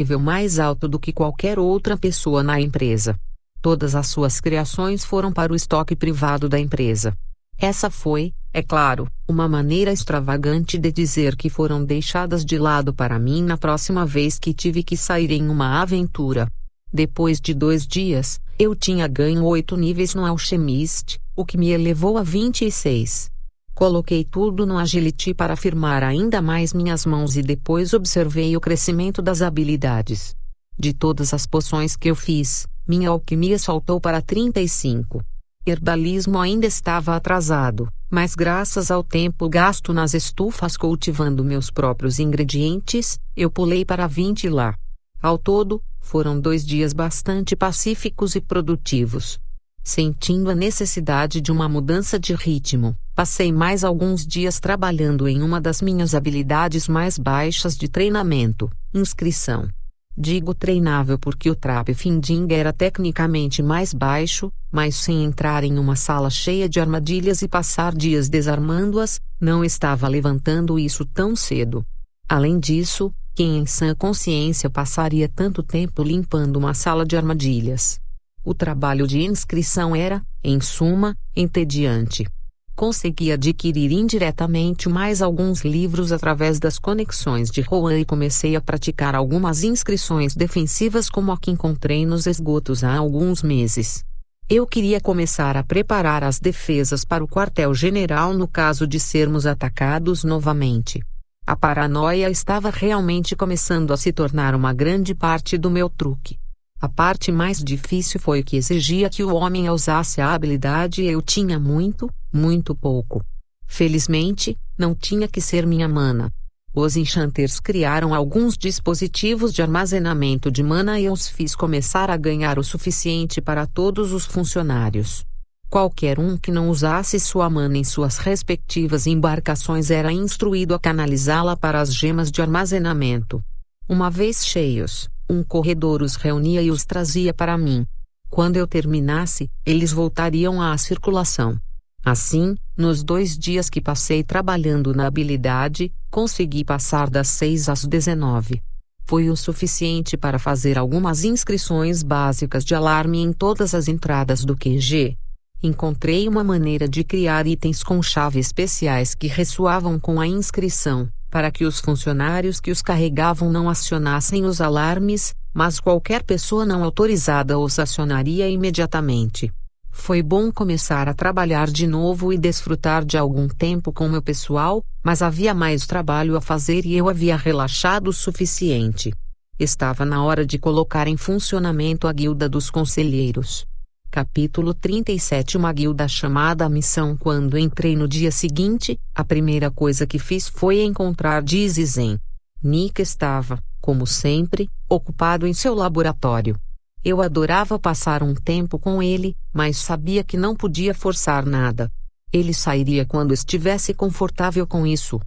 nível 0.00 0.18
mais 0.18 0.58
alto 0.58 0.88
do 0.88 0.98
que 0.98 1.12
qualquer 1.12 1.58
outra 1.58 1.94
pessoa 1.94 2.42
na 2.42 2.58
empresa. 2.58 3.14
Todas 3.60 3.94
as 3.94 4.06
suas 4.06 4.40
criações 4.40 5.04
foram 5.04 5.30
para 5.30 5.52
o 5.52 5.56
estoque 5.56 5.94
privado 5.94 6.48
da 6.48 6.58
empresa. 6.58 7.14
Essa 7.58 7.90
foi, 7.90 8.32
é 8.50 8.62
claro, 8.62 9.06
uma 9.28 9.46
maneira 9.46 9.92
extravagante 9.92 10.78
de 10.78 10.90
dizer 10.90 11.36
que 11.36 11.50
foram 11.50 11.84
deixadas 11.84 12.46
de 12.46 12.56
lado 12.56 12.94
para 12.94 13.18
mim 13.18 13.42
na 13.42 13.58
próxima 13.58 14.06
vez 14.06 14.38
que 14.38 14.54
tive 14.54 14.82
que 14.82 14.96
sair 14.96 15.30
em 15.32 15.50
uma 15.50 15.82
aventura. 15.82 16.50
Depois 16.90 17.38
de 17.38 17.52
dois 17.52 17.86
dias, 17.86 18.40
eu 18.58 18.74
tinha 18.74 19.06
ganho 19.06 19.44
oito 19.44 19.76
níveis 19.76 20.14
no 20.14 20.24
Alchemist, 20.24 21.20
o 21.36 21.44
que 21.44 21.58
me 21.58 21.68
elevou 21.68 22.16
a 22.16 22.22
26. 22.22 23.30
Coloquei 23.74 24.24
tudo 24.24 24.66
no 24.66 24.78
Agility 24.78 25.32
para 25.32 25.56
firmar 25.56 26.02
ainda 26.02 26.42
mais 26.42 26.72
minhas 26.72 27.06
mãos 27.06 27.36
e 27.36 27.42
depois 27.42 27.94
observei 27.94 28.56
o 28.56 28.60
crescimento 28.60 29.22
das 29.22 29.42
habilidades. 29.42 30.34
De 30.78 30.92
todas 30.92 31.32
as 31.32 31.46
poções 31.46 31.96
que 31.96 32.10
eu 32.10 32.14
fiz, 32.14 32.66
minha 32.86 33.10
alquimia 33.10 33.58
saltou 33.58 34.00
para 34.00 34.20
35. 34.20 35.22
Herbalismo 35.66 36.38
ainda 36.38 36.66
estava 36.66 37.14
atrasado, 37.14 37.88
mas 38.10 38.34
graças 38.34 38.90
ao 38.90 39.04
tempo 39.04 39.48
gasto 39.48 39.92
nas 39.92 40.14
estufas 40.14 40.76
cultivando 40.76 41.44
meus 41.44 41.70
próprios 41.70 42.18
ingredientes, 42.18 43.18
eu 43.36 43.50
pulei 43.50 43.84
para 43.84 44.06
20 44.06 44.48
lá. 44.48 44.74
Ao 45.22 45.36
todo, 45.36 45.82
foram 46.00 46.40
dois 46.40 46.64
dias 46.64 46.92
bastante 46.92 47.54
pacíficos 47.54 48.34
e 48.34 48.40
produtivos. 48.40 49.38
Sentindo 49.82 50.50
a 50.50 50.54
necessidade 50.54 51.40
de 51.40 51.50
uma 51.50 51.68
mudança 51.68 52.18
de 52.18 52.34
ritmo, 52.34 52.94
passei 53.14 53.50
mais 53.52 53.82
alguns 53.82 54.26
dias 54.26 54.60
trabalhando 54.60 55.26
em 55.26 55.42
uma 55.42 55.60
das 55.60 55.80
minhas 55.80 56.14
habilidades 56.14 56.86
mais 56.86 57.18
baixas 57.18 57.76
de 57.76 57.88
treinamento, 57.88 58.70
inscrição. 58.94 59.68
Digo 60.16 60.54
treinável 60.54 61.18
porque 61.18 61.48
o 61.48 61.54
trap 61.54 61.94
finding 61.94 62.46
era 62.50 62.72
tecnicamente 62.72 63.62
mais 63.62 63.94
baixo, 63.94 64.52
mas 64.70 64.96
sem 64.96 65.24
entrar 65.24 65.64
em 65.64 65.78
uma 65.78 65.96
sala 65.96 66.28
cheia 66.28 66.68
de 66.68 66.78
armadilhas 66.78 67.40
e 67.40 67.48
passar 67.48 67.94
dias 67.94 68.28
desarmando-as, 68.28 69.20
não 69.40 69.64
estava 69.64 70.06
levantando 70.08 70.78
isso 70.78 71.06
tão 71.06 71.34
cedo. 71.34 71.84
Além 72.28 72.58
disso, 72.58 73.10
quem 73.34 73.58
em 73.58 73.66
sã 73.66 73.94
consciência 73.94 74.68
passaria 74.68 75.28
tanto 75.28 75.62
tempo 75.62 76.02
limpando 76.02 76.56
uma 76.56 76.74
sala 76.74 77.06
de 77.06 77.16
armadilhas? 77.16 77.98
O 78.42 78.54
trabalho 78.54 79.06
de 79.06 79.20
inscrição 79.20 79.94
era, 79.94 80.22
em 80.42 80.60
suma, 80.60 81.14
entediante. 81.36 82.26
Consegui 82.74 83.30
adquirir 83.30 83.92
indiretamente 83.92 84.88
mais 84.88 85.20
alguns 85.20 85.62
livros 85.62 86.10
através 86.10 86.58
das 86.58 86.78
conexões 86.78 87.50
de 87.50 87.60
Rowan 87.60 87.98
e 87.98 88.04
comecei 88.06 88.56
a 88.56 88.60
praticar 88.60 89.14
algumas 89.14 89.62
inscrições 89.62 90.34
defensivas 90.34 91.10
como 91.10 91.32
a 91.32 91.38
que 91.38 91.50
encontrei 91.50 92.06
nos 92.06 92.26
esgotos 92.26 92.82
há 92.82 92.96
alguns 92.96 93.42
meses. 93.42 94.02
Eu 94.48 94.66
queria 94.66 95.00
começar 95.02 95.58
a 95.58 95.62
preparar 95.62 96.24
as 96.24 96.40
defesas 96.40 97.04
para 97.04 97.22
o 97.22 97.28
quartel-general 97.28 98.32
no 98.32 98.48
caso 98.48 98.86
de 98.86 98.98
sermos 98.98 99.46
atacados 99.46 100.24
novamente. 100.24 101.00
A 101.46 101.54
paranoia 101.54 102.30
estava 102.30 102.70
realmente 102.70 103.36
começando 103.36 103.92
a 103.92 103.98
se 103.98 104.12
tornar 104.12 104.54
uma 104.54 104.72
grande 104.72 105.14
parte 105.14 105.58
do 105.58 105.70
meu 105.70 105.90
truque. 105.90 106.38
A 106.82 106.88
parte 106.88 107.30
mais 107.30 107.58
difícil 107.58 108.18
foi 108.18 108.42
que 108.42 108.56
exigia 108.56 109.10
que 109.10 109.22
o 109.22 109.34
homem 109.34 109.68
usasse 109.68 110.18
a 110.18 110.32
habilidade 110.32 111.02
e 111.02 111.08
eu 111.08 111.20
tinha 111.20 111.58
muito, 111.58 112.08
muito 112.32 112.74
pouco. 112.74 113.22
Felizmente, 113.66 114.56
não 114.78 114.94
tinha 114.94 115.28
que 115.28 115.42
ser 115.42 115.66
minha 115.66 115.86
mana. 115.86 116.32
Os 116.74 116.96
enchanters 116.96 117.60
criaram 117.60 118.14
alguns 118.14 118.56
dispositivos 118.56 119.52
de 119.52 119.60
armazenamento 119.60 120.50
de 120.50 120.62
mana 120.62 120.98
e 120.98 121.04
eu 121.04 121.12
os 121.12 121.28
fiz 121.28 121.54
começar 121.54 122.10
a 122.10 122.16
ganhar 122.16 122.58
o 122.58 122.64
suficiente 122.64 123.42
para 123.42 123.66
todos 123.66 124.12
os 124.12 124.24
funcionários. 124.24 125.22
Qualquer 125.68 126.18
um 126.18 126.38
que 126.38 126.50
não 126.50 126.70
usasse 126.70 127.20
sua 127.20 127.50
mana 127.50 127.76
em 127.76 127.84
suas 127.84 128.16
respectivas 128.16 129.06
embarcações 129.06 129.90
era 129.90 130.10
instruído 130.10 130.74
a 130.74 130.78
canalizá-la 130.78 131.58
para 131.58 131.78
as 131.78 131.94
gemas 131.94 132.30
de 132.30 132.40
armazenamento. 132.40 133.44
Uma 133.86 134.08
vez 134.08 134.46
cheios, 134.46 135.10
um 135.30 135.44
corredor 135.44 136.02
os 136.02 136.16
reunia 136.16 136.60
e 136.60 136.72
os 136.72 136.84
trazia 136.84 137.32
para 137.32 137.56
mim. 137.56 137.86
Quando 138.28 138.56
eu 138.56 138.66
terminasse, 138.66 139.48
eles 139.64 139.92
voltariam 139.92 140.60
à 140.60 140.76
circulação. 140.76 141.56
Assim, 142.04 142.56
nos 142.76 143.04
dois 143.04 143.38
dias 143.38 143.70
que 143.70 143.80
passei 143.80 144.24
trabalhando 144.24 144.92
na 144.92 145.06
habilidade, 145.06 145.92
consegui 146.10 146.64
passar 146.64 147.08
das 147.08 147.28
6 147.28 147.68
às 147.68 147.84
19. 147.84 148.60
Foi 149.04 149.28
o 149.28 149.36
suficiente 149.36 150.16
para 150.16 150.38
fazer 150.38 150.76
algumas 150.76 151.24
inscrições 151.24 152.02
básicas 152.02 152.64
de 152.64 152.74
alarme 152.74 153.20
em 153.20 153.32
todas 153.32 153.74
as 153.74 153.86
entradas 153.86 154.44
do 154.44 154.56
QG. 154.56 155.16
Encontrei 155.62 156.26
uma 156.26 156.42
maneira 156.42 156.88
de 156.88 157.04
criar 157.04 157.46
itens 157.46 157.82
com 157.82 158.02
chave 158.02 158.40
especiais 158.40 159.14
que 159.14 159.26
ressoavam 159.26 160.00
com 160.00 160.20
a 160.20 160.26
inscrição 160.26 161.08
para 161.30 161.50
que 161.50 161.64
os 161.64 161.78
funcionários 161.80 162.60
que 162.60 162.70
os 162.70 162.82
carregavam 162.82 163.50
não 163.50 163.68
acionassem 163.68 164.44
os 164.44 164.60
alarmes, 164.60 165.34
mas 165.54 165.78
qualquer 165.78 166.22
pessoa 166.24 166.66
não 166.66 166.82
autorizada 166.82 167.58
os 167.58 167.78
acionaria 167.78 168.48
imediatamente. 168.48 169.52
Foi 169.90 170.22
bom 170.22 170.52
começar 170.52 171.08
a 171.08 171.14
trabalhar 171.14 171.68
de 171.68 171.86
novo 171.86 172.32
e 172.32 172.38
desfrutar 172.38 173.04
de 173.04 173.16
algum 173.16 173.48
tempo 173.48 173.92
com 173.92 174.08
meu 174.08 174.22
pessoal, 174.22 174.84
mas 175.02 175.22
havia 175.22 175.54
mais 175.54 175.86
trabalho 175.86 176.36
a 176.36 176.40
fazer 176.40 176.84
e 176.84 176.96
eu 176.96 177.08
havia 177.08 177.36
relaxado 177.36 178.08
o 178.08 178.12
suficiente. 178.12 179.12
Estava 179.58 180.04
na 180.04 180.24
hora 180.24 180.46
de 180.46 180.58
colocar 180.58 181.06
em 181.06 181.16
funcionamento 181.16 182.08
a 182.08 182.12
guilda 182.12 182.48
dos 182.48 182.70
conselheiros. 182.70 183.69
Capítulo 184.12 184.74
37 184.74 185.56
Uma 185.56 185.72
guilda 185.72 186.08
chamada 186.08 186.64
a 186.64 186.68
missão 186.68 187.16
Quando 187.16 187.56
entrei 187.56 187.94
no 187.94 188.08
dia 188.08 188.32
seguinte, 188.32 188.98
a 189.14 189.24
primeira 189.24 189.70
coisa 189.70 190.04
que 190.04 190.18
fiz 190.18 190.48
foi 190.48 190.82
encontrar 190.82 191.40
Dizzy 191.44 191.86
Zen. 191.86 192.18
Nick 192.60 193.00
estava, 193.00 193.62
como 193.80 194.08
sempre, 194.08 194.68
ocupado 194.88 195.46
em 195.46 195.54
seu 195.54 195.74
laboratório. 195.74 196.58
Eu 197.04 197.22
adorava 197.22 197.78
passar 197.78 198.20
um 198.24 198.34
tempo 198.34 198.80
com 198.80 199.00
ele, 199.00 199.36
mas 199.54 199.76
sabia 199.76 200.24
que 200.24 200.36
não 200.36 200.56
podia 200.56 200.92
forçar 200.92 201.46
nada. 201.46 201.88
Ele 202.32 202.52
sairia 202.52 203.06
quando 203.06 203.32
estivesse 203.32 203.94
confortável 203.94 204.66
com 204.66 204.84
isso. 204.84 205.20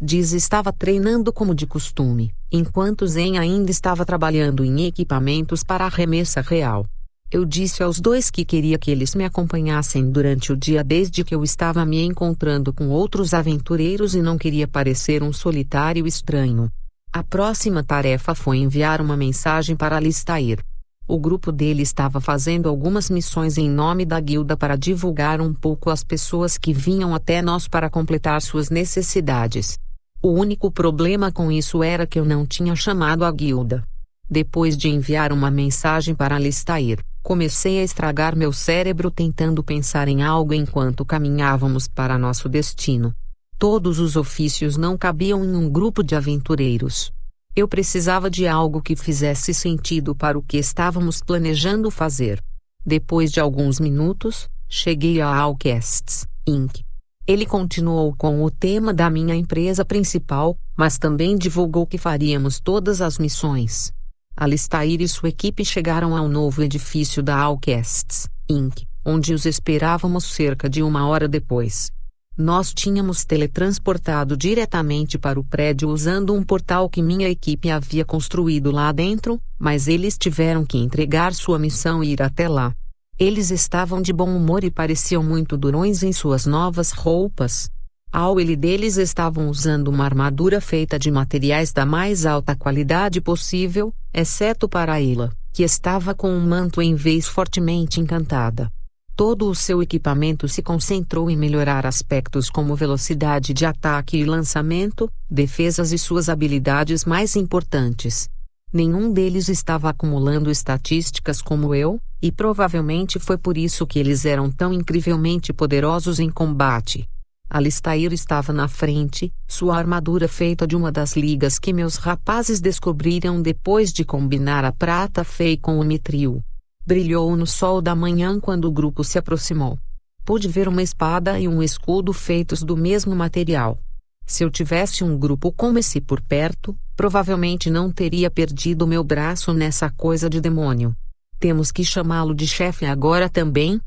Diz 0.00 0.32
estava 0.32 0.72
treinando 0.72 1.30
como 1.30 1.54
de 1.54 1.66
costume, 1.66 2.32
enquanto 2.50 3.06
Zen 3.06 3.38
ainda 3.38 3.70
estava 3.70 4.02
trabalhando 4.06 4.64
em 4.64 4.86
equipamentos 4.86 5.62
para 5.62 5.84
a 5.84 5.90
remessa 5.90 6.40
real. 6.40 6.86
Eu 7.32 7.44
disse 7.44 7.80
aos 7.80 8.00
dois 8.00 8.28
que 8.28 8.44
queria 8.44 8.76
que 8.76 8.90
eles 8.90 9.14
me 9.14 9.24
acompanhassem 9.24 10.10
durante 10.10 10.52
o 10.52 10.56
dia 10.56 10.82
desde 10.82 11.22
que 11.22 11.32
eu 11.32 11.44
estava 11.44 11.86
me 11.86 12.02
encontrando 12.02 12.72
com 12.72 12.88
outros 12.88 13.32
aventureiros 13.32 14.16
e 14.16 14.20
não 14.20 14.36
queria 14.36 14.66
parecer 14.66 15.22
um 15.22 15.32
solitário 15.32 16.08
estranho. 16.08 16.68
A 17.12 17.22
próxima 17.22 17.84
tarefa 17.84 18.34
foi 18.34 18.58
enviar 18.58 19.00
uma 19.00 19.16
mensagem 19.16 19.76
para 19.76 19.96
Alistair. 19.96 20.58
O 21.06 21.20
grupo 21.20 21.52
dele 21.52 21.82
estava 21.82 22.20
fazendo 22.20 22.68
algumas 22.68 23.08
missões 23.08 23.56
em 23.56 23.70
nome 23.70 24.04
da 24.04 24.18
guilda 24.18 24.56
para 24.56 24.74
divulgar 24.74 25.40
um 25.40 25.54
pouco 25.54 25.88
as 25.88 26.02
pessoas 26.02 26.58
que 26.58 26.72
vinham 26.72 27.14
até 27.14 27.40
nós 27.40 27.68
para 27.68 27.88
completar 27.88 28.42
suas 28.42 28.70
necessidades. 28.70 29.78
O 30.20 30.32
único 30.32 30.68
problema 30.68 31.30
com 31.30 31.50
isso 31.50 31.80
era 31.80 32.08
que 32.08 32.18
eu 32.18 32.24
não 32.24 32.44
tinha 32.44 32.74
chamado 32.74 33.24
a 33.24 33.30
guilda. 33.30 33.84
Depois 34.28 34.76
de 34.76 34.88
enviar 34.88 35.32
uma 35.32 35.50
mensagem 35.50 36.14
para 36.14 36.36
Alistair, 36.36 36.98
comecei 37.22 37.80
a 37.80 37.82
estragar 37.82 38.36
meu 38.36 38.52
cérebro 38.52 39.10
tentando 39.10 39.62
pensar 39.62 40.08
em 40.08 40.22
algo 40.22 40.54
enquanto 40.54 41.04
caminhávamos 41.04 41.86
para 41.86 42.18
nosso 42.18 42.48
destino. 42.48 43.14
Todos 43.58 43.98
os 43.98 44.16
ofícios 44.16 44.76
não 44.76 44.96
cabiam 44.96 45.44
em 45.44 45.54
um 45.54 45.68
grupo 45.68 46.02
de 46.02 46.14
aventureiros. 46.14 47.12
Eu 47.54 47.68
precisava 47.68 48.30
de 48.30 48.46
algo 48.46 48.80
que 48.80 48.96
fizesse 48.96 49.52
sentido 49.52 50.14
para 50.14 50.38
o 50.38 50.42
que 50.42 50.56
estávamos 50.56 51.20
planejando 51.20 51.90
fazer. 51.90 52.42
Depois 52.84 53.30
de 53.30 53.40
alguns 53.40 53.78
minutos, 53.78 54.48
cheguei 54.68 55.20
a 55.20 55.28
Alcasts, 55.28 56.26
Inc. 56.46 56.80
Ele 57.26 57.44
continuou 57.44 58.14
com 58.16 58.42
o 58.42 58.50
tema 58.50 58.94
da 58.94 59.10
minha 59.10 59.34
empresa 59.34 59.84
principal, 59.84 60.56
mas 60.76 60.98
também 60.98 61.36
divulgou 61.36 61.86
que 61.86 61.98
faríamos 61.98 62.58
todas 62.58 63.00
as 63.00 63.18
missões. 63.18 63.92
Alistair 64.40 65.02
e 65.02 65.06
sua 65.06 65.28
equipe 65.28 65.62
chegaram 65.66 66.16
ao 66.16 66.26
novo 66.26 66.62
edifício 66.62 67.22
da 67.22 67.36
Alcasts, 67.36 68.26
Inc., 68.48 68.84
onde 69.04 69.34
os 69.34 69.44
esperávamos 69.44 70.24
cerca 70.24 70.66
de 70.66 70.82
uma 70.82 71.06
hora 71.06 71.28
depois. 71.28 71.90
Nós 72.38 72.72
tínhamos 72.72 73.22
teletransportado 73.22 74.38
diretamente 74.38 75.18
para 75.18 75.38
o 75.38 75.44
prédio 75.44 75.90
usando 75.90 76.32
um 76.32 76.42
portal 76.42 76.88
que 76.88 77.02
minha 77.02 77.28
equipe 77.28 77.68
havia 77.68 78.02
construído 78.02 78.70
lá 78.70 78.90
dentro, 78.92 79.38
mas 79.58 79.86
eles 79.86 80.16
tiveram 80.16 80.64
que 80.64 80.78
entregar 80.78 81.34
sua 81.34 81.58
missão 81.58 82.02
e 82.02 82.12
ir 82.12 82.22
até 82.22 82.48
lá. 82.48 82.72
Eles 83.18 83.50
estavam 83.50 84.00
de 84.00 84.10
bom 84.10 84.34
humor 84.34 84.64
e 84.64 84.70
pareciam 84.70 85.22
muito 85.22 85.54
durões 85.54 86.02
em 86.02 86.14
suas 86.14 86.46
novas 86.46 86.92
roupas. 86.92 87.70
Ao 88.12 88.40
ele 88.40 88.56
deles 88.56 88.96
estavam 88.96 89.48
usando 89.48 89.86
uma 89.86 90.04
armadura 90.04 90.60
feita 90.60 90.98
de 90.98 91.12
materiais 91.12 91.72
da 91.72 91.86
mais 91.86 92.26
alta 92.26 92.56
qualidade 92.56 93.20
possível, 93.20 93.94
exceto 94.12 94.68
para 94.68 95.00
Ela, 95.00 95.30
que 95.52 95.62
estava 95.62 96.12
com 96.12 96.28
um 96.28 96.40
manto 96.40 96.82
em 96.82 96.96
vez 96.96 97.28
fortemente 97.28 98.00
encantada. 98.00 98.68
Todo 99.14 99.48
o 99.48 99.54
seu 99.54 99.80
equipamento 99.80 100.48
se 100.48 100.60
concentrou 100.60 101.30
em 101.30 101.36
melhorar 101.36 101.86
aspectos 101.86 102.50
como 102.50 102.74
velocidade 102.74 103.54
de 103.54 103.64
ataque 103.64 104.16
e 104.16 104.24
lançamento, 104.24 105.08
defesas 105.30 105.92
e 105.92 105.98
suas 105.98 106.28
habilidades 106.28 107.04
mais 107.04 107.36
importantes. 107.36 108.28
Nenhum 108.72 109.12
deles 109.12 109.48
estava 109.48 109.88
acumulando 109.90 110.50
estatísticas 110.50 111.40
como 111.40 111.74
eu, 111.74 112.00
e 112.20 112.32
provavelmente 112.32 113.20
foi 113.20 113.38
por 113.38 113.56
isso 113.56 113.86
que 113.86 113.98
eles 113.98 114.24
eram 114.24 114.50
tão 114.50 114.72
incrivelmente 114.72 115.52
poderosos 115.52 116.18
em 116.18 116.30
combate. 116.30 117.06
Alistair 117.52 118.12
estava 118.12 118.52
na 118.52 118.68
frente, 118.68 119.32
sua 119.48 119.76
armadura 119.76 120.28
feita 120.28 120.68
de 120.68 120.76
uma 120.76 120.92
das 120.92 121.16
ligas 121.16 121.58
que 121.58 121.72
meus 121.72 121.96
rapazes 121.96 122.60
descobriram 122.60 123.42
depois 123.42 123.92
de 123.92 124.04
combinar 124.04 124.64
a 124.64 124.70
prata 124.70 125.24
fei 125.24 125.56
com 125.56 125.80
o 125.80 125.84
mitril. 125.84 126.40
Brilhou 126.86 127.34
no 127.34 127.48
sol 127.48 127.82
da 127.82 127.92
manhã 127.92 128.38
quando 128.38 128.66
o 128.66 128.70
grupo 128.70 129.02
se 129.02 129.18
aproximou. 129.18 129.76
Pude 130.24 130.46
ver 130.46 130.68
uma 130.68 130.80
espada 130.80 131.40
e 131.40 131.48
um 131.48 131.60
escudo 131.60 132.12
feitos 132.12 132.62
do 132.62 132.76
mesmo 132.76 133.16
material. 133.16 133.76
Se 134.24 134.44
eu 134.44 134.50
tivesse 134.50 135.02
um 135.02 135.18
grupo 135.18 135.50
como 135.50 135.76
esse 135.76 136.00
por 136.00 136.20
perto, 136.20 136.78
provavelmente 136.94 137.68
não 137.68 137.90
teria 137.90 138.30
perdido 138.30 138.86
meu 138.86 139.02
braço 139.02 139.52
nessa 139.52 139.90
coisa 139.90 140.30
de 140.30 140.40
demônio. 140.40 140.94
Temos 141.40 141.72
que 141.72 141.84
chamá-lo 141.84 142.32
de 142.32 142.46
chefe 142.46 142.86
agora 142.86 143.28
também? 143.28 143.80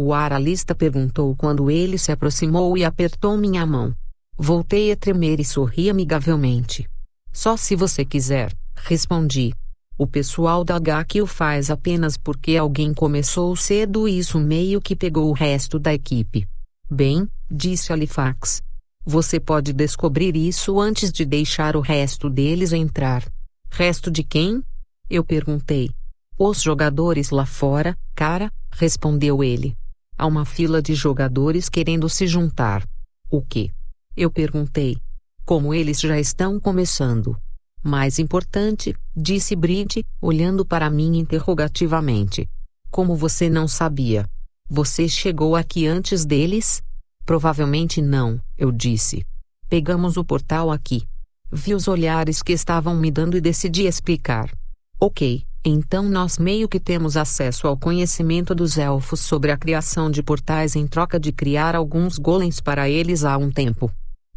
O 0.00 0.14
aralista 0.14 0.76
perguntou 0.76 1.34
quando 1.34 1.68
ele 1.68 1.98
se 1.98 2.12
aproximou 2.12 2.78
e 2.78 2.84
apertou 2.84 3.36
minha 3.36 3.66
mão. 3.66 3.92
Voltei 4.36 4.92
a 4.92 4.96
tremer 4.96 5.40
e 5.40 5.44
sorri 5.44 5.90
amigavelmente. 5.90 6.88
Só 7.32 7.56
se 7.56 7.74
você 7.74 8.04
quiser, 8.04 8.54
respondi. 8.76 9.52
O 9.98 10.06
pessoal 10.06 10.62
da 10.62 10.76
HQ 10.76 11.22
o 11.22 11.26
faz 11.26 11.68
apenas 11.68 12.16
porque 12.16 12.56
alguém 12.56 12.94
começou 12.94 13.56
cedo 13.56 14.06
e 14.06 14.20
isso 14.20 14.38
meio 14.38 14.80
que 14.80 14.94
pegou 14.94 15.28
o 15.28 15.32
resto 15.32 15.80
da 15.80 15.92
equipe. 15.92 16.46
Bem, 16.88 17.28
disse 17.50 17.92
Halifax. 17.92 18.62
Você 19.04 19.40
pode 19.40 19.72
descobrir 19.72 20.36
isso 20.36 20.78
antes 20.78 21.10
de 21.10 21.24
deixar 21.24 21.74
o 21.74 21.80
resto 21.80 22.30
deles 22.30 22.72
entrar. 22.72 23.24
Resto 23.68 24.12
de 24.12 24.22
quem? 24.22 24.62
Eu 25.10 25.24
perguntei. 25.24 25.90
Os 26.38 26.62
jogadores 26.62 27.30
lá 27.30 27.44
fora, 27.44 27.98
cara, 28.14 28.52
respondeu 28.70 29.42
ele. 29.42 29.76
Há 30.20 30.26
uma 30.26 30.44
fila 30.44 30.82
de 30.82 30.96
jogadores 30.96 31.68
querendo 31.68 32.08
se 32.08 32.26
juntar. 32.26 32.84
O 33.30 33.40
que? 33.40 33.70
Eu 34.16 34.32
perguntei. 34.32 34.98
Como 35.44 35.72
eles 35.72 36.00
já 36.00 36.18
estão 36.18 36.58
começando. 36.58 37.38
Mais 37.84 38.18
importante, 38.18 38.96
disse 39.16 39.54
Bridge, 39.54 40.04
olhando 40.20 40.64
para 40.66 40.90
mim 40.90 41.18
interrogativamente. 41.18 42.48
Como 42.90 43.14
você 43.14 43.48
não 43.48 43.68
sabia? 43.68 44.28
Você 44.68 45.08
chegou 45.08 45.54
aqui 45.54 45.86
antes 45.86 46.26
deles? 46.26 46.82
Provavelmente 47.24 48.02
não, 48.02 48.40
eu 48.56 48.72
disse. 48.72 49.24
Pegamos 49.68 50.16
o 50.16 50.24
portal 50.24 50.72
aqui. 50.72 51.06
Vi 51.52 51.74
os 51.74 51.86
olhares 51.86 52.42
que 52.42 52.52
estavam 52.52 52.96
me 52.96 53.12
dando 53.12 53.36
e 53.36 53.40
decidi 53.40 53.86
explicar. 53.86 54.50
Ok, 54.98 55.46
então 55.64 56.08
nós 56.08 56.38
meio 56.38 56.68
que 56.68 56.80
temos 56.80 57.16
acesso 57.16 57.66
ao 57.66 57.76
conhecimento 57.76 58.54
dos 58.54 58.78
elfos 58.78 59.20
sobre 59.20 59.50
a 59.50 59.56
criação 59.56 60.10
de 60.10 60.22
portais 60.22 60.76
em 60.76 60.86
troca 60.86 61.18
de 61.18 61.32
criar 61.32 61.74
alguns 61.74 62.18
golems 62.18 62.60
para 62.60 62.88
eles 62.88 63.24
há 63.24 63.36
um 63.36 63.50
tempo. 63.50 63.90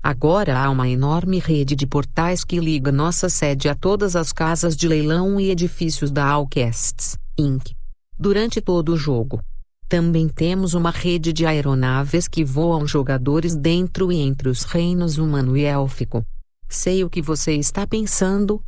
Agora 0.03 0.57
há 0.57 0.69
uma 0.69 0.89
enorme 0.89 1.37
rede 1.37 1.75
de 1.75 1.85
portais 1.85 2.43
que 2.43 2.59
liga 2.59 2.91
nossa 2.91 3.29
sede 3.29 3.69
a 3.69 3.75
todas 3.75 4.15
as 4.15 4.33
casas 4.33 4.75
de 4.75 4.87
leilão 4.87 5.39
e 5.39 5.51
edifícios 5.51 6.09
da 6.09 6.25
Alcasts, 6.25 7.17
Inc. 7.37 7.71
Durante 8.17 8.59
todo 8.59 8.93
o 8.93 8.97
jogo. 8.97 9.39
Também 9.87 10.27
temos 10.27 10.73
uma 10.73 10.89
rede 10.89 11.31
de 11.31 11.45
aeronaves 11.45 12.27
que 12.27 12.43
voam 12.43 12.87
jogadores 12.87 13.55
dentro 13.55 14.11
e 14.11 14.17
entre 14.17 14.49
os 14.49 14.63
reinos 14.63 15.17
humano 15.17 15.55
e 15.55 15.65
élfico. 15.65 16.25
Sei 16.67 17.03
o 17.03 17.09
que 17.09 17.21
você 17.21 17.53
está 17.53 17.85
pensando, 17.85 18.63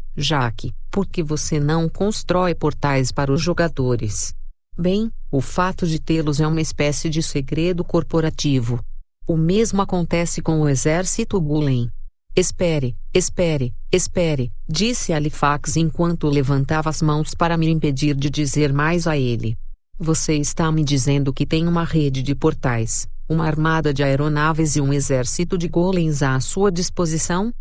Por 0.91 1.07
que 1.07 1.23
você 1.23 1.59
não 1.59 1.89
constrói 1.89 2.53
portais 2.53 3.11
para 3.11 3.31
os 3.31 3.41
jogadores? 3.41 4.33
Bem, 4.77 5.11
o 5.31 5.41
fato 5.41 5.87
de 5.87 5.99
tê-los 5.99 6.39
é 6.39 6.47
uma 6.47 6.61
espécie 6.61 7.09
de 7.09 7.21
segredo 7.21 7.83
corporativo. 7.83 8.79
O 9.27 9.37
mesmo 9.37 9.81
acontece 9.81 10.41
com 10.41 10.61
o 10.61 10.69
exército 10.69 11.39
Gulen. 11.39 11.89
Espere, 12.35 12.95
espere, 13.13 13.73
espere, 13.91 14.51
disse 14.67 15.13
Halifax 15.13 15.77
enquanto 15.77 16.27
levantava 16.27 16.89
as 16.89 17.01
mãos 17.01 17.35
para 17.35 17.55
me 17.55 17.69
impedir 17.69 18.15
de 18.15 18.29
dizer 18.29 18.73
mais 18.73 19.05
a 19.05 19.15
ele. 19.15 19.55
Você 19.99 20.35
está 20.35 20.71
me 20.71 20.83
dizendo 20.83 21.31
que 21.31 21.45
tem 21.45 21.67
uma 21.67 21.83
rede 21.83 22.23
de 22.23 22.33
portais, 22.33 23.07
uma 23.29 23.45
armada 23.45 23.93
de 23.93 24.03
aeronaves 24.03 24.75
e 24.75 24.81
um 24.81 24.91
exército 24.91 25.57
de 25.57 25.67
golems 25.67 26.23
à 26.23 26.39
sua 26.39 26.71
disposição? 26.71 27.53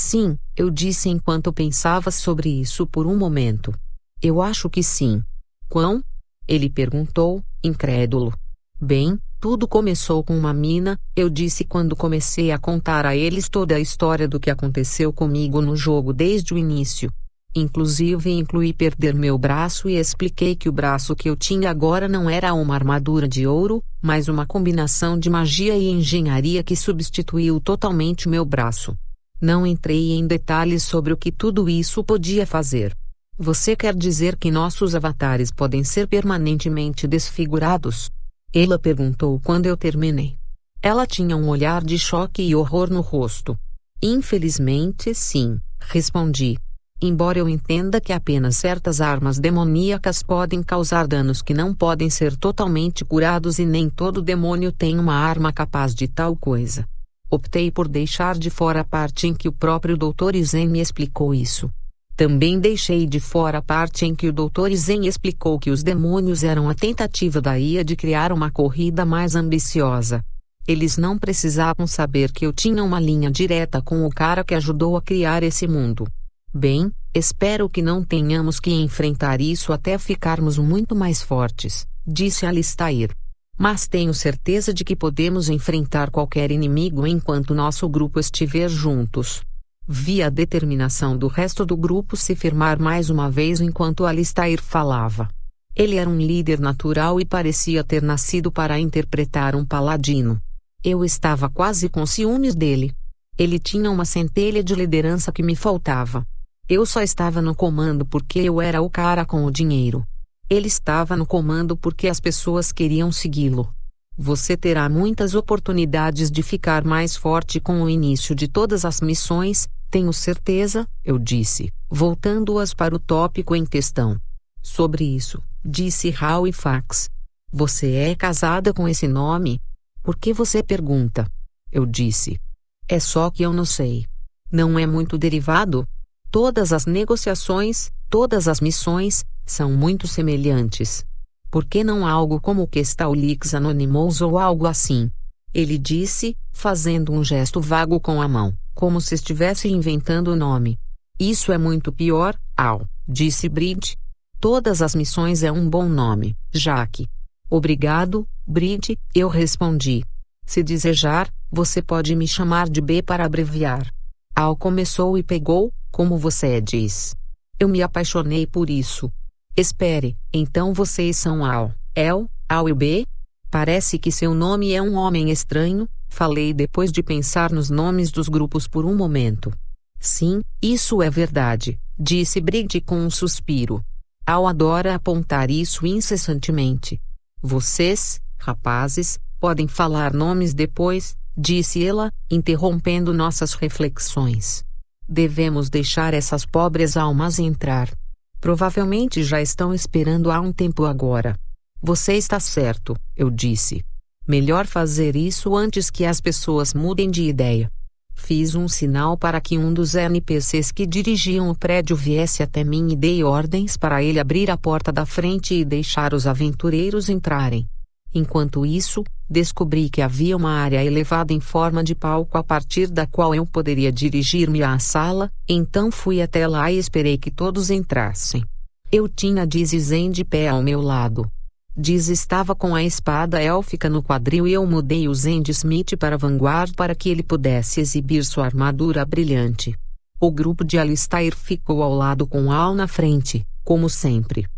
Sim, 0.00 0.38
eu 0.56 0.70
disse 0.70 1.08
enquanto 1.08 1.52
pensava 1.52 2.12
sobre 2.12 2.48
isso 2.48 2.86
por 2.86 3.04
um 3.04 3.18
momento. 3.18 3.74
Eu 4.22 4.40
acho 4.40 4.70
que 4.70 4.80
sim. 4.80 5.24
Quão? 5.68 6.00
Ele 6.46 6.70
perguntou, 6.70 7.42
incrédulo. 7.64 8.32
Bem, 8.80 9.18
tudo 9.40 9.66
começou 9.66 10.22
com 10.22 10.38
uma 10.38 10.54
mina, 10.54 10.96
eu 11.16 11.28
disse 11.28 11.64
quando 11.64 11.96
comecei 11.96 12.52
a 12.52 12.58
contar 12.58 13.04
a 13.04 13.16
eles 13.16 13.48
toda 13.48 13.74
a 13.74 13.80
história 13.80 14.28
do 14.28 14.38
que 14.38 14.52
aconteceu 14.52 15.12
comigo 15.12 15.60
no 15.60 15.74
jogo 15.74 16.12
desde 16.12 16.54
o 16.54 16.58
início. 16.58 17.12
Inclusive 17.52 18.30
incluí 18.30 18.72
perder 18.72 19.16
meu 19.16 19.36
braço 19.36 19.88
e 19.88 19.96
expliquei 19.96 20.54
que 20.54 20.68
o 20.68 20.72
braço 20.72 21.16
que 21.16 21.28
eu 21.28 21.34
tinha 21.34 21.70
agora 21.70 22.06
não 22.06 22.30
era 22.30 22.54
uma 22.54 22.76
armadura 22.76 23.26
de 23.26 23.48
ouro, 23.48 23.82
mas 24.00 24.28
uma 24.28 24.46
combinação 24.46 25.18
de 25.18 25.28
magia 25.28 25.76
e 25.76 25.88
engenharia 25.88 26.62
que 26.62 26.76
substituiu 26.76 27.58
totalmente 27.58 28.28
meu 28.28 28.44
braço. 28.44 28.96
Não 29.40 29.64
entrei 29.64 30.12
em 30.12 30.26
detalhes 30.26 30.82
sobre 30.82 31.12
o 31.12 31.16
que 31.16 31.30
tudo 31.30 31.68
isso 31.68 32.02
podia 32.02 32.44
fazer. 32.44 32.96
Você 33.38 33.76
quer 33.76 33.94
dizer 33.94 34.36
que 34.36 34.50
nossos 34.50 34.96
avatares 34.96 35.52
podem 35.52 35.84
ser 35.84 36.08
permanentemente 36.08 37.06
desfigurados? 37.06 38.10
Ela 38.52 38.80
perguntou 38.80 39.38
quando 39.44 39.66
eu 39.66 39.76
terminei. 39.76 40.36
Ela 40.82 41.06
tinha 41.06 41.36
um 41.36 41.48
olhar 41.48 41.84
de 41.84 41.96
choque 41.96 42.42
e 42.42 42.56
horror 42.56 42.90
no 42.90 43.00
rosto. 43.00 43.56
Infelizmente, 44.02 45.14
sim, 45.14 45.60
respondi. 45.78 46.58
Embora 47.00 47.38
eu 47.38 47.48
entenda 47.48 48.00
que 48.00 48.12
apenas 48.12 48.56
certas 48.56 49.00
armas 49.00 49.38
demoníacas 49.38 50.20
podem 50.20 50.64
causar 50.64 51.06
danos 51.06 51.42
que 51.42 51.54
não 51.54 51.72
podem 51.72 52.10
ser 52.10 52.36
totalmente 52.36 53.04
curados 53.04 53.60
e 53.60 53.64
nem 53.64 53.88
todo 53.88 54.20
demônio 54.20 54.72
tem 54.72 54.98
uma 54.98 55.14
arma 55.14 55.52
capaz 55.52 55.94
de 55.94 56.08
tal 56.08 56.34
coisa. 56.34 56.84
Optei 57.30 57.70
por 57.70 57.86
deixar 57.86 58.38
de 58.38 58.48
fora 58.48 58.80
a 58.80 58.84
parte 58.84 59.26
em 59.26 59.34
que 59.34 59.48
o 59.48 59.52
próprio 59.52 59.98
Dr. 59.98 60.36
Zen 60.42 60.68
me 60.68 60.80
explicou 60.80 61.34
isso. 61.34 61.70
Também 62.16 62.58
deixei 62.58 63.06
de 63.06 63.20
fora 63.20 63.58
a 63.58 63.62
parte 63.62 64.06
em 64.06 64.14
que 64.14 64.28
o 64.28 64.32
Dr. 64.32 64.72
Zen 64.74 65.06
explicou 65.06 65.58
que 65.58 65.70
os 65.70 65.82
demônios 65.82 66.42
eram 66.42 66.68
a 66.68 66.74
tentativa 66.74 67.40
da 67.40 67.58
IA 67.58 67.84
de 67.84 67.94
criar 67.94 68.32
uma 68.32 68.50
corrida 68.50 69.04
mais 69.04 69.36
ambiciosa. 69.36 70.24
Eles 70.66 70.96
não 70.96 71.18
precisavam 71.18 71.86
saber 71.86 72.32
que 72.32 72.46
eu 72.46 72.52
tinha 72.52 72.82
uma 72.82 72.98
linha 72.98 73.30
direta 73.30 73.82
com 73.82 74.06
o 74.06 74.10
cara 74.10 74.42
que 74.42 74.54
ajudou 74.54 74.96
a 74.96 75.02
criar 75.02 75.42
esse 75.42 75.68
mundo. 75.68 76.08
Bem, 76.52 76.90
espero 77.14 77.68
que 77.68 77.82
não 77.82 78.02
tenhamos 78.02 78.58
que 78.58 78.70
enfrentar 78.70 79.40
isso 79.40 79.72
até 79.72 79.98
ficarmos 79.98 80.56
muito 80.56 80.96
mais 80.96 81.22
fortes, 81.22 81.86
disse 82.06 82.46
Alistair. 82.46 83.14
Mas 83.58 83.88
tenho 83.88 84.14
certeza 84.14 84.72
de 84.72 84.84
que 84.84 84.94
podemos 84.94 85.48
enfrentar 85.48 86.10
qualquer 86.10 86.52
inimigo 86.52 87.04
enquanto 87.04 87.52
nosso 87.52 87.88
grupo 87.88 88.20
estiver 88.20 88.68
juntos. 88.68 89.42
Vi 89.84 90.22
a 90.22 90.30
determinação 90.30 91.16
do 91.16 91.26
resto 91.26 91.66
do 91.66 91.76
grupo 91.76 92.16
se 92.16 92.36
firmar 92.36 92.78
mais 92.78 93.10
uma 93.10 93.28
vez 93.28 93.60
enquanto 93.60 94.06
Alistair 94.06 94.62
falava. 94.62 95.28
Ele 95.74 95.96
era 95.96 96.08
um 96.08 96.18
líder 96.18 96.60
natural 96.60 97.20
e 97.20 97.24
parecia 97.24 97.82
ter 97.82 98.00
nascido 98.00 98.52
para 98.52 98.78
interpretar 98.78 99.56
um 99.56 99.64
paladino. 99.64 100.40
Eu 100.84 101.04
estava 101.04 101.48
quase 101.50 101.88
com 101.88 102.06
ciúmes 102.06 102.54
dele. 102.54 102.94
Ele 103.36 103.58
tinha 103.58 103.90
uma 103.90 104.04
centelha 104.04 104.62
de 104.62 104.74
liderança 104.74 105.32
que 105.32 105.42
me 105.42 105.56
faltava. 105.56 106.24
Eu 106.68 106.86
só 106.86 107.00
estava 107.00 107.42
no 107.42 107.54
comando 107.54 108.04
porque 108.04 108.38
eu 108.38 108.60
era 108.60 108.80
o 108.80 108.90
cara 108.90 109.24
com 109.24 109.44
o 109.44 109.50
dinheiro. 109.50 110.06
Ele 110.50 110.66
estava 110.66 111.14
no 111.14 111.26
comando 111.26 111.76
porque 111.76 112.08
as 112.08 112.20
pessoas 112.20 112.72
queriam 112.72 113.12
segui-lo. 113.12 113.72
Você 114.16 114.56
terá 114.56 114.88
muitas 114.88 115.34
oportunidades 115.34 116.30
de 116.30 116.42
ficar 116.42 116.84
mais 116.84 117.16
forte 117.16 117.60
com 117.60 117.82
o 117.82 117.90
início 117.90 118.34
de 118.34 118.48
todas 118.48 118.84
as 118.84 119.00
missões, 119.00 119.68
tenho 119.90 120.12
certeza, 120.12 120.88
eu 121.04 121.18
disse, 121.18 121.70
voltando-as 121.88 122.74
para 122.74 122.94
o 122.94 122.98
tópico 122.98 123.54
em 123.54 123.64
questão. 123.64 124.18
Sobre 124.62 125.04
isso, 125.04 125.42
disse 125.64 126.14
Howe 126.20 126.50
Fax. 126.52 127.10
Você 127.52 127.92
é 127.92 128.14
casada 128.14 128.72
com 128.72 128.88
esse 128.88 129.06
nome? 129.06 129.60
Por 130.02 130.16
que 130.16 130.32
você 130.32 130.62
pergunta? 130.62 131.30
Eu 131.70 131.84
disse. 131.86 132.40
É 132.88 132.98
só 132.98 133.30
que 133.30 133.42
eu 133.42 133.52
não 133.52 133.64
sei. 133.64 134.06
Não 134.50 134.78
é 134.78 134.86
muito 134.86 135.18
derivado? 135.18 135.86
Todas 136.30 136.72
as 136.72 136.86
negociações, 136.86 137.90
todas 138.08 138.48
as 138.48 138.60
missões, 138.60 139.24
são 139.48 139.72
muito 139.72 140.06
semelhantes. 140.06 141.04
Por 141.50 141.64
que 141.64 141.82
não 141.82 142.06
algo 142.06 142.40
como 142.40 142.62
o 142.62 142.68
que 142.68 142.78
está 142.78 143.08
o 143.08 143.14
Lix 143.14 143.54
Anonymous 143.54 144.20
ou 144.20 144.38
algo 144.38 144.66
assim? 144.66 145.10
Ele 145.52 145.78
disse, 145.78 146.36
fazendo 146.52 147.12
um 147.12 147.24
gesto 147.24 147.60
vago 147.60 147.98
com 147.98 148.20
a 148.20 148.28
mão, 148.28 148.56
como 148.74 149.00
se 149.00 149.14
estivesse 149.14 149.68
inventando 149.68 150.28
o 150.28 150.36
nome. 150.36 150.78
Isso 151.18 151.50
é 151.50 151.58
muito 151.58 151.92
pior, 151.92 152.38
Al, 152.56 152.86
disse 153.08 153.48
Bridge. 153.48 153.96
Todas 154.38 154.82
as 154.82 154.94
missões 154.94 155.42
é 155.42 155.50
um 155.50 155.68
bom 155.68 155.88
nome, 155.88 156.36
Jaque. 156.52 157.08
Obrigado, 157.50 158.28
Bridge, 158.46 158.98
eu 159.14 159.28
respondi. 159.28 160.04
Se 160.44 160.62
desejar, 160.62 161.32
você 161.50 161.82
pode 161.82 162.14
me 162.14 162.28
chamar 162.28 162.68
de 162.68 162.80
B 162.80 163.02
para 163.02 163.24
abreviar. 163.24 163.92
Al 164.36 164.54
começou 164.56 165.18
e 165.18 165.22
pegou, 165.22 165.72
como 165.90 166.16
você 166.16 166.60
diz. 166.60 167.16
Eu 167.58 167.68
me 167.68 167.82
apaixonei 167.82 168.46
por 168.46 168.70
isso. 168.70 169.10
Espere, 169.58 170.16
então 170.32 170.72
vocês 170.72 171.16
são 171.16 171.44
Al, 171.44 171.74
El, 171.92 172.30
Al 172.48 172.68
e 172.68 172.72
B? 172.72 173.04
Parece 173.50 173.98
que 173.98 174.12
seu 174.12 174.32
nome 174.32 174.72
é 174.72 174.80
um 174.80 174.94
homem 174.94 175.32
estranho, 175.32 175.88
falei 176.08 176.54
depois 176.54 176.92
de 176.92 177.02
pensar 177.02 177.50
nos 177.50 177.68
nomes 177.68 178.12
dos 178.12 178.28
grupos 178.28 178.68
por 178.68 178.84
um 178.84 178.94
momento. 178.94 179.52
Sim, 179.98 180.42
isso 180.62 181.02
é 181.02 181.10
verdade, 181.10 181.76
disse 181.98 182.40
Brigde 182.40 182.80
com 182.80 183.04
um 183.04 183.10
suspiro. 183.10 183.84
Al 184.24 184.46
adora 184.46 184.94
apontar 184.94 185.50
isso 185.50 185.84
incessantemente. 185.84 187.00
Vocês, 187.42 188.20
rapazes, 188.38 189.18
podem 189.40 189.66
falar 189.66 190.14
nomes 190.14 190.54
depois, 190.54 191.16
disse 191.36 191.84
ela, 191.84 192.12
interrompendo 192.30 193.12
nossas 193.12 193.54
reflexões. 193.54 194.64
Devemos 195.08 195.68
deixar 195.68 196.14
essas 196.14 196.46
pobres 196.46 196.96
almas 196.96 197.40
entrar. 197.40 197.90
Provavelmente 198.40 199.22
já 199.22 199.40
estão 199.42 199.74
esperando 199.74 200.30
há 200.30 200.40
um 200.40 200.52
tempo 200.52 200.84
agora. 200.84 201.36
Você 201.82 202.14
está 202.14 202.38
certo, 202.38 202.96
eu 203.16 203.30
disse. 203.30 203.84
Melhor 204.26 204.66
fazer 204.66 205.16
isso 205.16 205.56
antes 205.56 205.90
que 205.90 206.04
as 206.04 206.20
pessoas 206.20 206.74
mudem 206.74 207.10
de 207.10 207.22
ideia. 207.22 207.70
Fiz 208.14 208.54
um 208.54 208.68
sinal 208.68 209.16
para 209.16 209.40
que 209.40 209.56
um 209.56 209.72
dos 209.72 209.94
NPCs 209.94 210.72
que 210.72 210.86
dirigiam 210.86 211.48
o 211.48 211.54
prédio 211.56 211.96
viesse 211.96 212.42
até 212.42 212.62
mim 212.62 212.88
e 212.90 212.96
dei 212.96 213.22
ordens 213.22 213.76
para 213.76 214.02
ele 214.02 214.20
abrir 214.20 214.50
a 214.50 214.56
porta 214.56 214.92
da 214.92 215.06
frente 215.06 215.54
e 215.54 215.64
deixar 215.64 216.12
os 216.12 216.26
aventureiros 216.26 217.08
entrarem. 217.08 217.66
Enquanto 218.14 218.64
isso, 218.64 219.04
descobri 219.28 219.90
que 219.90 220.00
havia 220.00 220.36
uma 220.36 220.52
área 220.52 220.82
elevada 220.82 221.32
em 221.32 221.40
forma 221.40 221.84
de 221.84 221.94
palco 221.94 222.38
a 222.38 222.42
partir 222.42 222.88
da 222.88 223.06
qual 223.06 223.34
eu 223.34 223.44
poderia 223.44 223.92
dirigir-me 223.92 224.62
à 224.62 224.78
sala, 224.78 225.30
então 225.48 225.90
fui 225.90 226.22
até 226.22 226.46
lá 226.46 226.72
e 226.72 226.78
esperei 226.78 227.18
que 227.18 227.30
todos 227.30 227.70
entrassem. 227.70 228.42
Eu 228.90 229.08
tinha 229.08 229.46
Dizzy 229.46 229.78
Zen 229.78 230.10
de 230.10 230.24
pé 230.24 230.48
ao 230.48 230.62
meu 230.62 230.80
lado. 230.80 231.30
Diz 231.76 232.08
estava 232.08 232.56
com 232.56 232.74
a 232.74 232.82
espada 232.82 233.40
élfica 233.40 233.88
no 233.88 234.02
quadril 234.02 234.48
e 234.48 234.52
eu 234.52 234.66
mudei 234.66 235.06
o 235.06 235.14
Zend 235.14 235.48
Smith 235.52 235.96
para 235.96 236.18
Vanguard 236.18 236.74
para 236.74 236.92
que 236.92 237.08
ele 237.08 237.22
pudesse 237.22 237.80
exibir 237.80 238.24
sua 238.24 238.46
armadura 238.46 239.04
brilhante. 239.04 239.76
O 240.18 240.32
grupo 240.32 240.64
de 240.64 240.76
Alistair 240.76 241.36
ficou 241.36 241.80
ao 241.80 241.94
lado 241.94 242.26
com 242.26 242.50
Al 242.50 242.74
na 242.74 242.88
frente, 242.88 243.46
como 243.62 243.88
sempre. 243.88 244.48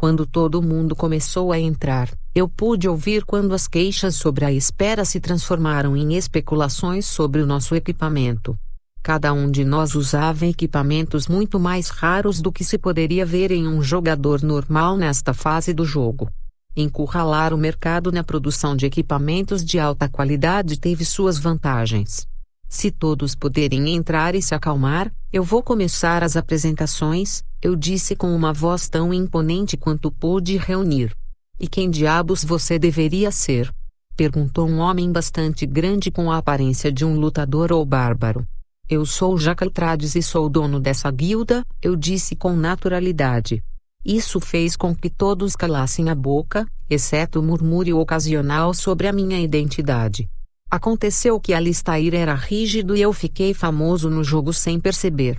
Quando 0.00 0.24
todo 0.24 0.62
mundo 0.62 0.96
começou 0.96 1.52
a 1.52 1.60
entrar, 1.60 2.08
eu 2.34 2.48
pude 2.48 2.88
ouvir 2.88 3.22
quando 3.22 3.52
as 3.52 3.68
queixas 3.68 4.14
sobre 4.14 4.46
a 4.46 4.50
espera 4.50 5.04
se 5.04 5.20
transformaram 5.20 5.94
em 5.94 6.14
especulações 6.14 7.04
sobre 7.04 7.42
o 7.42 7.46
nosso 7.46 7.74
equipamento. 7.74 8.58
Cada 9.02 9.30
um 9.34 9.50
de 9.50 9.62
nós 9.62 9.94
usava 9.94 10.46
equipamentos 10.46 11.28
muito 11.28 11.60
mais 11.60 11.90
raros 11.90 12.40
do 12.40 12.50
que 12.50 12.64
se 12.64 12.78
poderia 12.78 13.26
ver 13.26 13.50
em 13.50 13.68
um 13.68 13.82
jogador 13.82 14.42
normal 14.42 14.96
nesta 14.96 15.34
fase 15.34 15.74
do 15.74 15.84
jogo. 15.84 16.30
Encurralar 16.74 17.52
o 17.52 17.58
mercado 17.58 18.10
na 18.10 18.24
produção 18.24 18.74
de 18.74 18.86
equipamentos 18.86 19.62
de 19.62 19.78
alta 19.78 20.08
qualidade 20.08 20.80
teve 20.80 21.04
suas 21.04 21.38
vantagens. 21.38 22.26
Se 22.72 22.88
todos 22.88 23.34
puderem 23.34 23.96
entrar 23.96 24.36
e 24.36 24.40
se 24.40 24.54
acalmar, 24.54 25.12
eu 25.32 25.42
vou 25.42 25.60
começar 25.60 26.22
as 26.22 26.36
apresentações, 26.36 27.42
eu 27.60 27.74
disse 27.74 28.14
com 28.14 28.32
uma 28.32 28.52
voz 28.52 28.88
tão 28.88 29.12
imponente 29.12 29.76
quanto 29.76 30.08
pude 30.08 30.56
reunir. 30.56 31.12
E 31.58 31.66
quem 31.66 31.90
diabos 31.90 32.44
você 32.44 32.78
deveria 32.78 33.32
ser? 33.32 33.74
Perguntou 34.16 34.68
um 34.68 34.78
homem 34.78 35.10
bastante 35.10 35.66
grande 35.66 36.12
com 36.12 36.30
a 36.30 36.36
aparência 36.38 36.92
de 36.92 37.04
um 37.04 37.18
lutador 37.18 37.72
ou 37.72 37.84
bárbaro. 37.84 38.46
Eu 38.88 39.04
sou 39.04 39.36
Jacaltrades 39.36 40.14
e 40.14 40.22
sou 40.22 40.48
dono 40.48 40.78
dessa 40.78 41.10
guilda, 41.10 41.66
eu 41.82 41.96
disse 41.96 42.36
com 42.36 42.54
naturalidade. 42.54 43.60
Isso 44.04 44.38
fez 44.38 44.76
com 44.76 44.94
que 44.94 45.10
todos 45.10 45.56
calassem 45.56 46.08
a 46.08 46.14
boca, 46.14 46.64
exceto 46.88 47.40
o 47.40 47.42
murmúrio 47.42 47.98
ocasional 47.98 48.72
sobre 48.72 49.08
a 49.08 49.12
minha 49.12 49.40
identidade. 49.40 50.30
Aconteceu 50.70 51.40
que 51.40 51.52
Alistair 51.52 52.14
era 52.14 52.32
rígido 52.32 52.94
e 52.94 53.02
eu 53.02 53.12
fiquei 53.12 53.52
famoso 53.52 54.08
no 54.08 54.22
jogo 54.22 54.52
sem 54.52 54.78
perceber. 54.78 55.36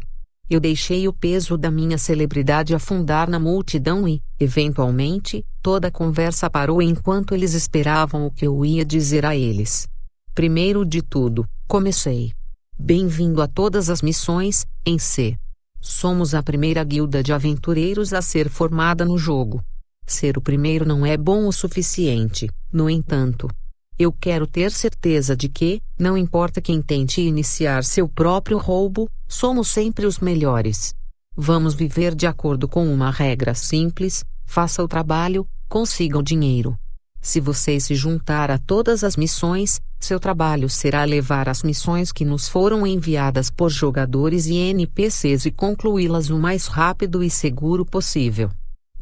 Eu 0.50 0.60
deixei 0.60 1.08
o 1.08 1.14
peso 1.14 1.58
da 1.58 1.72
minha 1.72 1.98
celebridade 1.98 2.76
afundar 2.76 3.30
na 3.30 3.40
multidão 3.40 4.06
e, 4.06 4.22
eventualmente, 4.38 5.46
toda 5.62 5.88
a 5.88 5.92
conversa 5.92 6.50
parou 6.50 6.82
enquanto 6.82 7.34
eles 7.34 7.54
esperavam 7.54 8.26
o 8.26 8.32
que 8.32 8.46
eu 8.46 8.66
ia 8.66 8.84
dizer 8.84 9.26
a 9.26 9.34
eles. 9.34 9.88
Primeiro 10.36 10.86
de 10.86 11.02
tudo, 11.02 11.48
comecei. 11.66 12.34
Bem-vindo 12.78 13.42
a 13.42 13.48
todas 13.48 13.90
as 13.90 14.02
missões, 14.02 14.66
em 14.86 15.00
C. 15.00 15.38
Somos 15.80 16.36
a 16.36 16.44
primeira 16.44 16.84
guilda 16.84 17.24
de 17.24 17.32
aventureiros 17.32 18.12
a 18.12 18.22
ser 18.22 18.50
formada 18.50 19.06
no 19.06 19.18
jogo. 19.18 19.64
Ser 20.06 20.38
o 20.38 20.42
primeiro 20.42 20.86
não 20.86 21.06
é 21.06 21.16
bom 21.16 21.48
o 21.48 21.54
suficiente, 21.54 22.50
no 22.70 22.90
entanto. 22.90 23.48
Eu 24.04 24.12
quero 24.12 24.48
ter 24.48 24.72
certeza 24.72 25.38
de 25.38 25.48
que, 25.48 25.80
não 25.96 26.18
importa 26.18 26.60
quem 26.60 26.82
tente 26.82 27.22
iniciar 27.22 27.84
seu 27.84 28.10
próprio 28.10 28.58
roubo, 28.58 29.08
somos 29.28 29.68
sempre 29.68 30.08
os 30.08 30.18
melhores. 30.18 30.96
Vamos 31.38 31.76
viver 31.76 32.16
de 32.16 32.26
acordo 32.26 32.68
com 32.68 32.92
uma 32.92 33.12
regra 33.12 33.54
simples: 33.54 34.24
faça 34.44 34.82
o 34.82 34.88
trabalho, 34.88 35.46
consiga 35.70 36.18
o 36.18 36.24
dinheiro. 36.24 36.76
Se 37.22 37.40
você 37.40 37.80
se 37.80 37.94
juntar 37.94 38.50
a 38.50 38.58
todas 38.58 39.04
as 39.04 39.16
missões, 39.16 39.80
seu 40.00 40.20
trabalho 40.20 40.68
será 40.68 41.04
levar 41.04 41.48
as 41.48 41.62
missões 41.62 42.12
que 42.12 42.26
nos 42.26 42.50
foram 42.50 42.88
enviadas 42.88 43.52
por 43.52 43.70
jogadores 43.70 44.48
e 44.48 44.56
NPCs 44.56 45.46
e 45.46 45.52
concluí-las 45.52 46.32
o 46.32 46.40
mais 46.40 46.66
rápido 46.66 47.22
e 47.22 47.30
seguro 47.30 47.86
possível. 47.86 48.50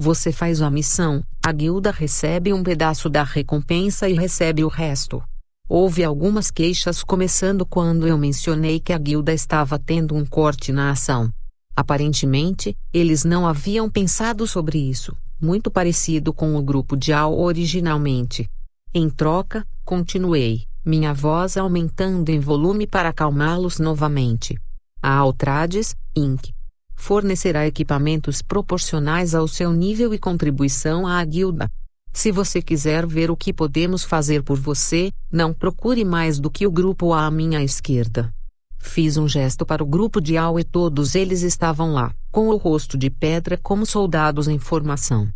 Você 0.01 0.31
faz 0.31 0.61
a 0.61 0.69
missão, 0.69 1.21
a 1.45 1.51
guilda 1.51 1.91
recebe 1.91 2.53
um 2.53 2.63
pedaço 2.63 3.09
da 3.09 3.21
recompensa 3.21 4.07
e 4.07 4.13
recebe 4.13 4.63
o 4.63 4.69
resto. 4.69 5.21
Houve 5.67 6.05
algumas 6.05 6.49
queixas 6.49 7.03
começando 7.03 7.65
quando 7.65 8.07
eu 8.07 8.17
mencionei 8.17 8.79
que 8.79 8.93
a 8.93 8.97
guilda 8.97 9.33
estava 9.33 9.77
tendo 9.77 10.15
um 10.15 10.25
corte 10.25 10.71
na 10.71 10.91
ação. 10.91 11.29
Aparentemente, 11.75 12.77
eles 12.93 13.25
não 13.25 13.45
haviam 13.45 13.89
pensado 13.89 14.47
sobre 14.47 14.77
isso, 14.77 15.13
muito 15.37 15.69
parecido 15.69 16.31
com 16.31 16.55
o 16.55 16.63
grupo 16.63 16.95
de 16.95 17.11
Al 17.11 17.37
originalmente. 17.37 18.49
Em 18.93 19.09
troca, 19.09 19.67
continuei, 19.83 20.63
minha 20.85 21.13
voz 21.13 21.57
aumentando 21.57 22.29
em 22.29 22.39
volume 22.39 22.87
para 22.87 23.09
acalmá-los 23.09 23.79
novamente. 23.79 24.57
A 25.01 25.13
Altrades, 25.13 25.93
Inc. 26.15 26.53
fornecerá 26.99 27.65
equipamentos 27.65 28.41
proporcionais 28.41 29.33
ao 29.33 29.47
seu 29.47 29.71
nível 29.71 30.13
e 30.13 30.19
contribuição 30.19 31.07
à 31.07 31.23
guilda. 31.23 31.71
Se 32.11 32.29
você 32.29 32.61
quiser 32.61 33.07
ver 33.07 33.31
o 33.31 33.37
que 33.37 33.53
podemos 33.53 34.03
fazer 34.03 34.43
por 34.43 34.59
você, 34.59 35.09
não 35.31 35.53
procure 35.53 36.03
mais 36.03 36.39
do 36.39 36.51
que 36.51 36.67
o 36.67 36.71
grupo 36.71 37.13
à 37.13 37.31
minha 37.31 37.63
esquerda. 37.63 38.31
Fiz 38.77 39.15
um 39.15 39.29
gesto 39.29 39.65
para 39.65 39.81
o 39.81 39.87
grupo 39.87 40.19
de 40.19 40.35
Al 40.35 40.59
e 40.59 40.63
todos 40.63 41.15
eles 41.15 41.41
estavam 41.41 41.93
lá, 41.93 42.13
com 42.31 42.49
o 42.49 42.57
rosto 42.57 42.97
de 42.97 43.09
pedra 43.09 43.57
como 43.57 43.85
soldados 43.85 44.49
em 44.49 44.59
formação. 44.59 45.29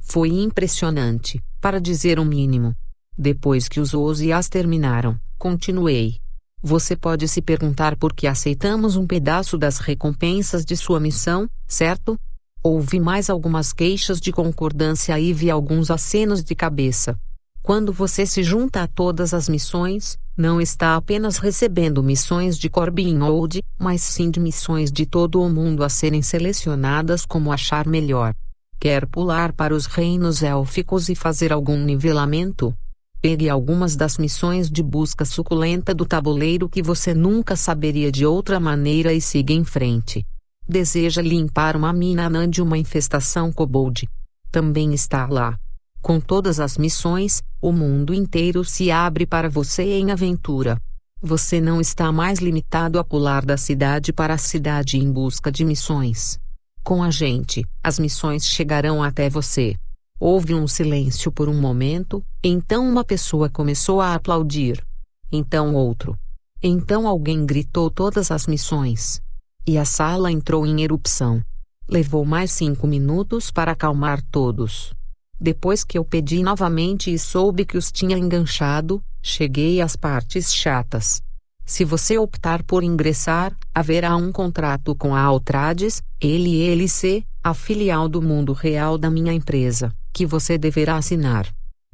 Foi 0.00 0.30
impressionante, 0.30 1.40
para 1.60 1.78
dizer 1.78 2.18
o 2.18 2.24
mínimo. 2.24 2.74
Depois 3.16 3.68
que 3.68 3.78
os 3.78 3.92
Ozias 3.92 4.48
terminaram, 4.48 5.20
continuei. 5.38 6.18
Você 6.62 6.94
pode 6.94 7.26
se 7.26 7.40
perguntar 7.40 7.96
por 7.96 8.12
que 8.12 8.26
aceitamos 8.26 8.94
um 8.94 9.06
pedaço 9.06 9.56
das 9.56 9.78
recompensas 9.78 10.62
de 10.62 10.76
sua 10.76 11.00
missão, 11.00 11.48
certo? 11.66 12.18
Houve 12.62 13.00
mais 13.00 13.30
algumas 13.30 13.72
queixas 13.72 14.20
de 14.20 14.30
concordância 14.30 15.18
e 15.18 15.32
vi 15.32 15.50
alguns 15.50 15.90
acenos 15.90 16.44
de 16.44 16.54
cabeça. 16.54 17.18
Quando 17.62 17.92
você 17.92 18.26
se 18.26 18.42
junta 18.42 18.82
a 18.82 18.86
todas 18.86 19.32
as 19.32 19.48
missões, 19.48 20.18
não 20.36 20.60
está 20.60 20.96
apenas 20.96 21.38
recebendo 21.38 22.02
missões 22.02 22.58
de 22.58 22.68
Corbin 22.68 23.20
Old, 23.20 23.62
mas 23.78 24.02
sim 24.02 24.30
de 24.30 24.38
missões 24.38 24.92
de 24.92 25.06
todo 25.06 25.40
o 25.40 25.48
mundo 25.48 25.82
a 25.82 25.88
serem 25.88 26.20
selecionadas 26.20 27.24
como 27.24 27.52
achar 27.52 27.86
melhor. 27.86 28.34
Quer 28.78 29.06
pular 29.06 29.52
para 29.52 29.74
os 29.74 29.86
reinos 29.86 30.42
élficos 30.42 31.08
e 31.08 31.14
fazer 31.14 31.52
algum 31.52 31.78
nivelamento? 31.78 32.74
Pegue 33.22 33.50
algumas 33.50 33.96
das 33.96 34.16
missões 34.16 34.70
de 34.70 34.82
busca 34.82 35.26
suculenta 35.26 35.94
do 35.94 36.06
tabuleiro 36.06 36.70
que 36.70 36.82
você 36.82 37.12
nunca 37.12 37.54
saberia 37.54 38.10
de 38.10 38.24
outra 38.24 38.58
maneira 38.58 39.12
e 39.12 39.20
siga 39.20 39.52
em 39.52 39.62
frente. 39.62 40.24
Deseja 40.66 41.20
limpar 41.20 41.76
uma 41.76 41.92
mina 41.92 42.26
anã 42.26 42.48
de 42.48 42.62
uma 42.62 42.78
infestação 42.78 43.52
kobold. 43.52 44.08
Também 44.50 44.94
está 44.94 45.26
lá. 45.26 45.58
Com 46.00 46.18
todas 46.18 46.58
as 46.58 46.78
missões, 46.78 47.42
o 47.60 47.72
mundo 47.72 48.14
inteiro 48.14 48.64
se 48.64 48.90
abre 48.90 49.26
para 49.26 49.50
você 49.50 49.82
em 49.82 50.10
aventura. 50.10 50.80
Você 51.20 51.60
não 51.60 51.78
está 51.78 52.10
mais 52.10 52.38
limitado 52.38 52.98
a 52.98 53.04
pular 53.04 53.44
da 53.44 53.58
cidade 53.58 54.14
para 54.14 54.32
a 54.32 54.38
cidade 54.38 54.96
em 54.96 55.12
busca 55.12 55.52
de 55.52 55.62
missões. 55.62 56.40
Com 56.82 57.02
a 57.02 57.10
gente, 57.10 57.66
as 57.84 57.98
missões 57.98 58.46
chegarão 58.46 59.02
até 59.02 59.28
você. 59.28 59.76
Houve 60.22 60.54
um 60.54 60.68
silêncio 60.68 61.32
por 61.32 61.48
um 61.48 61.58
momento, 61.58 62.22
então 62.44 62.86
uma 62.86 63.02
pessoa 63.02 63.48
começou 63.48 64.02
a 64.02 64.14
aplaudir. 64.14 64.84
Então 65.32 65.74
outro. 65.74 66.14
Então 66.62 67.08
alguém 67.08 67.46
gritou 67.46 67.90
todas 67.90 68.30
as 68.30 68.46
missões. 68.46 69.22
E 69.66 69.78
a 69.78 69.84
sala 69.86 70.30
entrou 70.30 70.66
em 70.66 70.82
erupção. 70.82 71.42
Levou 71.88 72.22
mais 72.26 72.52
cinco 72.52 72.86
minutos 72.86 73.50
para 73.50 73.72
acalmar 73.72 74.22
todos. 74.30 74.92
Depois 75.40 75.84
que 75.84 75.96
eu 75.96 76.04
pedi 76.04 76.42
novamente 76.42 77.10
e 77.10 77.18
soube 77.18 77.64
que 77.64 77.78
os 77.78 77.90
tinha 77.90 78.18
enganchado, 78.18 79.02
cheguei 79.22 79.80
às 79.80 79.96
partes 79.96 80.54
chatas. 80.54 81.22
Se 81.64 81.82
você 81.82 82.18
optar 82.18 82.62
por 82.62 82.84
ingressar, 82.84 83.56
haverá 83.74 84.14
um 84.16 84.30
contrato 84.30 84.94
com 84.94 85.14
a 85.14 85.22
Altrades, 85.22 86.02
LLC, 86.20 87.24
a 87.42 87.54
filial 87.54 88.06
do 88.06 88.20
mundo 88.20 88.52
real 88.52 88.98
da 88.98 89.08
minha 89.08 89.32
empresa, 89.32 89.94
que 90.12 90.26
você 90.26 90.56
deverá 90.56 90.96
assinar. 90.96 91.46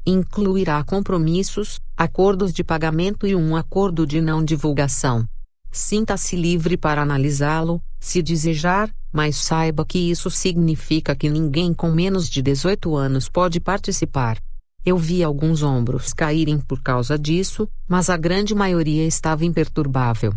Incluirá 0.05 0.83
compromissos, 0.83 1.79
acordos 1.95 2.53
de 2.53 2.63
pagamento 2.63 3.27
e 3.27 3.35
um 3.35 3.55
acordo 3.55 4.05
de 4.07 4.21
não 4.21 4.43
divulgação. 4.43 5.27
Sinta-se 5.71 6.35
livre 6.35 6.77
para 6.77 7.01
analisá-lo, 7.01 7.81
se 7.99 8.21
desejar, 8.21 8.89
mas 9.11 9.35
saiba 9.35 9.85
que 9.85 9.99
isso 9.99 10.29
significa 10.29 11.15
que 11.15 11.29
ninguém 11.29 11.73
com 11.73 11.91
menos 11.91 12.29
de 12.29 12.41
18 12.41 12.95
anos 12.95 13.29
pode 13.29 13.59
participar. 13.59 14.37
Eu 14.85 14.97
vi 14.97 15.23
alguns 15.23 15.63
ombros 15.63 16.13
caírem 16.13 16.59
por 16.59 16.81
causa 16.81 17.17
disso, 17.17 17.67
mas 17.87 18.09
a 18.09 18.15
grande 18.15 18.55
maioria 18.55 19.05
estava 19.05 19.43
imperturbável. 19.43 20.33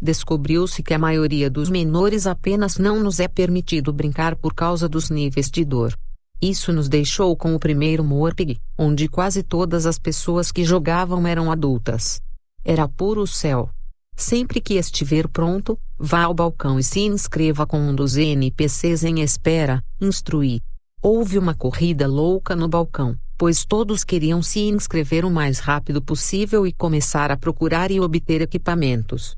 Descobriu-se 0.00 0.82
que 0.82 0.92
a 0.92 0.98
maioria 0.98 1.48
dos 1.48 1.70
menores 1.70 2.26
apenas 2.26 2.76
não 2.76 3.02
nos 3.02 3.20
é 3.20 3.28
permitido 3.28 3.92
brincar 3.92 4.36
por 4.36 4.52
causa 4.52 4.86
dos 4.88 5.08
níveis 5.08 5.50
de 5.50 5.64
dor. 5.64 5.98
Isso 6.44 6.74
nos 6.74 6.90
deixou 6.90 7.34
com 7.34 7.54
o 7.54 7.58
primeiro 7.58 8.04
Morpig, 8.04 8.58
onde 8.76 9.08
quase 9.08 9.42
todas 9.42 9.86
as 9.86 9.98
pessoas 9.98 10.52
que 10.52 10.62
jogavam 10.62 11.26
eram 11.26 11.50
adultas. 11.50 12.20
Era 12.62 12.86
puro 12.86 13.26
céu. 13.26 13.70
Sempre 14.14 14.60
que 14.60 14.74
estiver 14.74 15.26
pronto, 15.26 15.78
vá 15.98 16.24
ao 16.24 16.34
balcão 16.34 16.78
e 16.78 16.82
se 16.82 17.00
inscreva 17.00 17.66
com 17.66 17.78
um 17.78 17.94
dos 17.94 18.18
NPCs 18.18 19.04
em 19.04 19.22
espera, 19.22 19.82
instruí. 19.98 20.60
Houve 21.00 21.38
uma 21.38 21.54
corrida 21.54 22.06
louca 22.06 22.54
no 22.54 22.68
balcão, 22.68 23.16
pois 23.38 23.64
todos 23.64 24.04
queriam 24.04 24.42
se 24.42 24.60
inscrever 24.68 25.24
o 25.24 25.30
mais 25.30 25.60
rápido 25.60 26.02
possível 26.02 26.66
e 26.66 26.74
começar 26.74 27.30
a 27.30 27.38
procurar 27.38 27.90
e 27.90 28.00
obter 28.00 28.42
equipamentos. 28.42 29.34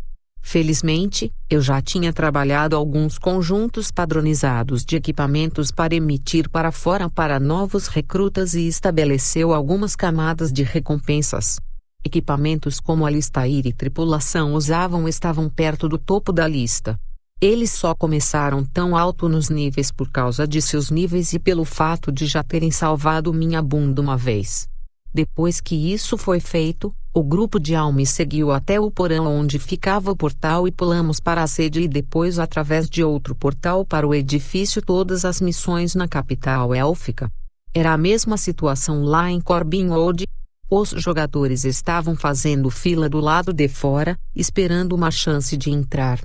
Felizmente, 0.49 1.33
eu 1.51 1.61
já 1.61 1.83
tinha 1.83 2.13
trabalhado 2.13 2.77
alguns 2.77 3.19
conjuntos 3.19 3.91
padronizados 3.91 4.85
de 4.85 4.95
equipamentos 4.95 5.73
para 5.73 5.93
emitir 5.93 6.49
para 6.49 6.71
fora 6.71 7.11
para 7.11 7.41
novos 7.41 7.89
recrutas 7.89 8.55
e 8.55 8.69
estabeleceu 8.69 9.53
algumas 9.53 9.97
camadas 9.97 10.53
de 10.53 10.63
recompensas. 10.63 11.59
Equipamentos 12.05 12.79
como 12.79 13.05
Alistair 13.05 13.67
e 13.67 13.73
tripulação 13.73 14.55
usavam 14.55 15.09
estavam 15.09 15.51
perto 15.51 15.89
do 15.89 15.99
topo 15.99 16.33
da 16.33 16.47
lista. 16.47 16.97
Eles 17.41 17.73
só 17.73 17.93
começaram 17.93 18.65
tão 18.65 18.97
alto 18.97 19.29
nos 19.29 19.51
níveis 19.51 19.91
por 19.91 20.13
causa 20.13 20.47
de 20.47 20.63
seus 20.63 20.93
níveis 20.93 21.33
e 21.33 21.41
pelo 21.41 21.65
fato 21.65 22.13
de 22.13 22.25
já 22.25 22.45
terem 22.45 22.71
salvado 22.71 23.35
minha 23.35 23.61
bunda 23.61 24.01
uma 24.01 24.17
vez. 24.17 24.69
Depois 25.13 25.61
que 25.61 25.75
isso 25.93 26.17
foi 26.17 26.39
feito, 26.39 26.95
o 27.17 27.25
grupo 27.25 27.59
de 27.59 27.75
Alme 27.75 28.05
seguiu 28.05 28.53
até 28.53 28.79
o 28.79 28.91
porão 28.91 29.27
onde 29.27 29.59
ficava 29.59 30.11
o 30.11 30.17
portal 30.17 30.69
e 30.69 30.71
pulamos 30.71 31.19
para 31.19 31.43
a 31.43 31.47
sede 31.47 31.81
e 31.81 31.89
depois 31.89 32.39
através 32.39 32.91
de 32.91 33.03
outro 33.03 33.35
portal 33.35 33.87
para 33.87 34.07
o 34.07 34.15
edifício 34.15 34.83
todas 34.83 35.25
as 35.25 35.41
missões 35.41 35.95
na 35.95 36.07
capital 36.07 36.75
élfica. 36.75 37.33
Era 37.73 37.95
a 37.95 37.97
mesma 37.97 38.37
situação 38.37 39.03
lá 39.03 39.31
em 39.31 39.41
Corbin 39.41 39.89
Old, 39.89 40.27
os 40.71 40.91
jogadores 40.91 41.65
estavam 41.65 42.15
fazendo 42.15 42.69
fila 42.69 43.09
do 43.09 43.19
lado 43.19 43.51
de 43.51 43.67
fora, 43.67 44.19
esperando 44.35 44.93
uma 44.93 45.11
chance 45.11 45.57
de 45.57 45.71
entrar. 45.71 46.21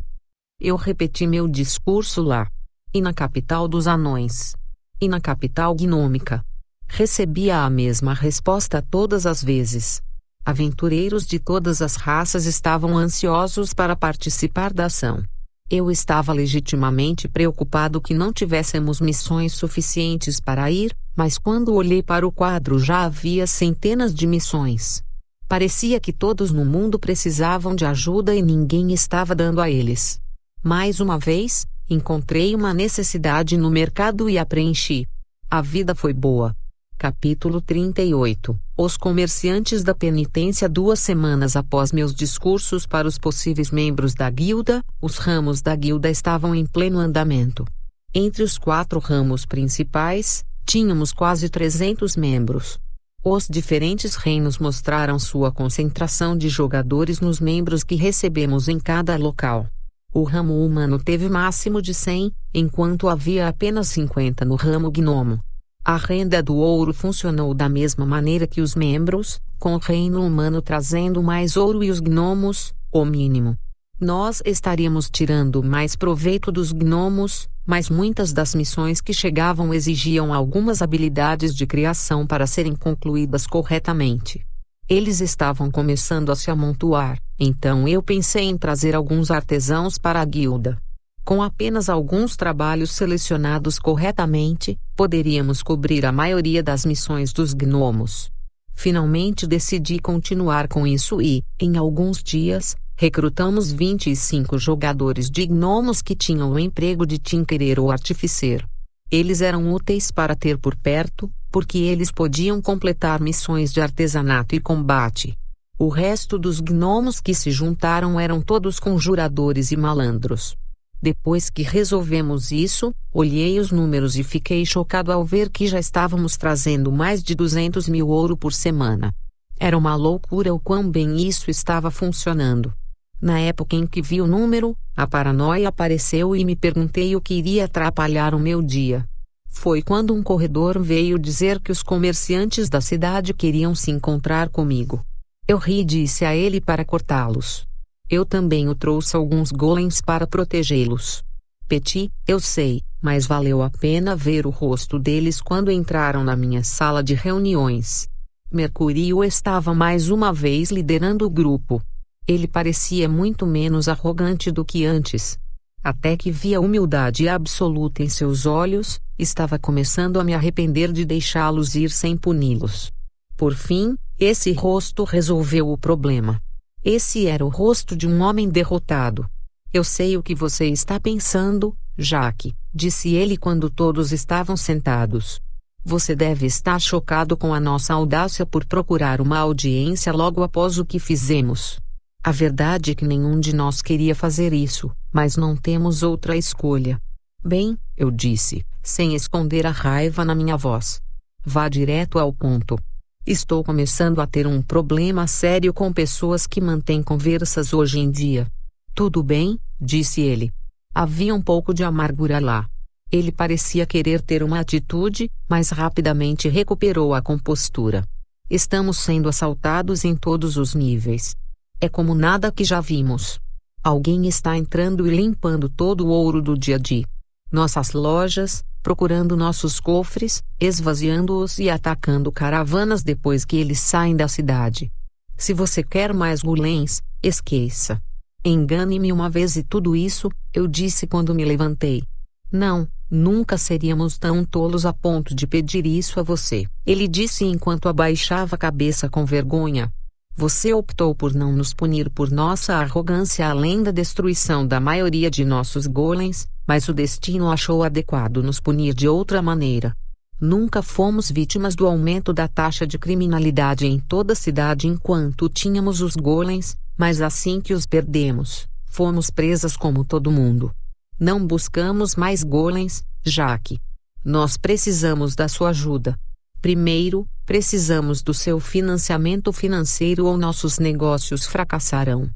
Eu 0.59 0.75
repeti 0.75 1.25
meu 1.25 1.47
discurso 1.47 2.21
lá. 2.21 2.49
E 2.93 2.99
na 2.99 3.13
capital 3.13 3.65
dos 3.65 3.87
anões. 3.87 4.57
E 4.99 5.07
na 5.07 5.21
capital 5.21 5.73
gnômica. 5.73 6.43
Recebia 6.85 7.59
a 7.59 7.69
mesma 7.69 8.13
resposta 8.13 8.81
todas 8.81 9.25
as 9.25 9.41
vezes. 9.41 10.01
Aventureiros 10.43 11.27
de 11.27 11.37
todas 11.37 11.81
as 11.81 11.95
raças 11.95 12.45
estavam 12.45 12.97
ansiosos 12.97 13.73
para 13.73 13.95
participar 13.95 14.73
da 14.73 14.85
ação. 14.85 15.23
Eu 15.69 15.89
estava 15.91 16.33
legitimamente 16.33 17.27
preocupado 17.27 18.01
que 18.01 18.13
não 18.13 18.33
tivéssemos 18.33 18.99
missões 18.99 19.53
suficientes 19.53 20.39
para 20.39 20.69
ir, 20.71 20.95
mas 21.15 21.37
quando 21.37 21.73
olhei 21.73 22.01
para 22.01 22.27
o 22.27 22.31
quadro 22.31 22.79
já 22.79 23.03
havia 23.03 23.45
centenas 23.45 24.13
de 24.13 24.25
missões. 24.25 25.03
Parecia 25.47 25.99
que 25.99 26.11
todos 26.11 26.51
no 26.51 26.65
mundo 26.65 26.97
precisavam 26.97 27.75
de 27.75 27.85
ajuda 27.85 28.35
e 28.35 28.41
ninguém 28.41 28.91
estava 28.91 29.35
dando 29.35 29.61
a 29.61 29.69
eles. 29.69 30.19
Mais 30.63 30.99
uma 30.99 31.19
vez, 31.19 31.67
encontrei 31.89 32.55
uma 32.55 32.73
necessidade 32.73 33.57
no 33.57 33.69
mercado 33.69 34.29
e 34.29 34.37
a 34.37 34.45
preenchi. 34.45 35.07
A 35.49 35.61
vida 35.61 35.93
foi 35.93 36.13
boa. 36.13 36.55
Capítulo 37.01 37.59
38 37.61 38.55
Os 38.77 38.95
comerciantes 38.95 39.83
da 39.83 39.95
penitência 39.95 40.69
Duas 40.69 40.99
semanas 40.99 41.55
após 41.55 41.91
meus 41.91 42.13
discursos 42.13 42.85
para 42.85 43.07
os 43.07 43.17
possíveis 43.17 43.71
membros 43.71 44.13
da 44.13 44.29
guilda, 44.29 44.83
os 45.01 45.17
ramos 45.17 45.63
da 45.63 45.75
guilda 45.75 46.11
estavam 46.11 46.53
em 46.53 46.63
pleno 46.63 46.99
andamento. 46.99 47.65
Entre 48.13 48.43
os 48.43 48.55
quatro 48.55 48.99
ramos 48.99 49.47
principais, 49.47 50.45
tínhamos 50.63 51.11
quase 51.11 51.49
300 51.49 52.15
membros. 52.15 52.77
Os 53.25 53.47
diferentes 53.49 54.13
reinos 54.13 54.59
mostraram 54.59 55.17
sua 55.17 55.51
concentração 55.51 56.37
de 56.37 56.49
jogadores 56.49 57.19
nos 57.19 57.39
membros 57.39 57.83
que 57.83 57.95
recebemos 57.95 58.67
em 58.67 58.79
cada 58.79 59.17
local. 59.17 59.65
O 60.13 60.21
ramo 60.21 60.63
humano 60.63 60.99
teve 60.99 61.27
máximo 61.27 61.81
de 61.81 61.95
100, 61.95 62.31
enquanto 62.53 63.09
havia 63.09 63.47
apenas 63.47 63.87
50 63.87 64.45
no 64.45 64.53
ramo 64.53 64.91
gnomo. 64.91 65.41
A 65.83 65.97
renda 65.97 66.43
do 66.43 66.55
ouro 66.55 66.93
funcionou 66.93 67.55
da 67.55 67.67
mesma 67.67 68.05
maneira 68.05 68.45
que 68.45 68.61
os 68.61 68.75
membros, 68.75 69.41
com 69.57 69.73
o 69.73 69.79
reino 69.79 70.23
humano 70.23 70.61
trazendo 70.61 71.23
mais 71.23 71.57
ouro 71.57 71.83
e 71.83 71.89
os 71.89 71.99
gnomos, 71.99 72.71
o 72.91 73.03
mínimo. 73.03 73.57
Nós 73.99 74.43
estaríamos 74.45 75.09
tirando 75.09 75.63
mais 75.63 75.95
proveito 75.95 76.51
dos 76.51 76.71
gnomos, 76.71 77.47
mas 77.65 77.89
muitas 77.89 78.31
das 78.31 78.53
missões 78.53 79.01
que 79.01 79.11
chegavam 79.11 79.73
exigiam 79.73 80.31
algumas 80.31 80.83
habilidades 80.83 81.55
de 81.55 81.65
criação 81.65 82.27
para 82.27 82.45
serem 82.45 82.75
concluídas 82.75 83.47
corretamente. 83.47 84.45
Eles 84.87 85.19
estavam 85.19 85.71
começando 85.71 86.31
a 86.31 86.35
se 86.35 86.51
amontoar, 86.51 87.17
então 87.39 87.87
eu 87.87 88.03
pensei 88.03 88.43
em 88.43 88.57
trazer 88.57 88.95
alguns 88.95 89.31
artesãos 89.31 89.97
para 89.97 90.21
a 90.21 90.25
guilda. 90.25 90.77
Com 91.23 91.41
apenas 91.41 91.89
alguns 91.89 92.35
trabalhos 92.35 92.91
selecionados 92.91 93.79
corretamente, 93.79 94.77
poderíamos 95.01 95.63
cobrir 95.63 96.05
a 96.05 96.11
maioria 96.11 96.61
das 96.61 96.85
missões 96.85 97.33
dos 97.33 97.55
gnomos. 97.55 98.29
Finalmente 98.71 99.47
decidi 99.47 99.97
continuar 99.97 100.67
com 100.67 100.85
isso 100.85 101.19
e, 101.19 101.43
em 101.59 101.75
alguns 101.75 102.21
dias, 102.21 102.75
recrutamos 102.95 103.71
25 103.71 104.59
jogadores 104.59 105.27
de 105.27 105.47
gnomos 105.47 106.03
que 106.03 106.15
tinham 106.15 106.51
o 106.51 106.59
emprego 106.59 107.03
de 107.03 107.17
tinkerer 107.17 107.79
ou 107.79 107.89
artificer. 107.89 108.63
Eles 109.09 109.41
eram 109.41 109.73
úteis 109.73 110.11
para 110.11 110.35
ter 110.35 110.59
por 110.59 110.75
perto, 110.75 111.31
porque 111.51 111.79
eles 111.79 112.11
podiam 112.11 112.61
completar 112.61 113.19
missões 113.19 113.73
de 113.73 113.81
artesanato 113.81 114.53
e 114.53 114.59
combate. 114.59 115.35
O 115.79 115.89
resto 115.89 116.37
dos 116.37 116.59
gnomos 116.59 117.19
que 117.19 117.33
se 117.33 117.49
juntaram 117.49 118.19
eram 118.19 118.39
todos 118.39 118.79
conjuradores 118.79 119.71
e 119.71 119.77
malandros. 119.77 120.55
Depois 121.01 121.49
que 121.49 121.63
resolvemos 121.63 122.51
isso, 122.51 122.93
olhei 123.11 123.59
os 123.59 123.71
números 123.71 124.15
e 124.17 124.23
fiquei 124.23 124.63
chocado 124.63 125.11
ao 125.11 125.25
ver 125.25 125.49
que 125.49 125.65
já 125.65 125.79
estávamos 125.79 126.37
trazendo 126.37 126.91
mais 126.91 127.23
de 127.23 127.33
200 127.33 127.89
mil 127.89 128.07
ouro 128.07 128.37
por 128.37 128.53
semana. 128.53 129.11
Era 129.59 129.75
uma 129.75 129.95
loucura 129.95 130.53
o 130.53 130.59
quão 130.59 130.87
bem 130.87 131.27
isso 131.27 131.49
estava 131.49 131.89
funcionando. 131.89 132.71
Na 133.19 133.39
época 133.39 133.75
em 133.75 133.87
que 133.87 134.01
vi 134.01 134.21
o 134.21 134.27
número, 134.27 134.77
a 134.95 135.07
paranoia 135.07 135.69
apareceu 135.69 136.35
e 136.35 136.45
me 136.45 136.55
perguntei 136.55 137.15
o 137.15 137.21
que 137.21 137.33
iria 137.33 137.65
atrapalhar 137.65 138.35
o 138.35 138.39
meu 138.39 138.61
dia. 138.61 139.03
Foi 139.47 139.81
quando 139.81 140.13
um 140.13 140.21
corredor 140.21 140.79
veio 140.79 141.17
dizer 141.17 141.59
que 141.59 141.71
os 141.71 141.81
comerciantes 141.81 142.69
da 142.69 142.79
cidade 142.79 143.33
queriam 143.33 143.73
se 143.73 143.89
encontrar 143.89 144.49
comigo. 144.49 145.03
Eu 145.47 145.57
ri 145.57 145.81
e 145.81 145.85
disse 145.85 146.25
a 146.25 146.35
ele 146.35 146.61
para 146.61 146.85
cortá-los. 146.85 147.67
Eu 148.11 148.25
também 148.25 148.67
o 148.67 148.75
trouxe 148.75 149.15
alguns 149.15 149.53
golems 149.53 150.01
para 150.01 150.27
protegê-los. 150.27 151.23
Petit, 151.65 152.11
eu 152.27 152.41
sei, 152.41 152.81
mas 153.01 153.25
valeu 153.25 153.61
a 153.61 153.69
pena 153.69 154.17
ver 154.17 154.45
o 154.45 154.49
rosto 154.49 154.99
deles 154.99 155.39
quando 155.39 155.71
entraram 155.71 156.21
na 156.21 156.35
minha 156.35 156.61
sala 156.61 157.01
de 157.01 157.13
reuniões. 157.13 158.09
Mercurio 158.51 159.23
estava 159.23 159.73
mais 159.73 160.09
uma 160.09 160.33
vez 160.33 160.71
liderando 160.71 161.25
o 161.25 161.29
grupo. 161.29 161.81
Ele 162.27 162.49
parecia 162.49 163.07
muito 163.07 163.47
menos 163.47 163.87
arrogante 163.87 164.51
do 164.51 164.65
que 164.65 164.85
antes. 164.85 165.39
Até 165.81 166.17
que 166.17 166.31
vi 166.31 166.53
a 166.53 166.59
humildade 166.59 167.29
absoluta 167.29 168.03
em 168.03 168.09
seus 168.09 168.45
olhos, 168.45 168.99
estava 169.17 169.57
começando 169.57 170.19
a 170.19 170.23
me 170.25 170.33
arrepender 170.33 170.91
de 170.91 171.05
deixá-los 171.05 171.75
ir 171.75 171.89
sem 171.89 172.17
puni-los. 172.17 172.91
Por 173.37 173.55
fim, 173.55 173.95
esse 174.19 174.51
rosto 174.51 175.05
resolveu 175.05 175.71
o 175.71 175.77
problema. 175.77 176.41
Esse 176.83 177.27
era 177.27 177.45
o 177.45 177.49
rosto 177.49 177.95
de 177.95 178.07
um 178.07 178.21
homem 178.21 178.49
derrotado. 178.49 179.29
Eu 179.71 179.83
sei 179.83 180.17
o 180.17 180.23
que 180.23 180.33
você 180.33 180.65
está 180.65 180.99
pensando, 180.99 181.77
Jaque, 181.95 182.55
disse 182.73 183.13
ele 183.13 183.37
quando 183.37 183.69
todos 183.69 184.11
estavam 184.11 184.57
sentados. 184.57 185.39
Você 185.83 186.15
deve 186.15 186.47
estar 186.47 186.79
chocado 186.79 187.37
com 187.37 187.53
a 187.53 187.59
nossa 187.59 187.93
audácia 187.93 188.47
por 188.47 188.65
procurar 188.65 189.21
uma 189.21 189.37
audiência 189.37 190.11
logo 190.11 190.41
após 190.41 190.79
o 190.79 190.85
que 190.85 190.99
fizemos. 190.99 191.79
A 192.23 192.31
verdade 192.31 192.91
é 192.91 192.95
que 192.95 193.05
nenhum 193.05 193.39
de 193.39 193.53
nós 193.53 193.81
queria 193.81 194.15
fazer 194.15 194.51
isso, 194.51 194.91
mas 195.11 195.37
não 195.37 195.55
temos 195.55 196.01
outra 196.01 196.35
escolha. 196.35 196.99
Bem, 197.43 197.77
eu 197.95 198.09
disse, 198.09 198.65
sem 198.81 199.13
esconder 199.15 199.67
a 199.67 199.71
raiva 199.71 200.25
na 200.25 200.33
minha 200.33 200.57
voz. 200.57 200.99
Vá 201.45 201.69
direto 201.69 202.17
ao 202.17 202.33
ponto. 202.33 202.77
Estou 203.25 203.63
começando 203.63 204.19
a 204.19 204.25
ter 204.25 204.47
um 204.47 204.63
problema 204.63 205.27
sério 205.27 205.71
com 205.71 205.93
pessoas 205.93 206.47
que 206.47 206.59
mantêm 206.59 207.03
conversas 207.03 207.71
hoje 207.71 207.99
em 207.99 208.09
dia. 208.09 208.47
Tudo 208.95 209.21
bem, 209.21 209.59
disse 209.79 210.21
ele. 210.21 210.51
Havia 210.91 211.33
um 211.35 211.41
pouco 211.41 211.71
de 211.71 211.83
amargura 211.83 212.39
lá. 212.39 212.67
Ele 213.11 213.31
parecia 213.31 213.85
querer 213.85 214.23
ter 214.23 214.41
uma 214.41 214.59
atitude, 214.59 215.29
mas 215.47 215.69
rapidamente 215.69 216.49
recuperou 216.49 217.13
a 217.13 217.21
compostura. 217.21 218.03
Estamos 218.49 218.97
sendo 218.97 219.29
assaltados 219.29 220.03
em 220.03 220.15
todos 220.15 220.57
os 220.57 220.73
níveis. 220.73 221.35
É 221.79 221.87
como 221.87 222.15
nada 222.15 222.51
que 222.51 222.63
já 222.63 222.81
vimos. 222.81 223.39
Alguém 223.83 224.27
está 224.27 224.57
entrando 224.57 225.05
e 225.05 225.15
limpando 225.15 225.69
todo 225.69 226.07
o 226.07 226.09
ouro 226.09 226.41
do 226.41 226.57
dia 226.57 226.77
a 226.77 226.79
dia. 226.79 227.05
Nossas 227.51 227.91
lojas, 227.91 228.63
procurando 228.81 229.35
nossos 229.35 229.79
cofres, 229.79 230.41
esvaziando-os 230.59 231.59
e 231.59 231.69
atacando 231.69 232.31
caravanas 232.31 233.03
depois 233.03 233.43
que 233.43 233.57
eles 233.57 233.79
saem 233.79 234.15
da 234.15 234.27
cidade. 234.27 234.91
Se 235.37 235.53
você 235.53 235.83
quer 235.83 236.13
mais 236.13 236.41
gulens, 236.41 237.01
esqueça. 237.21 238.01
Engane-me 238.43 239.11
uma 239.11 239.29
vez 239.29 239.55
e 239.55 239.63
tudo 239.63 239.95
isso, 239.95 240.29
eu 240.53 240.67
disse 240.67 241.05
quando 241.05 241.35
me 241.35 241.43
levantei. 241.45 242.03
Não, 242.51 242.87
Nunca 243.13 243.57
seríamos 243.57 244.17
tão 244.17 244.45
tolos 244.45 244.85
a 244.85 244.93
ponto 244.93 245.35
de 245.35 245.45
pedir 245.45 245.85
isso 245.85 246.17
a 246.17 246.23
você, 246.23 246.65
ele 246.85 247.09
disse 247.09 247.43
enquanto 247.43 247.89
abaixava 247.89 248.55
a 248.55 248.57
cabeça 248.57 249.09
com 249.09 249.25
vergonha. 249.25 249.91
Você 250.33 250.73
optou 250.73 251.13
por 251.13 251.33
não 251.33 251.51
nos 251.51 251.73
punir 251.73 252.09
por 252.09 252.31
nossa 252.31 252.75
arrogância 252.75 253.45
além 253.49 253.83
da 253.83 253.91
destruição 253.91 254.65
da 254.65 254.79
maioria 254.79 255.29
de 255.29 255.43
nossos 255.43 255.87
golems, 255.87 256.47
mas 256.67 256.87
o 256.87 256.93
destino 256.93 257.51
achou 257.51 257.83
adequado 257.83 258.43
nos 258.43 258.59
punir 258.59 258.93
de 258.93 259.07
outra 259.07 259.41
maneira. 259.41 259.95
Nunca 260.39 260.81
fomos 260.81 261.29
vítimas 261.29 261.75
do 261.75 261.85
aumento 261.85 262.33
da 262.33 262.47
taxa 262.47 262.87
de 262.87 262.97
criminalidade 262.97 263.85
em 263.85 263.99
toda 263.99 264.33
a 264.33 264.35
cidade 264.35 264.87
enquanto 264.87 265.47
tínhamos 265.47 266.01
os 266.01 266.15
golems, 266.15 266.75
mas 266.97 267.21
assim 267.21 267.61
que 267.61 267.73
os 267.73 267.85
perdemos, 267.85 268.67
fomos 268.85 269.29
presas 269.29 269.77
como 269.77 270.03
todo 270.03 270.31
mundo. 270.31 270.73
Não 271.19 271.45
buscamos 271.45 272.15
mais 272.15 272.43
golems, 272.43 273.03
Jaque. 273.23 273.79
Nós 274.25 274.57
precisamos 274.57 275.35
da 275.35 275.47
sua 275.47 275.69
ajuda. 275.69 276.17
Primeiro, 276.59 277.27
precisamos 277.45 278.21
do 278.23 278.33
seu 278.33 278.59
financiamento 278.59 279.51
financeiro 279.53 280.25
ou 280.25 280.37
nossos 280.37 280.79
negócios 280.79 281.45
fracassarão. 281.45 282.29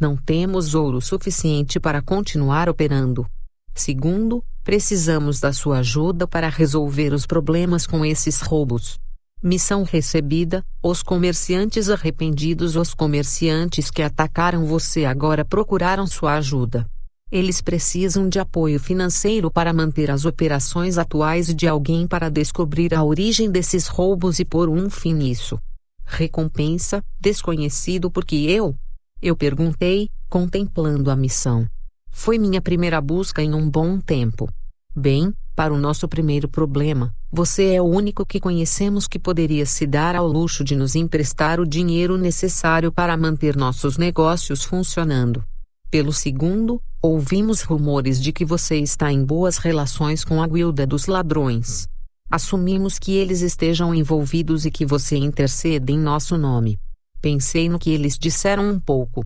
Não 0.00 0.16
temos 0.16 0.74
ouro 0.74 1.00
suficiente 1.00 1.78
para 1.78 2.02
continuar 2.02 2.68
operando. 2.68 3.24
Segundo, 3.74 4.44
precisamos 4.62 5.40
da 5.40 5.52
sua 5.52 5.78
ajuda 5.78 6.26
para 6.26 6.48
resolver 6.48 7.12
os 7.12 7.26
problemas 7.26 7.86
com 7.86 8.04
esses 8.04 8.40
roubos. 8.40 8.98
Missão 9.42 9.82
recebida: 9.82 10.64
os 10.82 11.02
comerciantes 11.02 11.88
arrependidos, 11.88 12.76
os 12.76 12.94
comerciantes 12.94 13.90
que 13.90 14.02
atacaram 14.02 14.66
você 14.66 15.04
agora 15.04 15.44
procuraram 15.44 16.06
sua 16.06 16.34
ajuda. 16.34 16.86
Eles 17.30 17.62
precisam 17.62 18.28
de 18.28 18.38
apoio 18.38 18.78
financeiro 18.78 19.50
para 19.50 19.72
manter 19.72 20.10
as 20.10 20.26
operações 20.26 20.98
atuais 20.98 21.48
e 21.48 21.54
de 21.54 21.66
alguém 21.66 22.06
para 22.06 22.30
descobrir 22.30 22.94
a 22.94 23.02
origem 23.02 23.50
desses 23.50 23.86
roubos 23.86 24.38
e 24.38 24.44
pôr 24.44 24.68
um 24.68 24.90
fim 24.90 25.14
nisso. 25.14 25.58
Recompensa, 26.04 27.02
desconhecido 27.18 28.10
porque 28.10 28.36
eu? 28.36 28.76
Eu 29.20 29.34
perguntei, 29.34 30.10
contemplando 30.28 31.10
a 31.10 31.16
missão. 31.16 31.66
Foi 32.12 32.38
minha 32.38 32.60
primeira 32.60 33.00
busca 33.00 33.42
em 33.42 33.52
um 33.54 33.68
bom 33.68 33.98
tempo. 33.98 34.48
Bem, 34.94 35.32
para 35.56 35.72
o 35.72 35.78
nosso 35.78 36.06
primeiro 36.06 36.46
problema, 36.46 37.12
você 37.32 37.72
é 37.72 37.82
o 37.82 37.86
único 37.86 38.24
que 38.24 38.38
conhecemos 38.38 39.08
que 39.08 39.18
poderia 39.18 39.66
se 39.66 39.86
dar 39.86 40.14
ao 40.14 40.28
luxo 40.28 40.62
de 40.62 40.76
nos 40.76 40.94
emprestar 40.94 41.58
o 41.58 41.66
dinheiro 41.66 42.16
necessário 42.16 42.92
para 42.92 43.16
manter 43.16 43.56
nossos 43.56 43.96
negócios 43.96 44.62
funcionando. 44.62 45.42
Pelo 45.90 46.12
segundo, 46.12 46.80
ouvimos 47.02 47.62
rumores 47.62 48.22
de 48.22 48.32
que 48.32 48.44
você 48.44 48.76
está 48.76 49.10
em 49.10 49.24
boas 49.24 49.56
relações 49.56 50.24
com 50.24 50.42
a 50.42 50.46
guilda 50.46 50.86
dos 50.86 51.06
ladrões. 51.06 51.88
Assumimos 52.30 52.98
que 52.98 53.12
eles 53.12 53.40
estejam 53.40 53.94
envolvidos 53.94 54.64
e 54.64 54.70
que 54.70 54.86
você 54.86 55.16
intercede 55.16 55.92
em 55.92 55.98
nosso 55.98 56.38
nome. 56.38 56.78
Pensei 57.20 57.68
no 57.68 57.78
que 57.78 57.90
eles 57.90 58.16
disseram 58.18 58.70
um 58.70 58.78
pouco. 58.78 59.24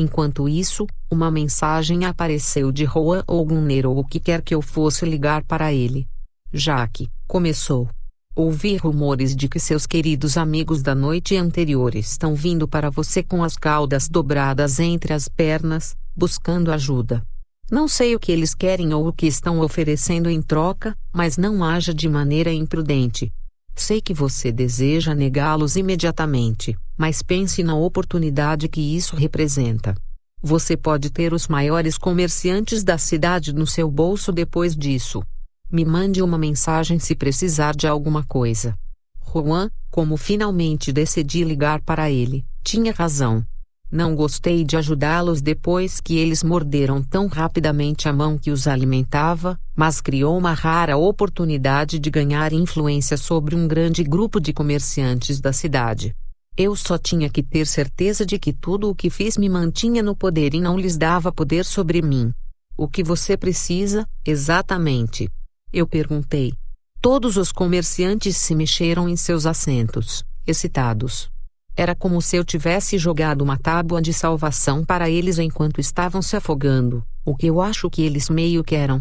Enquanto 0.00 0.48
isso, 0.48 0.86
uma 1.10 1.28
mensagem 1.28 2.04
apareceu 2.04 2.70
de 2.70 2.84
Juan 2.84 3.24
Gunner 3.26 3.84
ou 3.84 3.98
o 3.98 4.04
que 4.04 4.20
quer 4.20 4.42
que 4.42 4.54
eu 4.54 4.62
fosse 4.62 5.04
ligar 5.04 5.42
para 5.42 5.72
ele. 5.72 6.06
Jaque, 6.52 7.10
começou. 7.26 7.88
Ouvi 8.32 8.76
rumores 8.76 9.34
de 9.34 9.48
que 9.48 9.58
seus 9.58 9.88
queridos 9.88 10.36
amigos 10.36 10.82
da 10.82 10.94
noite 10.94 11.36
anterior 11.36 11.96
estão 11.96 12.36
vindo 12.36 12.68
para 12.68 12.90
você 12.90 13.24
com 13.24 13.42
as 13.42 13.56
caudas 13.56 14.08
dobradas 14.08 14.78
entre 14.78 15.12
as 15.12 15.26
pernas, 15.26 15.96
buscando 16.14 16.70
ajuda. 16.70 17.20
Não 17.68 17.88
sei 17.88 18.14
o 18.14 18.20
que 18.20 18.30
eles 18.30 18.54
querem 18.54 18.94
ou 18.94 19.08
o 19.08 19.12
que 19.12 19.26
estão 19.26 19.58
oferecendo 19.58 20.30
em 20.30 20.40
troca, 20.40 20.96
mas 21.12 21.36
não 21.36 21.64
haja 21.64 21.92
de 21.92 22.08
maneira 22.08 22.52
imprudente. 22.52 23.32
Sei 23.78 24.00
que 24.00 24.12
você 24.12 24.50
deseja 24.50 25.14
negá-los 25.14 25.76
imediatamente, 25.76 26.76
mas 26.96 27.22
pense 27.22 27.62
na 27.62 27.76
oportunidade 27.76 28.68
que 28.68 28.80
isso 28.80 29.14
representa. 29.14 29.94
Você 30.42 30.76
pode 30.76 31.10
ter 31.10 31.32
os 31.32 31.46
maiores 31.46 31.96
comerciantes 31.96 32.82
da 32.82 32.98
cidade 32.98 33.54
no 33.54 33.68
seu 33.68 33.88
bolso 33.88 34.32
depois 34.32 34.76
disso. 34.76 35.22
Me 35.70 35.84
mande 35.84 36.20
uma 36.20 36.36
mensagem 36.36 36.98
se 36.98 37.14
precisar 37.14 37.72
de 37.76 37.86
alguma 37.86 38.24
coisa. 38.24 38.76
Juan, 39.24 39.70
como 39.92 40.16
finalmente 40.16 40.92
decidi 40.92 41.44
ligar 41.44 41.80
para 41.80 42.10
ele, 42.10 42.44
tinha 42.64 42.92
razão. 42.92 43.46
Não 43.90 44.14
gostei 44.14 44.64
de 44.64 44.76
ajudá-los 44.76 45.40
depois 45.40 45.98
que 45.98 46.18
eles 46.18 46.42
morderam 46.42 47.02
tão 47.02 47.26
rapidamente 47.26 48.06
a 48.06 48.12
mão 48.12 48.36
que 48.36 48.50
os 48.50 48.66
alimentava, 48.66 49.58
mas 49.74 49.98
criou 49.98 50.36
uma 50.36 50.52
rara 50.52 50.98
oportunidade 50.98 51.98
de 51.98 52.10
ganhar 52.10 52.52
influência 52.52 53.16
sobre 53.16 53.56
um 53.56 53.66
grande 53.66 54.04
grupo 54.04 54.38
de 54.40 54.52
comerciantes 54.52 55.40
da 55.40 55.54
cidade. 55.54 56.14
Eu 56.54 56.76
só 56.76 56.98
tinha 56.98 57.30
que 57.30 57.42
ter 57.42 57.66
certeza 57.66 58.26
de 58.26 58.38
que 58.38 58.52
tudo 58.52 58.90
o 58.90 58.94
que 58.94 59.08
fiz 59.08 59.38
me 59.38 59.48
mantinha 59.48 60.02
no 60.02 60.14
poder 60.14 60.54
e 60.54 60.60
não 60.60 60.78
lhes 60.78 60.98
dava 60.98 61.32
poder 61.32 61.64
sobre 61.64 62.02
mim. 62.02 62.30
O 62.76 62.86
que 62.86 63.02
você 63.02 63.38
precisa, 63.38 64.06
exatamente? 64.22 65.30
Eu 65.72 65.86
perguntei. 65.86 66.52
Todos 67.00 67.38
os 67.38 67.52
comerciantes 67.52 68.36
se 68.36 68.54
mexeram 68.54 69.08
em 69.08 69.16
seus 69.16 69.46
assentos, 69.46 70.24
excitados. 70.46 71.30
Era 71.78 71.94
como 71.94 72.20
se 72.20 72.34
eu 72.34 72.44
tivesse 72.44 72.98
jogado 72.98 73.42
uma 73.42 73.56
tábua 73.56 74.02
de 74.02 74.12
salvação 74.12 74.84
para 74.84 75.08
eles 75.08 75.38
enquanto 75.38 75.80
estavam 75.80 76.20
se 76.20 76.34
afogando, 76.34 77.04
o 77.24 77.36
que 77.36 77.46
eu 77.46 77.60
acho 77.60 77.88
que 77.88 78.02
eles 78.02 78.28
meio 78.28 78.64
que 78.64 78.74
eram. 78.74 79.00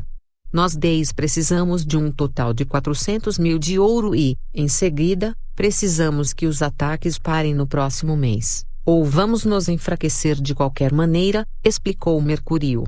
Nós 0.54 0.76
10 0.76 1.12
precisamos 1.12 1.84
de 1.84 1.98
um 1.98 2.12
total 2.12 2.54
de 2.54 2.66
400 2.66 3.40
mil 3.40 3.58
de 3.58 3.80
ouro 3.80 4.13
e, 4.13 4.38
em 4.54 4.68
seguida, 4.68 5.36
precisamos 5.56 6.34
que 6.34 6.46
os 6.46 6.62
ataques 6.62 7.18
parem 7.18 7.56
no 7.56 7.66
próximo 7.66 8.16
mês. 8.16 8.63
Ou 8.86 9.04
vamos 9.04 9.44
nos 9.44 9.68
enfraquecer 9.68 10.36
de 10.36 10.54
qualquer 10.54 10.94
maneira, 10.94 11.48
explicou 11.63 12.22
Mercurio. 12.22 12.84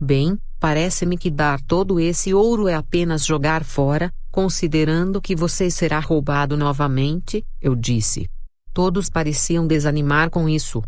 Bem, 0.00 0.38
Parece-me 0.60 1.18
que 1.18 1.28
dar 1.28 1.60
todo 1.60 1.98
esse 1.98 2.32
ouro 2.32 2.68
é 2.68 2.74
apenas 2.74 3.26
jogar 3.26 3.64
fora, 3.64 4.12
Considerando 4.32 5.20
que 5.20 5.36
você 5.36 5.70
será 5.70 5.98
roubado 6.00 6.56
novamente, 6.56 7.44
eu 7.60 7.76
disse. 7.76 8.26
Todos 8.72 9.10
pareciam 9.10 9.66
desanimar 9.66 10.30
com 10.30 10.48
isso. 10.48 10.82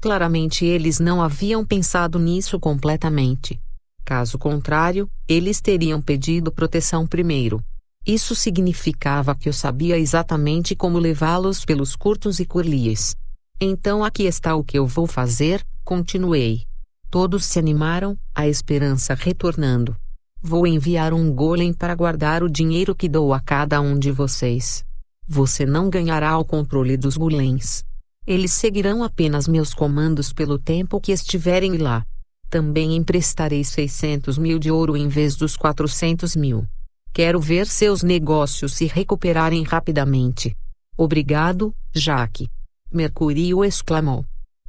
Claramente 0.00 0.64
eles 0.64 0.98
não 1.00 1.22
haviam 1.22 1.64
pensado 1.64 2.18
nisso 2.18 2.58
completamente. 2.60 3.60
Caso 4.04 4.38
contrário, 4.38 5.10
eles 5.28 5.60
teriam 5.60 6.02
pedido 6.02 6.52
proteção 6.52 7.06
primeiro. 7.06 7.62
Isso 8.06 8.34
significava 8.34 9.34
que 9.34 9.48
eu 9.48 9.52
sabia 9.52 9.98
exatamente 9.98 10.74
como 10.74 10.98
levá-los 10.98 11.64
pelos 11.64 11.94
curtos 11.94 12.40
e 12.40 12.46
curlies. 12.46 13.14
Então 13.60 14.02
aqui 14.02 14.24
está 14.24 14.54
o 14.54 14.64
que 14.64 14.78
eu 14.78 14.86
vou 14.86 15.06
fazer, 15.06 15.64
continuei. 15.84 16.62
Todos 17.10 17.44
se 17.44 17.58
animaram, 17.58 18.16
a 18.34 18.48
esperança 18.48 19.14
retornando. 19.14 19.96
Vou 20.42 20.66
enviar 20.66 21.12
um 21.12 21.30
golem 21.30 21.72
para 21.72 21.94
guardar 21.94 22.42
o 22.42 22.48
dinheiro 22.48 22.94
que 22.94 23.08
dou 23.08 23.34
a 23.34 23.40
cada 23.40 23.80
um 23.80 23.98
de 23.98 24.10
vocês. 24.10 24.84
Você 25.32 25.64
não 25.64 25.88
ganhará 25.88 26.36
o 26.38 26.44
controle 26.44 26.96
dos 26.96 27.16
golems. 27.16 27.84
Eles 28.26 28.50
seguirão 28.50 29.04
apenas 29.04 29.46
meus 29.46 29.72
comandos 29.72 30.32
pelo 30.32 30.58
tempo 30.58 31.00
que 31.00 31.12
estiverem 31.12 31.76
lá. 31.76 32.04
Também 32.50 32.96
emprestarei 32.96 33.62
600 33.62 34.36
mil 34.36 34.58
de 34.58 34.72
ouro 34.72 34.96
em 34.96 35.06
vez 35.06 35.36
dos 35.36 35.56
400 35.56 36.34
mil. 36.34 36.66
Quero 37.12 37.38
ver 37.38 37.68
seus 37.68 38.02
negócios 38.02 38.72
se 38.72 38.86
recuperarem 38.86 39.62
rapidamente. 39.62 40.52
Obrigado, 40.96 41.72
Jaque. 41.94 42.48
Mercurio 42.92 43.64
exclamou. 43.64 44.24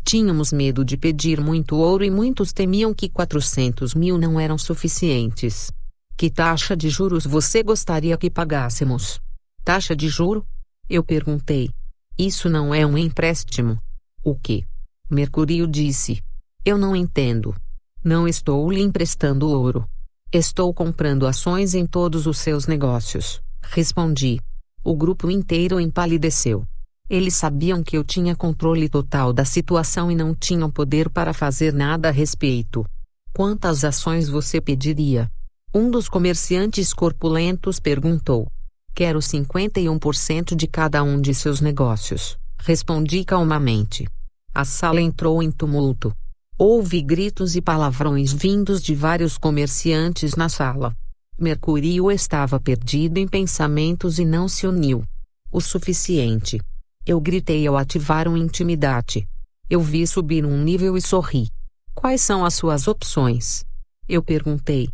Tínhamos 0.06 0.54
medo 0.54 0.86
de 0.86 0.96
pedir 0.96 1.42
muito 1.42 1.76
ouro 1.76 2.04
e 2.04 2.12
muitos 2.12 2.54
temiam 2.54 2.94
que 2.94 3.10
400 3.10 3.96
mil 3.96 4.16
não 4.16 4.40
eram 4.40 4.60
suficientes. 4.60 5.72
Que 6.16 6.30
taxa 6.30 6.78
de 6.78 6.88
juros 6.88 7.26
você 7.26 7.64
gostaria 7.64 8.16
que 8.16 8.30
pagássemos? 8.30 9.20
Taxa 9.64 9.96
de 9.96 10.10
juro? 10.10 10.46
Eu 10.90 11.04
perguntei. 11.04 11.70
Isso 12.18 12.50
não 12.50 12.74
é 12.74 12.86
um 12.86 12.98
empréstimo. 12.98 13.80
O 14.24 14.36
que? 14.36 14.66
Mercurio 15.10 15.68
disse. 15.68 16.24
Eu 16.66 16.78
não 16.78 16.96
entendo. 16.96 17.56
Não 18.04 18.28
estou 18.28 18.72
lhe 18.72 18.82
emprestando 18.82 19.50
ouro. 19.50 19.88
Estou 20.34 20.74
comprando 20.74 21.28
ações 21.28 21.76
em 21.76 21.86
todos 21.86 22.26
os 22.26 22.38
seus 22.38 22.66
negócios, 22.66 23.42
respondi. 23.62 24.40
O 24.84 24.96
grupo 24.96 25.30
inteiro 25.30 25.80
empalideceu. 25.80 26.66
Eles 27.10 27.36
sabiam 27.36 27.84
que 27.84 27.98
eu 27.98 28.04
tinha 28.04 28.36
controle 28.36 28.88
total 28.88 29.34
da 29.34 29.44
situação 29.44 30.10
e 30.10 30.16
não 30.16 30.34
tinham 30.34 30.72
poder 30.72 31.10
para 31.10 31.34
fazer 31.34 31.74
nada 31.74 32.08
a 32.08 32.12
respeito. 32.12 32.86
Quantas 33.34 33.84
ações 33.84 34.30
você 34.30 34.62
pediria? 34.62 35.30
Um 35.76 35.92
dos 35.92 36.08
comerciantes 36.08 36.94
corpulentos 36.94 37.80
perguntou. 37.80 38.50
Quero 38.94 39.20
51% 39.20 40.56
de 40.56 40.68
cada 40.68 41.02
um 41.02 41.20
de 41.20 41.34
seus 41.34 41.62
negócios, 41.62 42.38
respondi 42.60 43.24
calmamente. 43.24 44.08
A 44.54 44.66
sala 44.66 45.00
entrou 45.00 45.42
em 45.42 45.50
tumulto. 45.50 46.14
Houve 46.58 47.02
gritos 47.02 47.56
e 47.56 47.62
palavrões 47.62 48.34
vindos 48.34 48.82
de 48.82 48.94
vários 48.94 49.38
comerciantes 49.38 50.36
na 50.36 50.50
sala. 50.50 50.96
Mercurio 51.40 52.12
estava 52.12 52.60
perdido 52.60 53.18
em 53.18 53.28
pensamentos 53.28 54.20
e 54.20 54.26
não 54.26 54.48
se 54.48 54.68
uniu. 54.68 55.04
O 55.52 55.62
suficiente. 55.62 56.60
Eu 57.06 57.20
gritei 57.20 57.66
ao 57.66 57.78
ativar 57.78 58.28
um 58.28 58.38
intimidade. 58.38 59.28
Eu 59.70 59.82
vi 59.82 60.06
subir 60.06 60.46
um 60.46 60.62
nível 60.62 60.98
e 60.98 61.02
sorri. 61.02 61.50
Quais 61.96 62.22
são 62.22 62.46
as 62.46 62.54
suas 62.54 62.88
opções? 62.88 63.64
Eu 64.08 64.22
perguntei. 64.22 64.90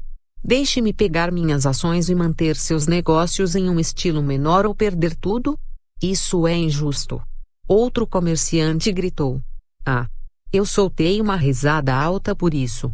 Deixe-me 0.48 0.94
pegar 0.94 1.30
minhas 1.30 1.66
ações 1.66 2.08
e 2.08 2.16
manter 2.16 2.56
seus 2.56 2.88
negócios 2.88 3.54
em 3.54 3.70
um 3.70 3.78
estilo 3.78 4.24
menor 4.24 4.66
ou 4.66 4.74
perder 4.74 5.14
tudo? 5.14 5.60
Isso 6.02 6.48
é 6.48 6.56
injusto. 6.56 7.22
Outro 7.68 8.08
comerciante 8.08 8.90
gritou. 8.94 9.42
Ah! 9.86 10.08
Eu 10.54 10.66
soltei 10.66 11.20
uma 11.20 11.36
risada 11.36 11.94
alta 11.94 12.34
por 12.34 12.54
isso. 12.54 12.90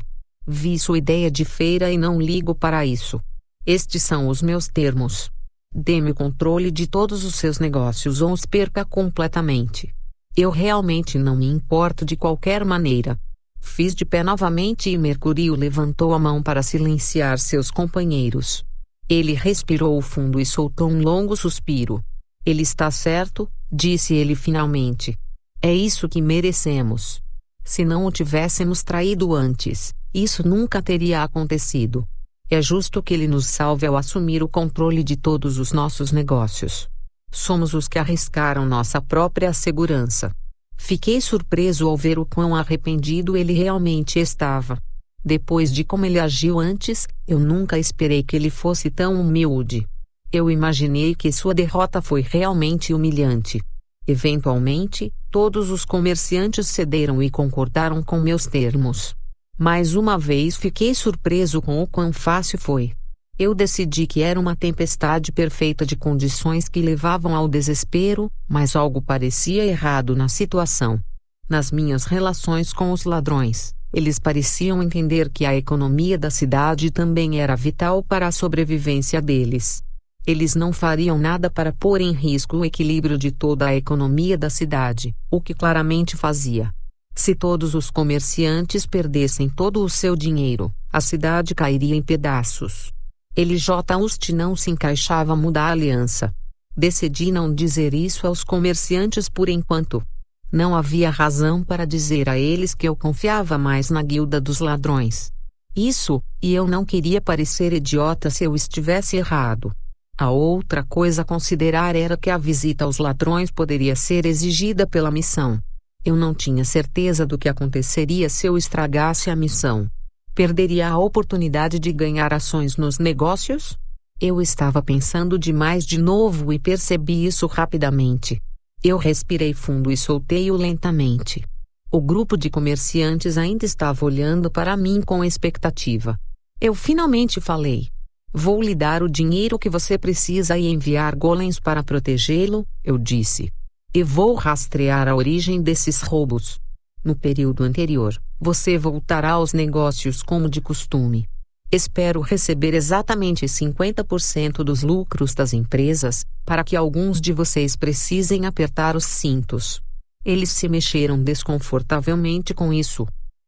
Vi 0.47 0.79
sua 0.79 0.97
ideia 0.97 1.29
de 1.29 1.45
feira 1.45 1.91
e 1.91 1.97
não 1.97 2.19
ligo 2.19 2.55
para 2.55 2.87
isso. 2.87 3.21
Estes 3.63 4.01
são 4.01 4.29
os 4.29 4.41
meus 4.41 4.67
termos. 4.67 5.29
Dê-me 5.71 6.09
o 6.09 6.15
controle 6.15 6.71
de 6.71 6.87
todos 6.87 7.23
os 7.23 7.35
seus 7.35 7.59
negócios 7.59 8.19
ou 8.19 8.31
os 8.31 8.47
perca 8.47 8.83
completamente. 8.83 9.93
Eu 10.35 10.49
realmente 10.49 11.19
não 11.19 11.35
me 11.35 11.45
importo 11.45 12.03
de 12.03 12.15
qualquer 12.15 12.65
maneira. 12.65 13.15
Fiz 13.65 13.95
de 13.95 14.05
pé 14.05 14.23
novamente 14.23 14.91
e 14.91 14.97
Mercurio 14.97 15.55
levantou 15.55 16.13
a 16.13 16.19
mão 16.19 16.43
para 16.43 16.61
silenciar 16.61 17.39
seus 17.39 17.71
companheiros. 17.71 18.63
Ele 19.09 19.33
respirou 19.33 19.99
fundo 19.99 20.39
e 20.39 20.45
soltou 20.45 20.91
um 20.91 21.01
longo 21.01 21.35
suspiro. 21.35 22.03
Ele 22.45 22.61
está 22.61 22.91
certo, 22.91 23.49
disse 23.71 24.13
ele 24.13 24.35
finalmente. 24.35 25.17
É 25.59 25.73
isso 25.73 26.07
que 26.07 26.21
merecemos. 26.21 27.19
Se 27.63 27.83
não 27.83 28.05
o 28.05 28.11
tivéssemos 28.11 28.83
traído 28.83 29.33
antes, 29.33 29.91
isso 30.13 30.47
nunca 30.47 30.79
teria 30.79 31.23
acontecido. 31.23 32.05
É 32.51 32.61
justo 32.61 33.01
que 33.01 33.13
ele 33.13 33.27
nos 33.27 33.47
salve 33.47 33.87
ao 33.87 33.97
assumir 33.97 34.43
o 34.43 34.47
controle 34.47 35.03
de 35.03 35.15
todos 35.15 35.57
os 35.57 35.71
nossos 35.71 36.11
negócios. 36.11 36.87
Somos 37.31 37.73
os 37.73 37.87
que 37.87 37.97
arriscaram 37.97 38.67
nossa 38.67 39.01
própria 39.01 39.51
segurança. 39.51 40.31
Fiquei 40.77 41.21
surpreso 41.21 41.87
ao 41.87 41.95
ver 41.95 42.19
o 42.19 42.25
quão 42.25 42.55
arrependido 42.55 43.37
ele 43.37 43.53
realmente 43.53 44.19
estava. 44.19 44.77
Depois 45.23 45.71
de 45.73 45.83
como 45.83 46.05
ele 46.05 46.19
agiu 46.19 46.59
antes, 46.59 47.07
eu 47.27 47.39
nunca 47.39 47.79
esperei 47.79 48.21
que 48.21 48.35
ele 48.35 48.49
fosse 48.49 48.89
tão 48.89 49.19
humilde. 49.19 49.87
Eu 50.31 50.49
imaginei 50.51 51.15
que 51.15 51.31
sua 51.31 51.53
derrota 51.53 52.01
foi 52.01 52.21
realmente 52.21 52.93
humilhante. 52.93 53.61
Eventualmente, 54.05 55.13
todos 55.31 55.69
os 55.69 55.85
comerciantes 55.85 56.67
cederam 56.67 57.23
e 57.23 57.29
concordaram 57.29 58.03
com 58.03 58.19
meus 58.19 58.45
termos. 58.45 59.15
Mais 59.57 59.95
uma 59.95 60.17
vez 60.17 60.57
fiquei 60.57 60.93
surpreso 60.93 61.61
com 61.61 61.81
o 61.81 61.87
quão 61.87 62.11
fácil 62.11 62.59
foi. 62.59 62.91
Eu 63.37 63.55
decidi 63.55 64.05
que 64.05 64.21
era 64.21 64.39
uma 64.39 64.55
tempestade 64.55 65.31
perfeita 65.31 65.87
de 65.87 65.95
condições 65.95 66.69
que 66.69 66.79
levavam 66.79 67.35
ao 67.35 67.47
desespero, 67.47 68.31
mas 68.47 68.75
algo 68.75 69.01
parecia 69.01 69.65
errado 69.65 70.15
na 70.15 70.29
situação. 70.29 71.01
Nas 71.49 71.71
minhas 71.71 72.03
relações 72.05 72.71
com 72.71 72.91
os 72.91 73.05
ladrões, 73.05 73.73
eles 73.91 74.19
pareciam 74.19 74.83
entender 74.83 75.31
que 75.31 75.45
a 75.45 75.55
economia 75.55 76.15
da 76.15 76.29
cidade 76.29 76.91
também 76.91 77.41
era 77.41 77.55
vital 77.55 78.03
para 78.03 78.27
a 78.27 78.31
sobrevivência 78.31 79.19
deles. 79.19 79.83
Eles 80.27 80.53
não 80.53 80.71
fariam 80.71 81.17
nada 81.17 81.49
para 81.49 81.73
pôr 81.73 82.01
em 82.01 82.11
risco 82.11 82.57
o 82.57 82.65
equilíbrio 82.65 83.17
de 83.17 83.31
toda 83.31 83.65
a 83.65 83.75
economia 83.75 84.37
da 84.37 84.49
cidade, 84.49 85.11
o 85.31 85.41
que 85.41 85.55
claramente 85.55 86.15
fazia. 86.15 86.71
Se 87.15 87.33
todos 87.33 87.73
os 87.73 87.89
comerciantes 87.89 88.85
perdessem 88.85 89.49
todo 89.49 89.83
o 89.83 89.89
seu 89.89 90.15
dinheiro, 90.15 90.71
a 90.91 91.01
cidade 91.01 91.55
cairia 91.55 91.95
em 91.95 92.01
pedaços. 92.01 92.93
J. 93.35 93.97
Ust 93.97 94.31
não 94.31 94.55
se 94.55 94.69
encaixava 94.69 95.35
mudar 95.35 95.69
a 95.69 95.71
aliança. 95.71 96.33
Decidi 96.75 97.31
não 97.31 97.53
dizer 97.53 97.93
isso 97.93 98.27
aos 98.27 98.43
comerciantes 98.43 99.27
por 99.27 99.49
enquanto. 99.49 100.03
Não 100.51 100.75
havia 100.75 101.09
razão 101.09 101.63
para 101.63 101.85
dizer 101.85 102.29
a 102.29 102.37
eles 102.37 102.75
que 102.75 102.87
eu 102.87 102.95
confiava 102.95 103.57
mais 103.57 103.89
na 103.89 104.03
guilda 104.03 104.39
dos 104.39 104.59
ladrões. 104.59 105.31
Isso, 105.75 106.21
e 106.41 106.53
eu 106.53 106.67
não 106.67 106.85
queria 106.85 107.19
parecer 107.19 107.73
idiota 107.73 108.29
se 108.29 108.43
eu 108.43 108.53
estivesse 108.53 109.17
errado. 109.17 109.71
A 110.15 110.29
outra 110.29 110.83
coisa 110.83 111.23
a 111.23 111.25
considerar 111.25 111.95
era 111.95 112.15
que 112.15 112.29
a 112.29 112.37
visita 112.37 112.85
aos 112.85 112.99
ladrões 112.99 113.49
poderia 113.49 113.95
ser 113.95 114.27
exigida 114.27 114.85
pela 114.85 115.09
missão. 115.09 115.59
Eu 116.05 116.15
não 116.15 116.35
tinha 116.35 116.63
certeza 116.63 117.25
do 117.25 117.35
que 117.35 117.49
aconteceria 117.49 118.29
se 118.29 118.45
eu 118.45 118.55
estragasse 118.55 119.31
a 119.31 119.35
missão. 119.35 119.89
Perderia 120.35 120.89
a 120.89 120.97
oportunidade 120.97 121.77
de 121.77 121.93
ganhar 121.93 122.33
ações 122.33 122.75
nos 122.75 122.97
negócios? 122.97 123.77
Eu 124.19 124.41
estava 124.41 124.81
pensando 124.81 125.37
demais 125.37 125.85
de 125.85 125.99
novo 125.99 126.51
e 126.51 126.57
percebi 126.57 127.23
isso 127.23 127.45
rapidamente. 127.45 128.41
Eu 128.83 128.97
respirei 128.97 129.53
fundo 129.53 129.91
e 129.91 129.97
soltei-o 129.97 130.57
lentamente. 130.57 131.45
O 131.91 132.01
grupo 132.01 132.35
de 132.35 132.49
comerciantes 132.49 133.37
ainda 133.37 133.63
estava 133.63 134.03
olhando 134.03 134.49
para 134.49 134.75
mim 134.75 135.03
com 135.03 135.23
expectativa. 135.23 136.19
Eu 136.59 136.73
finalmente 136.73 137.39
falei. 137.39 137.89
Vou 138.33 138.59
lhe 138.59 138.73
dar 138.73 139.03
o 139.03 139.09
dinheiro 139.11 139.59
que 139.59 139.69
você 139.69 139.99
precisa 139.99 140.57
e 140.57 140.65
enviar 140.65 141.15
golems 141.15 141.59
para 141.59 141.83
protegê-lo, 141.83 142.65
eu 142.83 142.97
disse. 142.97 143.51
E 143.93 144.01
vou 144.01 144.33
rastrear 144.33 145.07
a 145.07 145.15
origem 145.15 145.61
desses 145.61 146.01
roubos. 146.01 146.59
No 147.03 147.15
período 147.15 147.63
anterior, 147.63 148.17
você 148.39 148.77
voltará 148.77 149.31
aos 149.31 149.51
negócios 149.51 150.23
como 150.23 150.49
de 150.49 150.61
costume. 150.61 151.27
Espero 151.69 152.21
receber 152.21 152.73
exatamente 152.73 153.45
50% 153.45 154.63
dos 154.63 154.83
lucros 154.83 155.33
das 155.33 155.53
empresas, 155.53 156.23
para 156.45 156.63
que 156.63 156.75
alguns 156.75 157.19
de 157.19 157.33
vocês 157.33 157.75
precisem 157.75 158.45
apertar 158.45 158.95
os 158.95 159.05
cintos. 159.05 159.81
Eles 160.23 160.51
se 160.51 160.69
mexeram 160.69 161.21
desconfortavelmente 161.21 162.53
com 162.53 162.71
isso. 162.71 163.05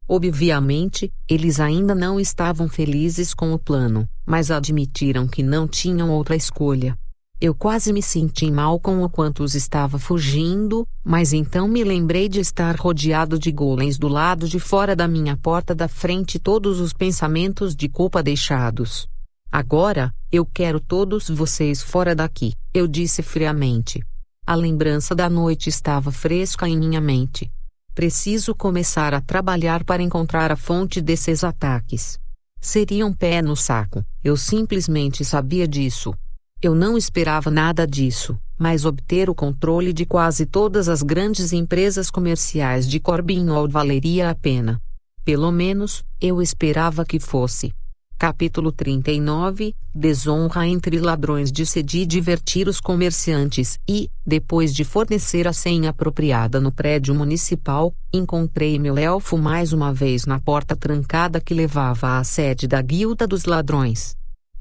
Obviamente, 0.07 1.09
eles 1.29 1.59
ainda 1.59 1.95
não 1.95 2.19
estavam 2.19 2.67
felizes 2.67 3.33
com 3.33 3.53
o 3.53 3.59
plano, 3.59 4.05
mas 4.25 4.51
admitiram 4.51 5.27
que 5.27 5.41
não 5.41 5.67
tinham 5.67 6.11
outra 6.11 6.35
escolha. 6.35 6.97
Eu 7.45 7.53
quase 7.53 7.93
me 7.93 8.01
senti 8.01 8.49
mal 8.49 8.79
com 8.79 9.03
o 9.03 9.07
quanto 9.07 9.43
os 9.43 9.53
estava 9.53 9.99
fugindo, 9.99 10.83
mas 11.03 11.31
então 11.31 11.67
me 11.67 11.83
lembrei 11.83 12.27
de 12.27 12.39
estar 12.39 12.75
rodeado 12.75 13.37
de 13.37 13.51
golems 13.51 13.99
do 13.99 14.07
lado 14.07 14.49
de 14.49 14.59
fora 14.59 14.95
da 14.95 15.07
minha 15.07 15.37
porta 15.37 15.75
da 15.75 15.87
frente 15.87 16.39
todos 16.39 16.79
os 16.79 16.91
pensamentos 16.91 17.75
de 17.75 17.87
culpa 17.87 18.23
deixados. 18.23 19.07
Agora, 19.51 20.11
eu 20.31 20.43
quero 20.43 20.79
todos 20.79 21.29
vocês 21.29 21.83
fora 21.83 22.15
daqui, 22.15 22.55
eu 22.73 22.87
disse 22.87 23.21
friamente. 23.21 24.03
A 24.43 24.55
lembrança 24.55 25.13
da 25.13 25.29
noite 25.29 25.69
estava 25.69 26.11
fresca 26.11 26.67
em 26.67 26.75
minha 26.75 26.99
mente. 26.99 27.51
Preciso 27.93 28.55
começar 28.55 29.13
a 29.13 29.21
trabalhar 29.21 29.83
para 29.83 30.01
encontrar 30.01 30.51
a 30.51 30.55
fonte 30.55 30.99
desses 30.99 31.43
ataques. 31.43 32.17
Seria 32.59 33.05
um 33.05 33.13
pé 33.13 33.43
no 33.43 33.55
saco, 33.55 34.03
eu 34.23 34.35
simplesmente 34.35 35.23
sabia 35.23 35.67
disso. 35.67 36.11
Eu 36.61 36.73
não 36.73 36.97
esperava 36.97 37.51
nada 37.51 37.85
disso, 37.85 38.39
mas 38.57 38.85
obter 38.85 39.29
o 39.29 39.35
controle 39.35 39.91
de 39.91 40.05
quase 40.05 40.45
todas 40.45 40.87
as 40.87 41.03
grandes 41.03 41.51
empresas 41.51 42.09
comerciais 42.09 42.87
de 42.87 42.99
Corbignol 42.99 43.67
valeria 43.67 44.29
a 44.29 44.35
pena. 44.35 44.81
Pelo 45.23 45.51
menos, 45.51 46.03
eu 46.21 46.41
esperava 46.41 47.03
que 47.05 47.19
fosse. 47.19 47.73
Capítulo 48.17 48.71
39 48.71 49.75
Desonra 49.93 50.65
entre 50.65 50.97
ladrões 50.99 51.51
Decidi 51.51 52.05
divertir 52.05 52.69
os 52.69 52.79
comerciantes 52.79 53.77
e, 53.87 54.09
depois 54.25 54.73
de 54.73 54.85
fornecer 54.85 55.49
a 55.49 55.53
senha 55.53 55.89
apropriada 55.89 56.61
no 56.61 56.71
prédio 56.71 57.13
municipal, 57.13 57.93
encontrei 58.13 58.79
meu 58.79 58.97
elfo 58.97 59.37
mais 59.37 59.73
uma 59.73 59.93
vez 59.93 60.25
na 60.25 60.39
porta 60.39 60.77
trancada 60.77 61.41
que 61.41 61.53
levava 61.53 62.17
à 62.17 62.23
sede 62.23 62.67
da 62.67 62.81
Guilda 62.81 63.27
dos 63.27 63.43
Ladrões. 63.43 64.15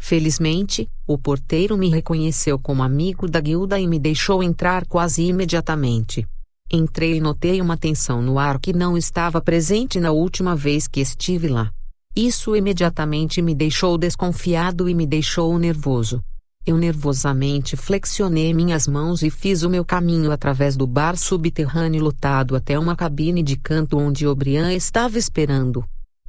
Felizmente, 0.06 0.86
o 1.06 1.16
porteiro 1.16 1.78
me 1.78 1.88
reconheceu 1.88 2.58
como 2.58 2.82
amigo 2.82 3.26
da 3.26 3.40
guilda 3.40 3.80
e 3.80 3.86
me 3.86 3.98
deixou 3.98 4.42
entrar 4.42 4.84
quase 4.84 5.22
imediatamente. 5.22 6.28
Entrei 6.70 7.14
e 7.16 7.20
notei 7.20 7.58
uma 7.58 7.74
tensão 7.78 8.20
no 8.20 8.38
ar 8.38 8.58
que 8.58 8.74
não 8.74 8.98
estava 8.98 9.40
presente 9.40 9.98
na 9.98 10.12
última 10.12 10.54
vez 10.54 10.86
que 10.86 11.00
estive 11.00 11.48
lá. 11.48 11.70
Isso 12.14 12.54
imediatamente 12.54 13.40
me 13.40 13.54
deixou 13.54 13.96
desconfiado 13.96 14.90
e 14.90 14.94
me 14.94 15.06
deixou 15.06 15.58
nervoso. 15.58 16.22
Eu 16.66 16.76
nervosamente 16.76 17.74
flexionei 17.74 18.52
minhas 18.52 18.86
mãos 18.86 19.22
e 19.22 19.30
fiz 19.30 19.62
o 19.62 19.70
meu 19.70 19.86
caminho 19.86 20.30
através 20.30 20.76
do 20.76 20.86
bar 20.86 21.16
subterrâneo 21.16 22.02
lotado 22.02 22.54
até 22.54 22.78
uma 22.78 22.94
cabine 22.94 23.42
de 23.42 23.56
canto 23.56 23.96
onde 23.96 24.26
Obrian 24.26 24.70
estava 24.70 25.16
esperando. 25.16 25.82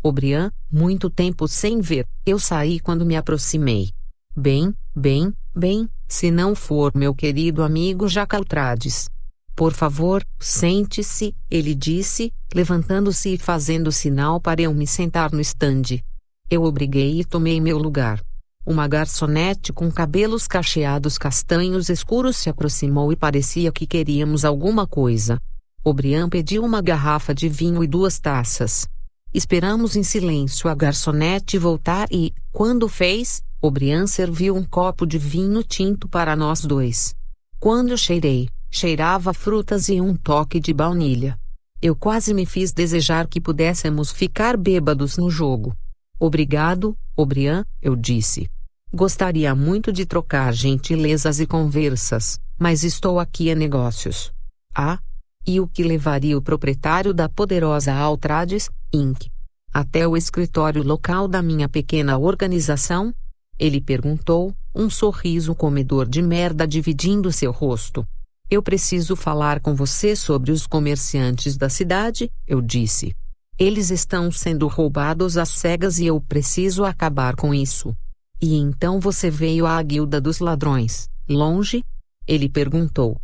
Obrian, 0.08 0.52
muito 0.72 1.10
tempo 1.10 1.48
sem 1.48 1.82
ver, 1.82 2.06
eu 2.24 2.38
saí 2.38 2.80
quando 2.80 3.04
me 3.04 3.16
aproximei. 3.16 3.90
Bem, 4.38 4.72
bem, 4.96 5.34
bem, 5.52 5.90
se 6.08 6.30
não 6.30 6.54
for 6.54 6.92
meu 6.94 7.12
querido 7.12 7.64
amigo 7.64 8.08
Jacaltrades. 8.08 9.10
Por 9.56 9.74
favor, 9.74 10.24
sente-se, 10.40 11.34
ele 11.50 11.74
disse, 11.74 12.32
levantando-se 12.54 13.34
e 13.34 13.38
fazendo 13.40 13.92
sinal 13.92 14.40
para 14.40 14.62
eu 14.62 14.72
me 14.76 14.86
sentar 14.86 15.32
no 15.32 15.42
estande. 15.42 16.04
Eu 16.52 16.66
obriguei 16.66 17.22
e 17.22 17.26
tomei 17.26 17.60
meu 17.60 17.80
lugar. 17.80 18.22
Uma 18.64 18.88
garçonete 18.88 19.74
com 19.74 19.92
cabelos 19.92 20.48
cacheados 20.48 21.18
castanhos 21.18 21.90
escuros 21.90 22.38
se 22.38 22.48
aproximou 22.48 23.12
e 23.12 23.16
parecia 23.16 23.72
que 23.72 23.88
queríamos 23.88 24.46
alguma 24.46 24.86
coisa. 24.86 25.42
Obrian 25.84 26.30
pediu 26.30 26.64
uma 26.64 26.80
garrafa 26.80 27.34
de 27.34 27.50
vinho 27.50 27.84
e 27.84 27.88
duas 27.88 28.20
taças. 28.20 28.88
Esperamos 29.36 29.98
em 29.98 30.02
silêncio 30.02 30.70
a 30.70 30.74
garçonete 30.74 31.58
voltar 31.58 32.08
e, 32.10 32.34
quando 32.54 32.88
fez, 32.88 33.44
Obrian 33.62 34.08
serviu 34.08 34.56
um 34.56 34.64
copo 34.64 35.06
de 35.06 35.18
vinho 35.18 35.62
tinto 35.62 36.08
para 36.08 36.38
nós 36.38 36.62
dois. 36.62 37.14
Quando 37.60 37.98
cheirei, 37.98 38.48
cheirava 38.72 39.34
frutas 39.34 39.90
e 39.90 40.00
um 40.00 40.16
toque 40.16 40.58
de 40.58 40.74
baunilha. 40.74 41.38
Eu 41.82 41.98
quase 41.98 42.34
me 42.34 42.46
fiz 42.46 42.72
desejar 42.72 43.28
que 43.28 43.42
pudéssemos 43.42 44.10
ficar 44.10 44.56
bêbados 44.56 45.18
no 45.18 45.30
jogo. 45.30 45.76
Obrigado, 46.18 46.98
Obrian, 47.14 47.66
eu 47.82 47.94
disse. 47.94 48.50
Gostaria 48.94 49.54
muito 49.54 49.92
de 49.92 50.06
trocar 50.06 50.54
gentilezas 50.54 51.42
e 51.42 51.46
conversas, 51.46 52.40
mas 52.58 52.86
estou 52.86 53.20
aqui 53.20 53.52
a 53.52 53.56
negócios. 53.56 54.32
Ah, 54.74 54.98
e 55.46 55.60
o 55.60 55.68
que 55.68 55.84
levaria 55.84 56.38
o 56.38 56.42
proprietário 56.42 57.14
da 57.14 57.30
poderosa 57.30 57.94
Altrades, 57.94 58.70
Inc. 58.94 59.28
até 59.74 60.08
o 60.08 60.18
escritório 60.18 60.84
local 60.84 61.28
da 61.28 61.42
minha 61.42 61.70
pequena 61.70 62.18
organização? 62.18 63.14
Ele 63.58 63.80
perguntou, 63.80 64.54
um 64.74 64.90
sorriso 64.90 65.56
comedor 65.56 66.08
de 66.08 66.22
merda 66.22 66.68
dividindo 66.68 67.32
seu 67.32 67.52
rosto. 67.52 68.06
Eu 68.50 68.62
preciso 68.62 69.16
falar 69.16 69.60
com 69.60 69.74
você 69.74 70.16
sobre 70.16 70.52
os 70.52 70.68
comerciantes 70.68 71.58
da 71.58 71.70
cidade, 71.70 72.30
eu 72.46 72.62
disse. 72.62 73.16
Eles 73.58 73.90
estão 73.90 74.30
sendo 74.32 74.68
roubados 74.68 75.38
às 75.38 75.50
cegas 75.50 75.98
e 75.98 76.06
eu 76.06 76.20
preciso 76.20 76.84
acabar 76.84 77.36
com 77.36 77.54
isso. 77.54 77.96
E 78.42 78.56
então 78.56 79.00
você 79.00 79.32
veio 79.32 79.66
à 79.66 79.82
guilda 79.82 80.20
dos 80.20 80.40
ladrões, 80.40 81.10
longe? 81.28 81.82
Ele 82.28 82.50
perguntou. 82.50 83.18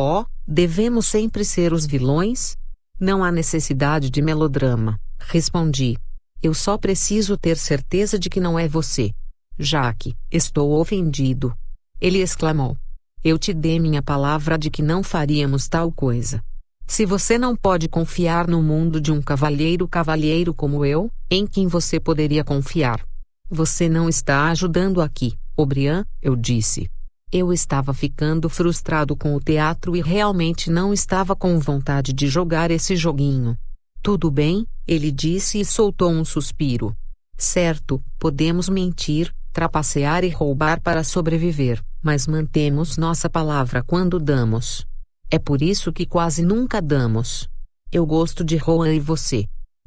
Oh, 0.00 0.24
devemos 0.46 1.06
sempre 1.06 1.44
ser 1.44 1.72
os 1.72 1.84
vilões? 1.84 2.56
Não 3.00 3.24
há 3.24 3.32
necessidade 3.32 4.10
de 4.10 4.22
melodrama, 4.22 4.96
respondi. 5.18 5.98
Eu 6.40 6.54
só 6.54 6.78
preciso 6.78 7.36
ter 7.36 7.56
certeza 7.56 8.16
de 8.16 8.30
que 8.30 8.38
não 8.38 8.56
é 8.56 8.68
você. 8.68 9.10
Jaque, 9.58 10.14
estou 10.30 10.78
ofendido. 10.78 11.52
Ele 12.00 12.18
exclamou. 12.18 12.76
Eu 13.24 13.36
te 13.40 13.52
dei 13.52 13.80
minha 13.80 14.00
palavra 14.00 14.56
de 14.56 14.70
que 14.70 14.82
não 14.82 15.02
faríamos 15.02 15.66
tal 15.66 15.90
coisa. 15.90 16.44
Se 16.86 17.04
você 17.04 17.36
não 17.36 17.56
pode 17.56 17.88
confiar 17.88 18.46
no 18.46 18.62
mundo 18.62 19.00
de 19.00 19.10
um 19.10 19.20
cavalheiro 19.20 19.88
cavalheiro 19.88 20.54
como 20.54 20.84
eu, 20.84 21.10
em 21.28 21.44
quem 21.44 21.66
você 21.66 21.98
poderia 21.98 22.44
confiar? 22.44 23.04
Você 23.50 23.88
não 23.88 24.08
está 24.08 24.48
ajudando 24.50 25.02
aqui, 25.02 25.36
Obrian, 25.56 26.06
eu 26.22 26.36
disse. 26.36 26.88
Eu 27.30 27.52
estava 27.52 27.92
ficando 27.92 28.48
frustrado 28.48 29.14
com 29.14 29.34
o 29.34 29.40
teatro 29.40 29.94
e 29.94 30.00
realmente 30.00 30.70
não 30.70 30.94
estava 30.94 31.36
com 31.36 31.58
vontade 31.58 32.10
de 32.14 32.26
jogar 32.26 32.70
esse 32.70 32.96
joguinho. 32.96 33.54
Tudo 34.02 34.30
bem, 34.30 34.66
ele 34.86 35.12
disse 35.12 35.60
e 35.60 35.64
soltou 35.64 36.10
um 36.10 36.24
suspiro. 36.24 36.96
Certo, 37.36 38.02
podemos 38.18 38.70
mentir, 38.70 39.30
trapacear 39.52 40.24
e 40.24 40.30
roubar 40.30 40.80
para 40.80 41.04
sobreviver, 41.04 41.84
mas 42.02 42.26
mantemos 42.26 42.96
nossa 42.96 43.28
palavra 43.28 43.82
quando 43.82 44.18
damos. 44.18 44.86
É 45.30 45.38
por 45.38 45.60
isso 45.60 45.92
que 45.92 46.06
quase 46.06 46.42
nunca 46.42 46.80
damos. 46.80 47.46
Eu 47.92 48.06
gosto 48.06 48.42
de 48.42 48.56
Rohan 48.56 48.94
e 48.94 49.00
você. 49.00 49.44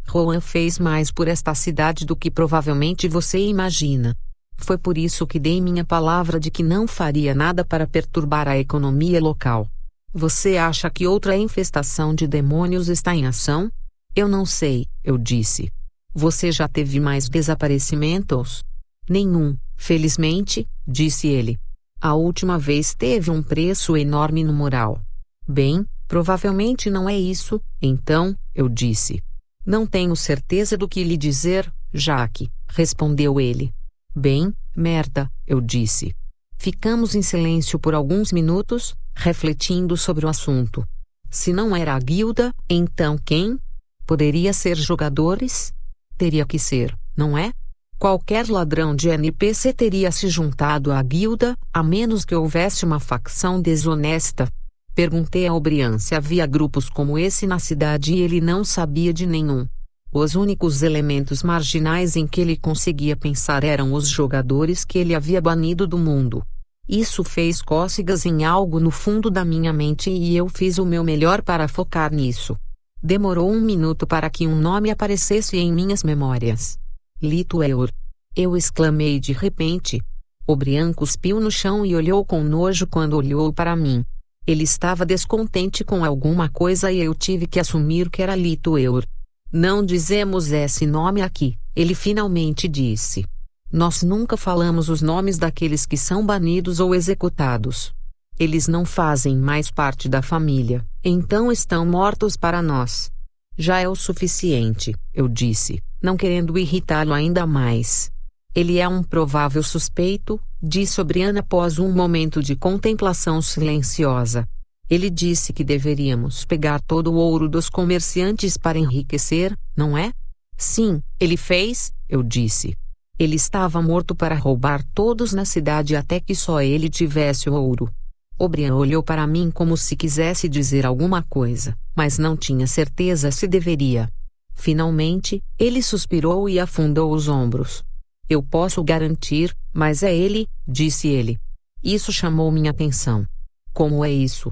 Rohan 0.08 0.41
fez 0.41 0.77
mais 0.77 1.12
por 1.12 1.27
esta 1.27 1.56
cidade 1.56 2.06
do 2.06 2.15
que 2.15 2.30
provavelmente 2.30 3.08
você 3.08 3.39
imagina. 3.39 4.15
Foi 4.63 4.78
por 4.78 4.97
isso 4.97 5.26
que 5.26 5.39
dei 5.39 5.60
minha 5.60 5.84
palavra 5.84 6.39
de 6.39 6.52
que 6.52 6.62
não 6.62 6.88
faria 6.88 7.34
nada 7.34 7.65
para 7.65 7.88
perturbar 7.88 8.47
a 8.47 8.58
economia 8.58 9.19
local. 9.19 9.67
Você 10.13 10.56
acha 10.56 10.89
que 10.89 11.08
outra 11.08 11.36
infestação 11.36 12.13
de 12.13 12.28
demônios 12.28 12.88
está 12.88 13.15
em 13.15 13.26
ação? 13.26 13.71
Eu 14.15 14.28
não 14.28 14.45
sei, 14.45 14.86
eu 15.04 15.17
disse. 15.17 15.71
Você 16.13 16.52
já 16.52 16.67
teve 16.67 17.00
mais 17.00 17.28
desaparecimentos? 17.28 18.63
Nenhum, 19.10 19.58
felizmente, 19.76 20.67
disse 20.88 21.28
ele. 21.28 21.60
A 22.00 22.13
última 22.13 22.60
vez 22.60 22.93
teve 22.93 23.32
um 23.32 23.41
preço 23.41 23.97
enorme 23.97 24.43
no 24.43 24.54
moral. 24.54 25.02
Bem, 25.47 25.86
provavelmente 26.08 26.89
não 26.89 27.10
é 27.10 27.17
isso, 27.17 27.60
então, 27.82 28.38
eu 28.54 28.69
disse. 28.69 29.24
Não 29.65 29.88
tenho 29.88 30.15
certeza 30.15 30.78
do 30.78 30.88
que 30.88 31.04
lhe 31.04 31.17
dizer, 31.17 31.71
Jaque, 31.93 32.52
respondeu 32.67 33.39
ele. 33.39 33.74
Bem, 34.15 34.54
merda, 34.76 35.32
eu 35.47 35.62
disse. 35.62 36.13
Ficamos 36.58 37.15
em 37.15 37.21
silêncio 37.21 37.80
por 37.80 37.95
alguns 37.95 38.34
minutos, 38.34 38.93
refletindo 39.15 39.95
sobre 39.95 40.26
o 40.26 40.30
assunto. 40.30 40.86
Se 41.30 41.54
não 41.54 41.74
era 41.74 41.95
a 41.95 42.00
guilda, 42.00 42.54
então 42.69 43.17
quem? 43.17 43.58
Poderia 44.06 44.52
ser 44.52 44.76
jogadores? 44.76 45.74
Teria 46.17 46.45
que 46.45 46.60
ser, 46.60 46.93
não 47.16 47.38
é? 47.38 47.53
Qualquer 47.97 48.49
ladrão 48.49 48.93
de 48.93 49.07
NPC 49.07 49.74
teria 49.74 50.12
se 50.12 50.28
juntado 50.28 50.91
à 50.91 51.01
guilda, 51.01 51.55
a 51.74 51.82
menos 51.82 52.26
que 52.26 52.36
houvesse 52.36 52.84
uma 52.84 52.99
facção 52.99 53.62
desonesta. 53.62 54.51
Perguntei 54.93 55.47
a 55.47 55.53
Obrian 55.53 55.97
se 55.97 56.16
havia 56.16 56.45
grupos 56.45 56.89
como 56.89 57.18
esse 57.18 57.47
na 57.47 57.59
cidade 57.59 58.14
e 58.14 58.20
ele 58.20 58.41
não 58.41 58.66
sabia 58.66 59.14
de 59.14 59.26
nenhum. 59.26 59.66
Os 60.14 60.36
únicos 60.36 60.84
elementos 60.84 61.41
marginais 61.41 62.18
em 62.18 62.28
que 62.28 62.41
ele 62.41 62.57
conseguia 62.57 63.16
pensar 63.16 63.64
eram 63.64 63.93
os 63.93 64.09
jogadores 64.09 64.84
que 64.84 64.97
ele 64.97 65.16
havia 65.16 65.39
banido 65.39 65.88
do 65.88 65.97
mundo. 65.97 66.45
Isso 66.86 67.24
fez 67.24 67.62
cócegas 67.62 68.26
em 68.26 68.43
algo 68.43 68.78
no 68.78 68.91
fundo 68.91 69.32
da 69.32 69.45
minha 69.45 69.72
mente 69.72 70.09
e 70.09 70.36
eu 70.36 70.49
fiz 70.49 70.78
o 70.78 70.86
meu 70.86 71.01
melhor 71.01 71.41
para 71.41 71.70
focar 71.70 72.14
nisso. 72.14 72.57
Demorou 73.01 73.49
um 73.49 73.62
minuto 73.62 74.05
para 74.05 74.30
que 74.30 74.45
um 74.45 74.59
nome 74.59 74.91
aparecesse 74.91 75.55
em 75.55 75.72
minhas 75.72 76.03
memórias. 76.03 76.78
Lito 77.22 77.64
Eur. 77.64 77.89
Eu 78.36 78.57
exclamei 78.57 79.18
de 79.18 79.32
repente. 79.32 80.01
O 80.45 80.57
Brian 80.57 80.91
cuspiu 80.91 81.39
no 81.39 81.49
chão 81.49 81.86
e 81.86 81.95
olhou 81.95 82.26
com 82.26 82.43
nojo 82.43 82.86
quando 82.86 83.14
olhou 83.14 83.53
para 83.53 83.78
mim. 83.78 84.03
Ele 84.45 84.64
estava 84.64 85.05
descontente 85.05 85.86
com 85.86 86.03
alguma 86.03 86.49
coisa 86.49 86.91
e 86.91 86.99
eu 86.99 87.16
tive 87.16 87.47
que 87.47 87.62
assumir 87.62 88.09
que 88.09 88.22
era 88.22 88.36
Lito 88.36 88.78
Eur. 88.78 89.05
Não 89.54 89.86
dizemos 89.86 90.49
esse 90.54 90.86
nome 90.86 91.22
aqui, 91.22 91.58
ele 91.76 91.93
finalmente 91.93 92.70
disse. 92.70 93.26
Nós 93.70 94.02
nunca 94.02 94.38
falamos 94.38 94.88
os 94.88 95.02
nomes 95.02 95.38
daqueles 95.38 95.86
que 95.86 95.97
são 95.97 96.26
banidos 96.26 96.80
ou 96.80 96.95
executados. 96.95 97.93
Eles 98.39 98.70
não 98.70 98.86
fazem 98.86 99.38
mais 99.38 99.70
parte 99.70 100.08
da 100.08 100.22
família, 100.22 100.86
então 101.04 101.52
estão 101.52 101.86
mortos 101.86 102.38
para 102.38 102.62
nós. 102.62 103.12
Já 103.58 103.80
é 103.80 103.89
o 103.89 103.95
suficiente, 103.95 104.95
eu 105.14 105.28
disse, 105.28 105.84
não 106.02 106.16
querendo 106.16 106.58
irritá-lo 106.58 107.12
ainda 107.12 107.45
mais. 107.45 108.10
Ele 108.56 108.80
é 108.80 108.88
um 108.88 109.04
provável 109.04 109.62
suspeito, 109.62 110.39
disse 110.64 111.04
Briana 111.04 111.41
após 111.41 111.78
um 111.78 111.91
momento 111.91 112.41
de 112.41 112.56
contemplação 112.56 113.41
silenciosa. 113.41 114.47
Ele 114.92 115.10
disse 115.10 115.54
que 115.54 115.64
deveríamos 115.64 116.44
pegar 116.44 116.82
todo 116.82 117.14
o 117.14 117.16
ouro 117.16 117.48
dos 117.48 117.70
comerciantes 117.70 118.58
para 118.58 118.78
enriquecer, 118.78 119.58
não 119.74 119.98
é? 119.98 120.12
Sim, 120.58 121.02
ele 121.18 121.38
fez, 121.38 121.94
eu 122.10 122.22
disse. 122.22 122.76
Ele 123.18 123.38
estava 123.38 123.82
morto 123.82 124.14
para 124.14 124.36
roubar 124.36 124.84
todos 124.94 125.32
na 125.32 125.46
cidade 125.46 125.96
até 125.96 126.20
que 126.20 126.36
só 126.36 126.62
ele 126.62 126.89
tivesse 126.89 127.50
o 127.50 127.54
ouro. 127.54 127.89
O'Brien 128.38 128.74
olhou 128.74 129.02
para 129.02 129.26
mim 129.26 129.50
como 129.50 129.78
se 129.78 129.96
quisesse 129.96 130.50
dizer 130.50 130.86
alguma 130.86 131.24
coisa, 131.24 131.74
mas 131.96 132.18
não 132.18 132.36
tinha 132.36 132.68
certeza 132.68 133.32
se 133.32 133.48
deveria. 133.48 134.10
Finalmente, 134.54 135.42
ele 135.58 135.82
suspirou 135.82 136.50
e 136.50 136.60
afundou 136.60 137.14
os 137.14 137.30
ombros. 137.30 137.82
Eu 138.28 138.44
posso 138.44 138.84
garantir, 138.84 139.56
mas 139.72 140.04
é 140.04 140.14
ele, 140.14 140.50
disse 140.68 141.08
ele. 141.08 141.39
Isso 141.82 142.12
chamou 142.12 142.52
minha 142.52 142.72
atenção. 142.72 143.26
Como 143.74 144.04
é 144.04 144.12
isso? 144.12 144.52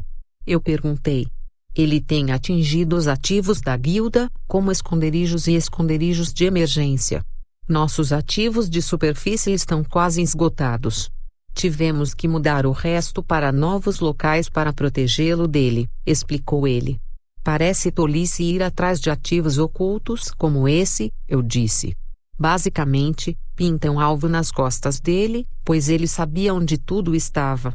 Eu 0.49 0.59
perguntei. 0.59 1.27
Ele 1.75 2.01
tem 2.01 2.31
atingido 2.31 2.95
os 2.95 3.07
ativos 3.07 3.61
da 3.61 3.77
guilda, 3.77 4.31
como 4.47 4.71
esconderijos 4.71 5.45
e 5.45 5.53
esconderijos 5.53 6.33
de 6.33 6.45
emergência. 6.45 7.23
Nossos 7.67 8.11
ativos 8.11 8.67
de 8.67 8.81
superfície 8.81 9.53
estão 9.53 9.83
quase 9.83 10.23
esgotados. 10.23 11.11
Tivemos 11.53 12.15
que 12.15 12.27
mudar 12.27 12.65
o 12.65 12.71
resto 12.71 13.21
para 13.21 13.51
novos 13.51 13.99
locais 13.99 14.49
para 14.49 14.73
protegê-lo 14.73 15.47
dele, 15.47 15.87
explicou 16.03 16.67
ele. 16.67 16.99
Parece 17.43 17.91
tolice 17.91 18.41
ir 18.41 18.63
atrás 18.63 18.99
de 18.99 19.11
ativos 19.11 19.59
ocultos 19.59 20.31
como 20.31 20.67
esse, 20.67 21.13
eu 21.27 21.43
disse. 21.43 21.95
Basicamente, 22.39 23.37
pintam 23.55 23.99
alvo 23.99 24.27
nas 24.27 24.49
costas 24.49 24.99
dele, 24.99 25.45
pois 25.63 25.89
ele 25.89 26.07
sabia 26.07 26.55
onde 26.55 26.75
tudo 26.79 27.13
estava. 27.13 27.71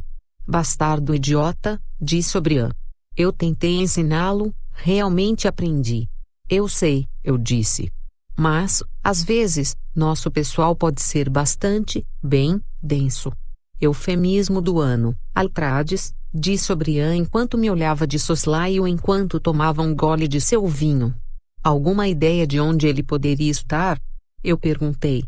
Bastardo 0.47 1.15
idiota, 1.15 1.81
disse 1.99 2.37
Obrian. 2.37 2.69
Eu 3.17 3.31
tentei 3.31 3.77
ensiná-lo, 3.77 4.53
realmente 4.71 5.47
aprendi. 5.47 6.07
Eu 6.49 6.67
sei, 6.67 7.07
eu 7.23 7.37
disse. 7.37 7.91
Mas, 8.37 8.83
às 9.03 9.23
vezes, 9.23 9.75
nosso 9.95 10.29
pessoal 10.29 10.75
pode 10.75 11.01
ser 11.01 11.29
bastante, 11.29 12.05
bem, 12.21 12.61
denso. 12.83 13.31
Eufemismo 13.79 14.61
do 14.61 14.79
ano, 14.79 15.17
Altrades, 15.33 16.13
disse 16.33 16.71
Obrian 16.71 17.15
enquanto 17.15 17.57
me 17.57 17.69
olhava 17.71 18.05
de 18.05 18.19
soslaio 18.19 18.87
enquanto 18.87 19.39
tomava 19.39 19.81
um 19.81 19.95
gole 19.95 20.27
de 20.27 20.41
seu 20.41 20.67
vinho. 20.67 21.15
Alguma 21.63 22.07
ideia 22.07 22.45
de 22.45 22.59
onde 22.59 22.87
ele 22.87 23.01
poderia 23.01 23.49
estar? 23.49 23.99
Eu 24.43 24.57
perguntei. 24.57 25.23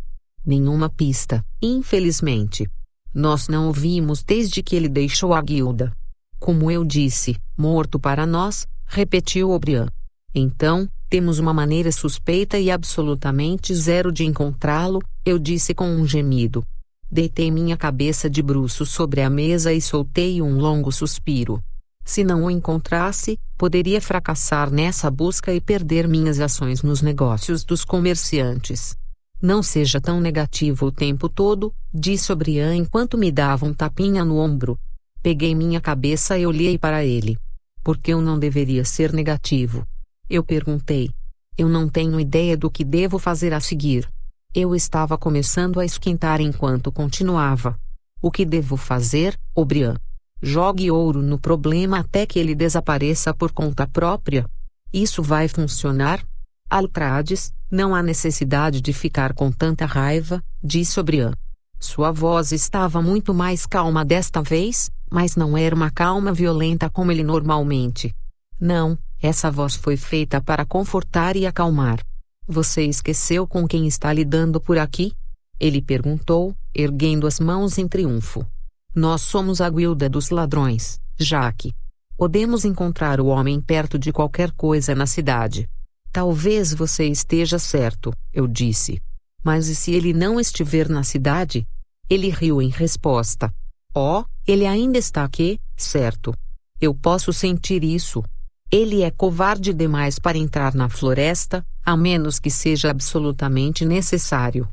Nenhuma 0.46 0.90
pista, 0.90 1.44
infelizmente. 1.62 2.70
Nós 3.18 3.48
não 3.48 3.68
o 3.68 3.74
vimos 3.74 4.22
desde 4.22 4.62
que 4.62 4.76
ele 4.76 4.88
deixou 4.88 5.34
a 5.34 5.42
guilda. 5.42 5.92
Como 6.40 6.70
eu 6.70 6.86
disse, 6.86 7.36
morto 7.58 8.00
para 8.00 8.28
nós, 8.28 8.68
repetiu 8.86 9.50
Obrian. 9.50 9.88
Então, 10.36 10.88
temos 11.10 11.40
uma 11.40 11.52
maneira 11.52 11.92
suspeita 11.92 12.60
e 12.60 12.70
absolutamente 12.70 13.74
zero 13.74 14.12
de 14.12 14.24
encontrá-lo, 14.24 15.02
eu 15.26 15.40
disse 15.40 15.74
com 15.74 15.90
um 15.90 16.06
gemido. 16.06 16.64
Deitei 17.10 17.50
minha 17.50 17.76
cabeça 17.76 18.30
de 18.30 18.44
bruço 18.44 18.86
sobre 18.86 19.22
a 19.22 19.32
mesa 19.32 19.74
e 19.74 19.82
soltei 19.82 20.40
um 20.40 20.60
longo 20.60 20.92
suspiro. 20.92 21.60
Se 22.06 22.24
não 22.24 22.44
o 22.44 22.52
encontrasse, 22.52 23.40
poderia 23.58 24.00
fracassar 24.00 24.70
nessa 24.70 25.10
busca 25.10 25.52
e 25.52 25.60
perder 25.60 26.08
minhas 26.08 26.40
ações 26.40 26.84
nos 26.84 27.02
negócios 27.02 27.64
dos 27.64 27.84
comerciantes. 27.84 28.96
Não 29.42 29.62
seja 29.62 30.02
tão 30.02 30.20
negativo 30.20 30.88
o 30.88 30.92
tempo 30.92 31.30
todo, 31.30 31.72
disse 31.94 32.32
Obrian 32.32 32.76
enquanto 32.76 33.18
me 33.18 33.32
dava 33.32 33.66
um 33.66 33.74
tapinha 33.74 34.26
no 34.26 34.38
ombro. 34.38 34.80
Peguei 35.22 35.54
minha 35.54 35.80
cabeça 35.80 36.38
e 36.38 36.46
olhei 36.46 36.78
para 36.78 37.06
ele. 37.06 37.38
Por 37.84 37.98
que 37.98 38.14
eu 38.14 38.22
não 38.22 38.40
deveria 38.40 38.84
ser 38.84 39.14
negativo? 39.14 39.86
Eu 40.30 40.44
perguntei. 40.44 41.12
Eu 41.58 41.70
não 41.70 41.88
tenho 41.88 42.20
ideia 42.20 42.58
do 42.58 42.70
que 42.70 42.84
devo 42.84 43.20
fazer 43.20 43.54
a 43.54 43.60
seguir. 43.60 44.10
Eu 44.54 44.76
estava 44.76 45.18
começando 45.18 45.80
a 45.80 45.86
esquentar 45.86 46.42
enquanto 46.42 46.92
continuava. 46.92 47.80
O 48.22 48.32
que 48.32 48.44
devo 48.44 48.76
fazer, 48.76 49.40
Obrian? 49.54 49.96
Jogue 50.42 50.90
ouro 50.90 51.22
no 51.22 51.40
problema 51.40 52.00
até 52.00 52.26
que 52.26 52.40
ele 52.40 52.56
desapareça 52.56 53.34
por 53.34 53.52
conta 53.52 53.88
própria. 53.88 54.50
Isso 54.92 55.22
vai 55.22 55.48
funcionar? 55.48 56.26
Altrades, 56.70 57.54
não 57.72 57.96
há 57.96 58.04
necessidade 58.04 58.82
de 58.82 58.92
ficar 58.92 59.34
com 59.34 59.52
tanta 59.52 59.86
raiva, 59.86 60.44
disse 60.62 61.00
Obrian. 61.00 61.32
Sua 61.80 62.12
voz 62.12 62.52
estava 62.52 63.02
muito 63.02 63.34
mais 63.34 63.66
calma 63.66 64.04
desta 64.04 64.42
vez, 64.42 64.90
mas 65.10 65.36
não 65.36 65.58
era 65.58 65.74
uma 65.74 65.90
calma 65.90 66.34
violenta 66.34 66.90
como 66.90 67.12
ele 67.12 67.24
normalmente. 67.24 68.14
Não, 68.60 68.98
essa 69.22 69.50
voz 69.50 69.76
foi 69.76 69.96
feita 69.96 70.42
para 70.42 70.66
confortar 70.66 71.36
e 71.36 71.46
acalmar. 71.46 72.00
Você 72.48 72.84
esqueceu 72.84 73.48
com 73.48 73.68
quem 73.68 73.88
está 73.88 74.12
lidando 74.12 74.60
por 74.60 74.78
aqui? 74.78 75.14
Ele 75.60 75.82
perguntou, 75.82 76.56
erguendo 76.74 77.28
as 77.28 77.40
mãos 77.40 77.78
em 77.78 77.88
triunfo. 77.88 78.46
Nós 78.94 79.22
somos 79.22 79.62
a 79.62 79.70
guilda 79.70 80.10
dos 80.10 80.30
ladrões, 80.30 81.00
Jaque. 81.18 81.74
Podemos 82.18 82.66
encontrar 82.66 83.22
o 83.22 83.28
homem 83.28 83.62
perto 83.62 83.98
de 83.98 84.12
qualquer 84.12 84.52
coisa 84.52 84.96
na 84.96 85.06
cidade. 85.06 85.70
Talvez 86.18 86.74
você 86.74 87.06
esteja 87.06 87.60
certo, 87.60 88.12
eu 88.34 88.48
disse. 88.48 89.00
Mas 89.44 89.68
e 89.68 89.76
se 89.76 89.92
ele 89.92 90.14
não 90.14 90.40
estiver 90.40 90.90
na 90.90 91.04
cidade? 91.04 91.64
Ele 92.10 92.32
riu 92.32 92.60
em 92.60 92.70
resposta. 92.70 93.54
Oh, 93.96 94.24
ele 94.48 94.66
ainda 94.66 94.98
está 94.98 95.24
aqui, 95.24 95.60
certo. 95.76 96.34
Eu 96.82 96.96
posso 96.96 97.32
sentir 97.32 97.84
isso, 97.84 98.24
ele 98.72 99.04
é 99.04 99.12
covarde 99.12 99.72
demais 99.76 100.18
para 100.18 100.40
entrar 100.40 100.74
na 100.74 100.90
floresta, 100.90 101.64
a 101.86 101.96
menos 101.96 102.40
que 102.40 102.50
seja 102.50 102.90
absolutamente 102.90 103.86
necessário. 103.86 104.68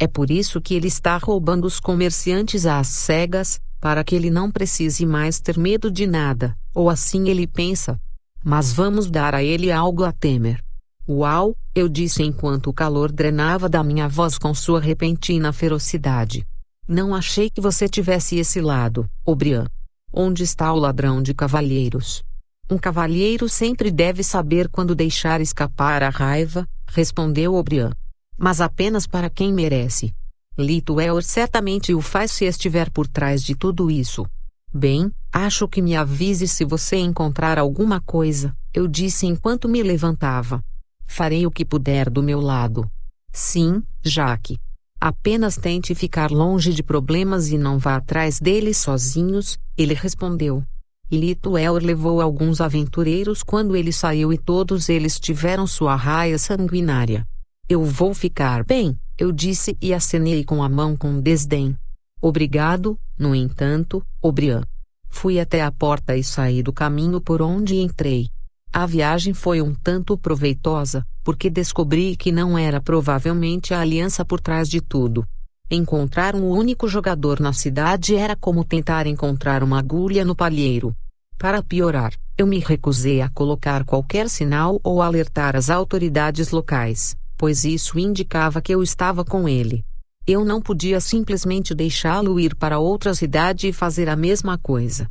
É 0.00 0.08
por 0.08 0.32
isso 0.32 0.60
que 0.60 0.74
ele 0.74 0.88
está 0.88 1.16
roubando 1.16 1.64
os 1.64 1.78
comerciantes 1.78 2.66
às 2.66 2.88
cegas, 2.88 3.60
para 3.80 4.02
que 4.02 4.16
ele 4.16 4.30
não 4.30 4.50
precise 4.50 5.06
mais 5.06 5.38
ter 5.38 5.56
medo 5.56 5.92
de 5.92 6.08
nada, 6.08 6.58
ou 6.74 6.90
assim 6.90 7.28
ele 7.28 7.46
pensa. 7.46 7.96
Mas 8.44 8.72
vamos 8.72 9.08
dar 9.08 9.32
a 9.32 9.44
ele 9.44 9.70
algo 9.70 10.02
a 10.02 10.10
temer. 10.10 10.60
Uau, 11.10 11.56
eu 11.74 11.88
disse 11.88 12.22
enquanto 12.22 12.68
o 12.68 12.72
calor 12.72 13.10
drenava 13.10 13.66
da 13.66 13.82
minha 13.82 14.06
voz 14.06 14.36
com 14.36 14.52
sua 14.52 14.78
repentina 14.78 15.54
ferocidade. 15.54 16.46
Não 16.86 17.14
achei 17.14 17.48
que 17.48 17.62
você 17.62 17.88
tivesse 17.88 18.36
esse 18.36 18.60
lado, 18.60 19.08
Obrian. 19.24 19.66
Onde 20.12 20.42
está 20.42 20.70
o 20.70 20.76
ladrão 20.78 21.22
de 21.22 21.32
cavalheiros? 21.32 22.22
Um 22.70 22.76
cavalheiro 22.76 23.48
sempre 23.48 23.90
deve 23.90 24.22
saber 24.22 24.68
quando 24.68 24.94
deixar 24.94 25.40
escapar 25.40 26.02
a 26.02 26.10
raiva, 26.10 26.68
respondeu 26.86 27.54
Obrian. 27.54 27.90
Mas 28.36 28.60
apenas 28.60 29.06
para 29.06 29.30
quem 29.30 29.50
merece. 29.50 30.14
Lituel 30.58 31.22
certamente 31.22 31.94
o 31.94 32.02
faz 32.02 32.32
se 32.32 32.44
estiver 32.44 32.90
por 32.90 33.08
trás 33.08 33.42
de 33.42 33.54
tudo 33.54 33.90
isso. 33.90 34.26
Bem, 34.70 35.10
acho 35.32 35.66
que 35.66 35.80
me 35.80 35.96
avise 35.96 36.46
se 36.46 36.66
você 36.66 36.96
encontrar 36.96 37.58
alguma 37.58 37.98
coisa, 37.98 38.54
eu 38.74 38.86
disse 38.86 39.26
enquanto 39.26 39.70
me 39.70 39.82
levantava. 39.82 40.62
Farei 41.08 41.46
o 41.46 41.50
que 41.50 41.64
puder 41.64 42.08
do 42.08 42.22
meu 42.22 42.40
lado. 42.40 42.88
Sim, 43.32 43.82
Jaque. 44.04 44.58
Apenas 45.00 45.56
tente 45.56 45.94
ficar 45.94 46.30
longe 46.30 46.72
de 46.72 46.82
problemas 46.82 47.48
e 47.48 47.56
não 47.58 47.78
vá 47.78 47.96
atrás 47.96 48.38
deles 48.38 48.76
sozinhos, 48.76 49.58
ele 49.76 49.94
respondeu. 49.94 50.62
Lituel 51.10 51.74
levou 51.74 52.20
alguns 52.20 52.60
aventureiros 52.60 53.42
quando 53.42 53.74
ele 53.74 53.92
saiu 53.92 54.32
e 54.32 54.38
todos 54.38 54.88
eles 54.88 55.18
tiveram 55.18 55.66
sua 55.66 55.96
raia 55.96 56.36
sanguinária. 56.36 57.26
Eu 57.68 57.84
vou 57.84 58.12
ficar 58.12 58.62
bem, 58.64 58.98
eu 59.16 59.32
disse 59.32 59.76
e 59.80 59.94
acenei 59.94 60.44
com 60.44 60.62
a 60.62 60.68
mão 60.68 60.96
com 60.96 61.20
desdém. 61.20 61.76
Obrigado, 62.20 62.98
no 63.18 63.34
entanto, 63.34 64.04
Obrian. 64.20 64.62
Fui 65.08 65.40
até 65.40 65.62
a 65.62 65.72
porta 65.72 66.16
e 66.16 66.22
saí 66.22 66.62
do 66.62 66.72
caminho 66.72 67.20
por 67.20 67.40
onde 67.40 67.76
entrei. 67.76 68.28
A 68.72 68.86
viagem 68.86 69.32
foi 69.32 69.62
um 69.62 69.74
tanto 69.74 70.16
proveitosa, 70.16 71.04
porque 71.24 71.48
descobri 71.48 72.16
que 72.16 72.30
não 72.30 72.56
era 72.56 72.80
provavelmente 72.80 73.72
a 73.72 73.80
aliança 73.80 74.24
por 74.24 74.40
trás 74.40 74.68
de 74.68 74.80
tudo. 74.80 75.26
Encontrar 75.70 76.34
um 76.34 76.48
único 76.48 76.88
jogador 76.88 77.40
na 77.40 77.52
cidade 77.52 78.14
era 78.14 78.36
como 78.36 78.64
tentar 78.64 79.06
encontrar 79.06 79.62
uma 79.62 79.78
agulha 79.78 80.24
no 80.24 80.34
palheiro. 80.34 80.94
Para 81.36 81.62
piorar, 81.62 82.12
eu 82.36 82.46
me 82.46 82.58
recusei 82.58 83.20
a 83.20 83.28
colocar 83.28 83.84
qualquer 83.84 84.28
sinal 84.28 84.80
ou 84.82 85.02
alertar 85.02 85.56
as 85.56 85.70
autoridades 85.70 86.50
locais, 86.50 87.16
pois 87.36 87.64
isso 87.64 87.98
indicava 87.98 88.60
que 88.60 88.74
eu 88.74 88.82
estava 88.82 89.24
com 89.24 89.48
ele. 89.48 89.84
Eu 90.26 90.44
não 90.44 90.60
podia 90.60 91.00
simplesmente 91.00 91.74
deixá-lo 91.74 92.38
ir 92.38 92.54
para 92.54 92.78
outra 92.78 93.14
cidade 93.14 93.68
e 93.68 93.72
fazer 93.72 94.08
a 94.08 94.16
mesma 94.16 94.58
coisa. 94.58 95.08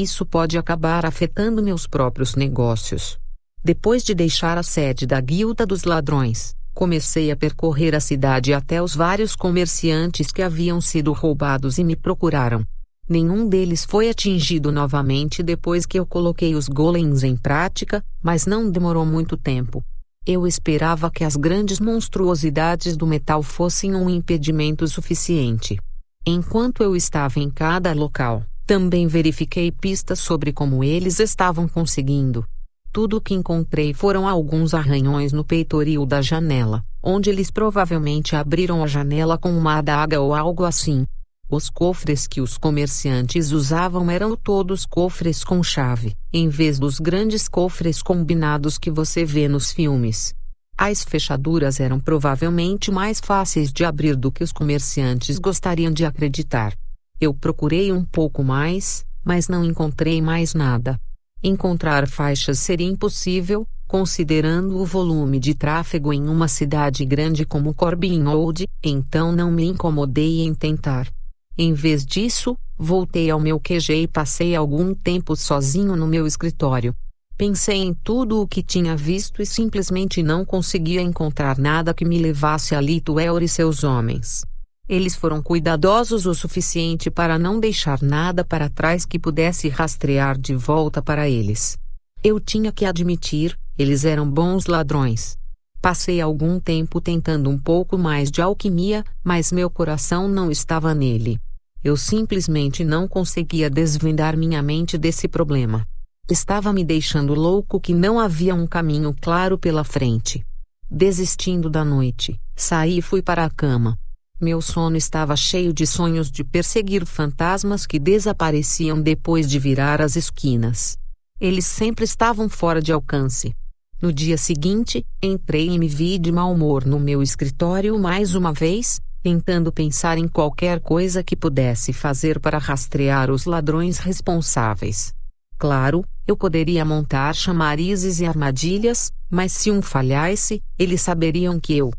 Isso 0.00 0.24
pode 0.24 0.56
acabar 0.56 1.04
afetando 1.04 1.60
meus 1.60 1.84
próprios 1.84 2.36
negócios. 2.36 3.18
Depois 3.64 4.04
de 4.04 4.14
deixar 4.14 4.56
a 4.56 4.62
sede 4.62 5.04
da 5.04 5.20
Guilda 5.20 5.66
dos 5.66 5.82
Ladrões, 5.82 6.54
comecei 6.72 7.32
a 7.32 7.36
percorrer 7.36 7.96
a 7.96 8.00
cidade 8.00 8.54
até 8.54 8.80
os 8.80 8.94
vários 8.94 9.34
comerciantes 9.34 10.30
que 10.30 10.40
haviam 10.40 10.80
sido 10.80 11.12
roubados 11.12 11.78
e 11.78 11.82
me 11.82 11.96
procuraram. 11.96 12.64
Nenhum 13.08 13.48
deles 13.48 13.84
foi 13.84 14.08
atingido 14.08 14.70
novamente 14.70 15.42
depois 15.42 15.84
que 15.84 15.98
eu 15.98 16.06
coloquei 16.06 16.54
os 16.54 16.68
golems 16.68 17.24
em 17.24 17.36
prática, 17.36 18.00
mas 18.22 18.46
não 18.46 18.70
demorou 18.70 19.04
muito 19.04 19.36
tempo. 19.36 19.82
Eu 20.24 20.46
esperava 20.46 21.10
que 21.10 21.24
as 21.24 21.34
grandes 21.34 21.80
monstruosidades 21.80 22.96
do 22.96 23.04
metal 23.04 23.42
fossem 23.42 23.96
um 23.96 24.08
impedimento 24.08 24.86
suficiente. 24.86 25.76
Enquanto 26.24 26.84
eu 26.84 26.94
estava 26.94 27.40
em 27.40 27.50
cada 27.50 27.92
local, 27.92 28.44
também 28.68 29.06
verifiquei 29.06 29.72
pistas 29.72 30.20
sobre 30.20 30.52
como 30.52 30.84
eles 30.84 31.20
estavam 31.20 31.66
conseguindo. 31.66 32.44
Tudo 32.92 33.16
o 33.16 33.20
que 33.20 33.32
encontrei 33.32 33.94
foram 33.94 34.28
alguns 34.28 34.74
arranhões 34.74 35.32
no 35.32 35.42
peitoril 35.42 36.04
da 36.04 36.20
janela, 36.20 36.84
onde 37.02 37.30
eles 37.30 37.50
provavelmente 37.50 38.36
abriram 38.36 38.84
a 38.84 38.86
janela 38.86 39.38
com 39.38 39.50
uma 39.56 39.78
adaga 39.78 40.20
ou 40.20 40.34
algo 40.34 40.64
assim. 40.64 41.06
Os 41.48 41.70
cofres 41.70 42.26
que 42.26 42.42
os 42.42 42.58
comerciantes 42.58 43.52
usavam 43.52 44.10
eram 44.10 44.36
todos 44.36 44.84
cofres 44.84 45.42
com 45.42 45.62
chave, 45.62 46.14
em 46.30 46.50
vez 46.50 46.78
dos 46.78 47.00
grandes 47.00 47.48
cofres 47.48 48.02
combinados 48.02 48.76
que 48.76 48.90
você 48.90 49.24
vê 49.24 49.48
nos 49.48 49.72
filmes. 49.72 50.34
As 50.76 51.02
fechaduras 51.02 51.80
eram 51.80 51.98
provavelmente 51.98 52.90
mais 52.90 53.18
fáceis 53.18 53.72
de 53.72 53.82
abrir 53.82 54.14
do 54.14 54.30
que 54.30 54.44
os 54.44 54.52
comerciantes 54.52 55.38
gostariam 55.38 55.90
de 55.90 56.04
acreditar. 56.04 56.76
Eu 57.20 57.34
procurei 57.34 57.92
um 57.92 58.04
pouco 58.04 58.44
mais, 58.44 59.04
mas 59.24 59.48
não 59.48 59.64
encontrei 59.64 60.22
mais 60.22 60.54
nada. 60.54 61.00
Encontrar 61.42 62.08
faixas 62.08 62.58
seria 62.58 62.86
impossível, 62.86 63.66
considerando 63.86 64.76
o 64.78 64.84
volume 64.84 65.40
de 65.40 65.54
tráfego 65.54 66.12
em 66.12 66.28
uma 66.28 66.46
cidade 66.46 67.04
grande 67.04 67.44
como 67.44 67.74
Corbin 67.74 68.24
Old, 68.26 68.68
então 68.82 69.32
não 69.32 69.50
me 69.50 69.64
incomodei 69.64 70.42
em 70.42 70.54
tentar. 70.54 71.08
Em 71.56 71.72
vez 71.72 72.06
disso, 72.06 72.56
voltei 72.76 73.30
ao 73.30 73.40
meu 73.40 73.58
QG 73.58 74.02
e 74.02 74.06
passei 74.06 74.54
algum 74.54 74.94
tempo 74.94 75.34
sozinho 75.34 75.96
no 75.96 76.06
meu 76.06 76.26
escritório. 76.26 76.94
Pensei 77.36 77.78
em 77.78 77.94
tudo 77.94 78.40
o 78.40 78.46
que 78.46 78.62
tinha 78.62 78.96
visto 78.96 79.40
e 79.40 79.46
simplesmente 79.46 80.22
não 80.22 80.44
conseguia 80.44 81.00
encontrar 81.00 81.56
nada 81.56 81.94
que 81.94 82.04
me 82.04 82.18
levasse 82.18 82.74
a 82.74 82.80
Lituel 82.80 83.40
e 83.40 83.48
seus 83.48 83.82
homens. 83.82 84.44
Eles 84.88 85.14
foram 85.14 85.42
cuidadosos 85.42 86.24
o 86.24 86.34
suficiente 86.34 87.10
para 87.10 87.38
não 87.38 87.60
deixar 87.60 88.00
nada 88.00 88.42
para 88.42 88.70
trás 88.70 89.04
que 89.04 89.18
pudesse 89.18 89.68
rastrear 89.68 90.38
de 90.38 90.54
volta 90.54 91.02
para 91.02 91.28
eles. 91.28 91.76
Eu 92.24 92.40
tinha 92.40 92.72
que 92.72 92.86
admitir, 92.86 93.54
eles 93.76 94.06
eram 94.06 94.28
bons 94.28 94.64
ladrões. 94.64 95.36
Passei 95.82 96.20
algum 96.22 96.58
tempo 96.58 97.02
tentando 97.02 97.50
um 97.50 97.58
pouco 97.58 97.98
mais 97.98 98.30
de 98.30 98.40
alquimia, 98.40 99.04
mas 99.22 99.52
meu 99.52 99.68
coração 99.68 100.26
não 100.26 100.50
estava 100.50 100.94
nele. 100.94 101.38
Eu 101.84 101.96
simplesmente 101.96 102.82
não 102.82 103.06
conseguia 103.06 103.68
desvendar 103.68 104.36
minha 104.36 104.62
mente 104.62 104.96
desse 104.96 105.28
problema. 105.28 105.86
Estava 106.30 106.72
me 106.72 106.82
deixando 106.82 107.34
louco 107.34 107.78
que 107.78 107.94
não 107.94 108.18
havia 108.18 108.54
um 108.54 108.66
caminho 108.66 109.14
claro 109.20 109.58
pela 109.58 109.84
frente. 109.84 110.44
Desistindo 110.90 111.68
da 111.68 111.84
noite, 111.84 112.40
saí 112.56 112.98
e 112.98 113.02
fui 113.02 113.22
para 113.22 113.44
a 113.44 113.50
cama. 113.50 113.98
Meu 114.40 114.62
sono 114.62 114.96
estava 114.96 115.34
cheio 115.34 115.72
de 115.72 115.84
sonhos 115.84 116.30
de 116.30 116.44
perseguir 116.44 117.04
fantasmas 117.04 117.84
que 117.84 117.98
desapareciam 117.98 119.02
depois 119.02 119.50
de 119.50 119.58
virar 119.58 120.00
as 120.00 120.14
esquinas. 120.14 120.96
Eles 121.40 121.66
sempre 121.66 122.04
estavam 122.04 122.48
fora 122.48 122.80
de 122.80 122.92
alcance. 122.92 123.52
No 124.00 124.12
dia 124.12 124.38
seguinte, 124.38 125.04
entrei 125.20 125.70
e 125.70 125.78
me 125.78 125.88
vi 125.88 126.20
de 126.20 126.30
mau 126.30 126.52
humor 126.52 126.84
no 126.84 127.00
meu 127.00 127.20
escritório 127.20 127.98
mais 127.98 128.36
uma 128.36 128.52
vez, 128.52 129.00
tentando 129.24 129.72
pensar 129.72 130.18
em 130.18 130.28
qualquer 130.28 130.78
coisa 130.78 131.24
que 131.24 131.34
pudesse 131.34 131.92
fazer 131.92 132.38
para 132.38 132.58
rastrear 132.58 133.32
os 133.32 133.44
ladrões 133.44 133.98
responsáveis. 133.98 135.12
Claro, 135.58 136.04
eu 136.28 136.36
poderia 136.36 136.84
montar 136.84 137.34
chamarizes 137.34 138.20
e 138.20 138.24
armadilhas, 138.24 139.10
mas 139.28 139.50
se 139.50 139.68
um 139.72 139.82
falhasse, 139.82 140.62
eles 140.78 141.00
saberiam 141.00 141.58
que 141.58 141.76
eu 141.76 141.90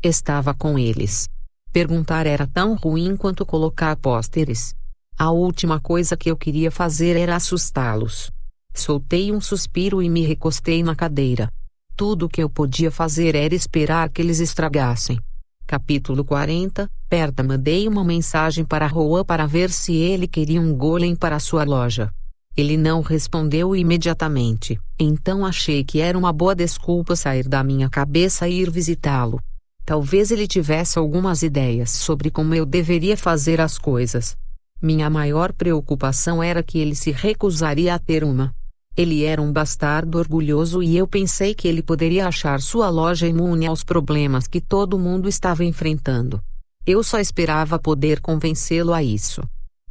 estava 0.00 0.54
com 0.54 0.78
eles. 0.78 1.28
Perguntar 1.72 2.26
era 2.26 2.46
tão 2.46 2.74
ruim 2.74 3.16
quanto 3.16 3.44
colocar 3.44 3.94
pôsteres. 3.96 4.74
A 5.18 5.30
última 5.30 5.78
coisa 5.78 6.16
que 6.16 6.30
eu 6.30 6.36
queria 6.36 6.70
fazer 6.70 7.16
era 7.16 7.36
assustá-los. 7.36 8.30
Soltei 8.72 9.32
um 9.32 9.40
suspiro 9.40 10.02
e 10.02 10.08
me 10.08 10.22
recostei 10.22 10.82
na 10.82 10.94
cadeira. 10.94 11.50
Tudo 11.96 12.26
o 12.26 12.28
que 12.28 12.42
eu 12.42 12.48
podia 12.48 12.90
fazer 12.90 13.34
era 13.34 13.54
esperar 13.54 14.08
que 14.08 14.22
eles 14.22 14.40
estragassem. 14.40 15.18
Capítulo 15.66 16.24
40 16.24 16.88
Perta 17.08 17.42
mandei 17.42 17.88
uma 17.88 18.04
mensagem 18.04 18.66
para 18.66 18.86
Roa 18.86 19.24
para 19.24 19.46
ver 19.46 19.70
se 19.70 19.94
ele 19.94 20.28
queria 20.28 20.60
um 20.60 20.74
golem 20.74 21.16
para 21.16 21.38
sua 21.38 21.64
loja. 21.64 22.12
Ele 22.54 22.76
não 22.76 23.00
respondeu 23.00 23.74
imediatamente, 23.74 24.78
então 24.98 25.46
achei 25.46 25.82
que 25.82 26.00
era 26.00 26.18
uma 26.18 26.32
boa 26.32 26.54
desculpa 26.54 27.16
sair 27.16 27.48
da 27.48 27.64
minha 27.64 27.88
cabeça 27.88 28.46
e 28.46 28.60
ir 28.60 28.70
visitá-lo. 28.70 29.40
Talvez 29.88 30.30
ele 30.30 30.46
tivesse 30.46 30.98
algumas 30.98 31.42
ideias 31.42 31.90
sobre 31.90 32.30
como 32.30 32.54
eu 32.54 32.66
deveria 32.66 33.16
fazer 33.16 33.58
as 33.58 33.78
coisas. 33.78 34.36
Minha 34.82 35.08
maior 35.08 35.50
preocupação 35.50 36.42
era 36.42 36.62
que 36.62 36.78
ele 36.78 36.94
se 36.94 37.10
recusaria 37.10 37.94
a 37.94 37.98
ter 37.98 38.22
uma. 38.22 38.54
Ele 38.94 39.24
era 39.24 39.40
um 39.40 39.50
bastardo 39.50 40.18
orgulhoso 40.18 40.82
e 40.82 40.94
eu 40.94 41.08
pensei 41.08 41.54
que 41.54 41.66
ele 41.66 41.82
poderia 41.82 42.28
achar 42.28 42.60
sua 42.60 42.90
loja 42.90 43.26
imune 43.26 43.66
aos 43.66 43.82
problemas 43.82 44.46
que 44.46 44.60
todo 44.60 44.98
mundo 44.98 45.26
estava 45.26 45.64
enfrentando. 45.64 46.38
Eu 46.86 47.02
só 47.02 47.18
esperava 47.18 47.78
poder 47.78 48.20
convencê-lo 48.20 48.92
a 48.92 49.02
isso. 49.02 49.40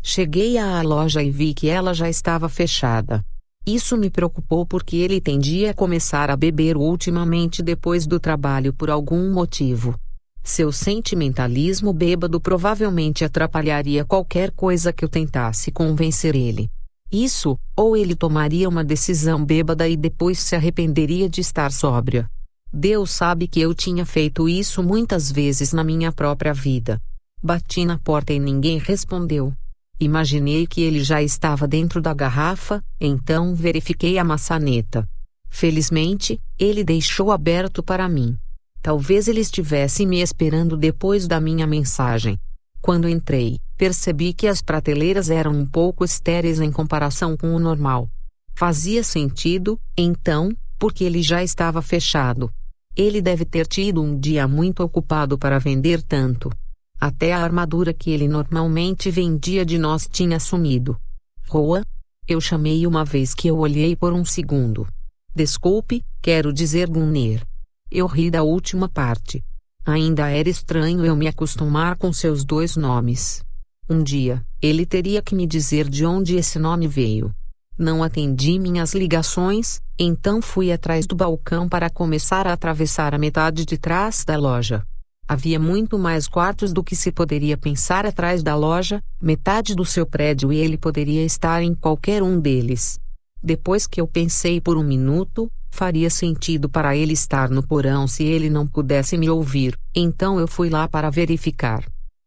Cheguei 0.03 0.59
à 0.59 0.79
loja 0.83 1.23
e 1.23 1.31
vi 1.31 1.55
que 1.55 1.69
ela 1.69 1.91
já 1.91 2.07
estava 2.07 2.47
fechada. 2.47 3.25
Isso 3.67 3.97
me 3.97 4.09
preocupou 4.09 4.65
porque 4.65 4.95
ele 4.95 5.19
tendia 5.19 5.71
a 5.71 5.73
começar 5.73 6.31
a 6.31 6.37
beber 6.37 6.77
ultimamente 6.77 7.61
depois 7.61 8.07
do 8.07 8.17
trabalho 8.17 8.71
por 8.71 8.89
algum 8.89 9.29
motivo. 9.33 9.93
Seu 10.41 10.71
sentimentalismo 10.71 11.91
bêbado 11.91 12.39
provavelmente 12.39 13.25
atrapalharia 13.25 14.05
qualquer 14.05 14.51
coisa 14.51 14.93
que 14.93 15.03
eu 15.03 15.09
tentasse 15.09 15.69
convencer 15.69 16.33
ele. 16.33 16.69
Isso, 17.11 17.59
ou 17.75 17.97
ele 17.97 18.15
tomaria 18.15 18.69
uma 18.69 18.85
decisão 18.85 19.43
bêbada 19.43 19.85
e 19.85 19.97
depois 19.97 20.39
se 20.39 20.55
arrependeria 20.55 21.27
de 21.27 21.41
estar 21.41 21.69
sóbria. 21.69 22.29
Deus 22.71 23.11
sabe 23.11 23.49
que 23.49 23.59
eu 23.59 23.75
tinha 23.75 24.05
feito 24.05 24.47
isso 24.47 24.81
muitas 24.81 25.29
vezes 25.29 25.73
na 25.73 25.83
minha 25.83 26.13
própria 26.13 26.53
vida. 26.53 27.01
Bati 27.43 27.83
na 27.83 27.97
porta 27.97 28.31
e 28.31 28.39
ninguém 28.39 28.77
respondeu. 28.77 29.53
Imaginei 29.99 30.67
que 30.67 30.81
ele 30.81 31.03
já 31.03 31.23
estava 31.23 31.67
dentro 31.67 31.99
da 31.99 32.13
garrafa, 32.13 32.83
então 33.01 33.55
verifiquei 33.55 34.19
a 34.19 34.23
maçaneta. 34.23 35.07
Felizmente, 35.49 36.39
ele 36.59 36.83
deixou 36.83 37.31
aberto 37.31 37.81
para 37.81 38.07
mim. 38.07 38.37
Talvez 38.81 39.27
ele 39.27 39.41
estivesse 39.41 40.05
me 40.05 40.21
esperando 40.21 40.77
depois 40.77 41.27
da 41.27 41.41
minha 41.41 41.65
mensagem. 41.65 42.37
Quando 42.79 43.09
entrei, 43.09 43.59
percebi 43.75 44.33
que 44.33 44.47
as 44.47 44.61
prateleiras 44.61 45.29
eram 45.31 45.51
um 45.51 45.65
pouco 45.65 46.05
estéreis 46.05 46.59
em 46.59 46.71
comparação 46.71 47.35
com 47.35 47.55
o 47.55 47.59
normal. 47.59 48.07
Fazia 48.53 49.03
sentido, 49.03 49.79
então, 49.97 50.55
porque 50.77 51.03
ele 51.03 51.23
já 51.23 51.43
estava 51.43 51.81
fechado. 51.81 52.51
Ele 52.95 53.19
deve 53.21 53.45
ter 53.45 53.65
tido 53.65 54.01
um 54.01 54.17
dia 54.17 54.47
muito 54.47 54.83
ocupado 54.83 55.37
para 55.37 55.59
vender 55.59 56.01
tanto. 56.01 56.51
Até 56.99 57.31
a 57.31 57.39
armadura 57.43 57.93
que 57.93 58.09
ele 58.09 58.27
normalmente 58.27 59.11
vendia 59.11 59.65
de 59.65 59.77
nós 59.77 60.07
tinha 60.11 60.39
sumido. 60.39 60.99
Roa? 61.47 61.83
Eu 62.27 62.41
chamei 62.41 62.85
uma 62.87 63.05
vez 63.05 63.33
que 63.33 63.47
eu 63.47 63.57
olhei 63.57 63.95
por 63.95 64.11
um 64.11 64.25
segundo. 64.25 64.87
Desculpe, 65.33 66.03
quero 66.21 66.51
dizer 66.51 66.89
Gunner. 66.89 67.45
Eu 67.89 68.07
ri 68.07 68.31
da 68.31 68.43
última 68.43 68.89
parte. 68.89 69.43
Ainda 69.85 70.27
era 70.27 70.49
estranho 70.49 71.05
eu 71.05 71.15
me 71.15 71.27
acostumar 71.27 71.95
com 71.95 72.11
seus 72.11 72.43
dois 72.43 72.75
nomes. 72.75 73.43
Um 73.89 74.03
dia, 74.03 74.43
ele 74.61 74.85
teria 74.85 75.21
que 75.21 75.35
me 75.35 75.47
dizer 75.47 75.87
de 75.87 76.05
onde 76.05 76.35
esse 76.35 76.59
nome 76.59 76.87
veio. 76.87 77.33
Não 77.77 78.03
atendi 78.03 78.59
minhas 78.59 78.93
ligações, 78.93 79.79
então 79.97 80.41
fui 80.41 80.71
atrás 80.71 81.05
do 81.05 81.15
balcão 81.15 81.69
para 81.69 81.89
começar 81.89 82.47
a 82.47 82.53
atravessar 82.53 83.13
a 83.13 83.19
metade 83.19 83.63
de 83.63 83.77
trás 83.77 84.25
da 84.25 84.35
loja. 84.35 84.83
Havia 85.29 85.59
muito 85.59 85.99
mais 85.99 86.25
quartos 86.25 86.71
do 86.71 86.81
que 86.81 86.95
se 86.95 87.11
poderia 87.11 87.57
pensar 87.57 88.05
atrás 88.05 88.41
da 88.41 88.55
loja, 88.55 89.03
metade 89.19 89.75
do 89.75 89.83
seu 89.83 90.05
prédio 90.05 90.53
e 90.53 90.57
ele 90.57 90.77
poderia 90.77 91.25
estar 91.25 91.61
em 91.61 91.75
qualquer 91.75 92.23
um 92.23 92.39
deles. 92.39 92.97
Depois 93.43 93.85
que 93.85 93.99
eu 93.99 94.07
pensei 94.07 94.61
por 94.61 94.77
um 94.77 94.83
minuto, 94.83 95.51
faria 95.69 96.09
sentido 96.09 96.69
para 96.69 96.95
ele 96.95 97.11
estar 97.11 97.49
no 97.49 97.61
porão 97.61 98.07
se 98.07 98.23
ele 98.23 98.49
não 98.49 98.65
pudesse 98.65 99.17
me 99.17 99.29
ouvir, 99.29 99.77
então 99.93 100.39
eu 100.39 100.47
fui 100.47 100.69
lá 100.69 100.87
para 100.87 101.09
verificar. 101.09 101.83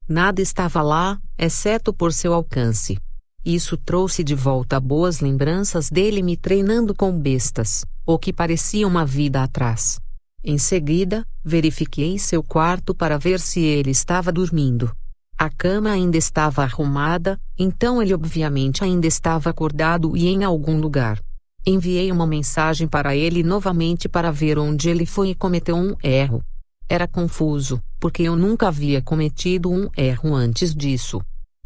Nada 0.07 0.43
estava 0.43 0.83
lá, 0.83 1.19
exceto 1.39 1.95
por 1.95 2.13
seu 2.13 2.35
alcance. 2.35 2.99
Isso 3.43 3.79
trouxe 3.79 4.23
de 4.23 4.35
volta 4.35 4.79
boas 4.79 5.21
lembranças 5.21 5.89
dele 5.89 6.23
me 6.23 6.37
treinando 6.37 6.95
com 6.95 7.19
bestas, 7.19 7.83
o 8.05 8.19
que 8.19 8.31
parecia 8.31 8.87
uma 8.87 9.07
vida 9.07 9.43
atrás. 9.43 9.99
Em 10.43 10.57
seguida, 10.57 11.27
verifiquei 11.45 12.19
seu 12.19 12.43
quarto 12.43 12.95
para 12.95 13.19
ver 13.19 13.39
se 13.39 13.61
ele 13.61 13.91
estava 13.91 14.33
dormindo. 14.33 14.91
A 15.39 15.51
cama 15.51 15.91
ainda 15.91 16.17
estava 16.17 16.63
arrumada, 16.63 17.39
então 17.59 18.03
ele 18.03 18.15
obviamente 18.15 18.83
ainda 18.83 19.07
estava 19.07 19.51
acordado 19.51 20.17
e 20.17 20.29
em 20.29 20.43
algum 20.43 20.79
lugar. 20.79 21.21
Enviei 21.67 22.11
uma 22.11 22.27
mensagem 22.27 22.89
para 22.89 23.15
ele 23.15 23.43
novamente 23.43 24.09
para 24.09 24.31
ver 24.31 24.59
onde 24.59 24.89
ele 24.89 25.05
foi 25.05 25.31
e 25.31 25.35
cometeu 25.35 25.77
um 25.77 25.95
erro. 26.03 26.43
Era 26.89 27.07
confuso, 27.07 27.83
porque 27.99 28.23
eu 28.23 28.35
nunca 28.35 28.69
havia 28.69 29.03
cometido 29.03 29.71
um 29.71 29.89
erro 29.95 30.35
antes 30.35 30.75
disso. 30.75 31.21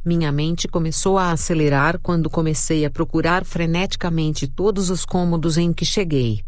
Minha 0.04 0.32
mente 0.32 0.66
começou 0.66 1.16
a 1.16 1.30
acelerar 1.30 1.98
quando 2.00 2.28
comecei 2.28 2.84
a 2.84 2.90
procurar 2.90 3.44
freneticamente 3.44 4.48
todos 4.48 4.90
os 4.90 5.04
cômodos 5.04 5.56
em 5.56 5.72
que 5.72 5.84
cheguei. 5.84 6.44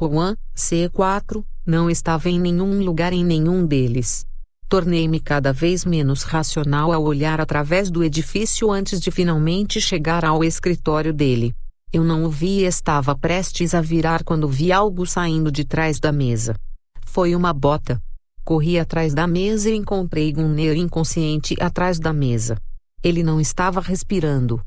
Juan, 0.00 0.36
C4, 0.56 1.44
não 1.64 1.88
estava 1.88 2.28
em 2.28 2.38
nenhum 2.40 2.82
lugar 2.82 3.12
em 3.12 3.24
nenhum 3.24 3.64
deles. 3.64 4.26
Tornei-me 4.68 5.20
cada 5.20 5.52
vez 5.52 5.84
menos 5.84 6.22
racional 6.22 6.92
ao 6.92 7.04
olhar 7.04 7.40
através 7.40 7.90
do 7.90 8.02
edifício 8.02 8.72
antes 8.72 9.00
de 9.00 9.10
finalmente 9.10 9.80
chegar 9.80 10.24
ao 10.24 10.42
escritório 10.42 11.12
dele. 11.12 11.54
Eu 11.92 12.02
não 12.02 12.24
o 12.24 12.28
vi 12.28 12.60
e 12.60 12.64
estava 12.64 13.16
prestes 13.16 13.72
a 13.72 13.80
virar 13.80 14.24
quando 14.24 14.48
vi 14.48 14.72
algo 14.72 15.06
saindo 15.06 15.52
de 15.52 15.64
trás 15.64 16.00
da 16.00 16.10
mesa. 16.10 16.56
Foi 17.04 17.36
uma 17.36 17.52
bota. 17.52 18.02
Corri 18.44 18.78
atrás 18.78 19.14
da 19.14 19.28
mesa 19.28 19.70
e 19.70 19.76
encontrei 19.76 20.32
Gunner 20.32 20.76
inconsciente 20.76 21.54
atrás 21.60 22.00
da 22.00 22.12
mesa. 22.12 22.60
Ele 23.02 23.22
não 23.22 23.40
estava 23.40 23.80
respirando. 23.80 24.60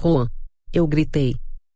Juan. 0.00 0.28
Eu 0.72 0.86
gritei. 0.86 1.34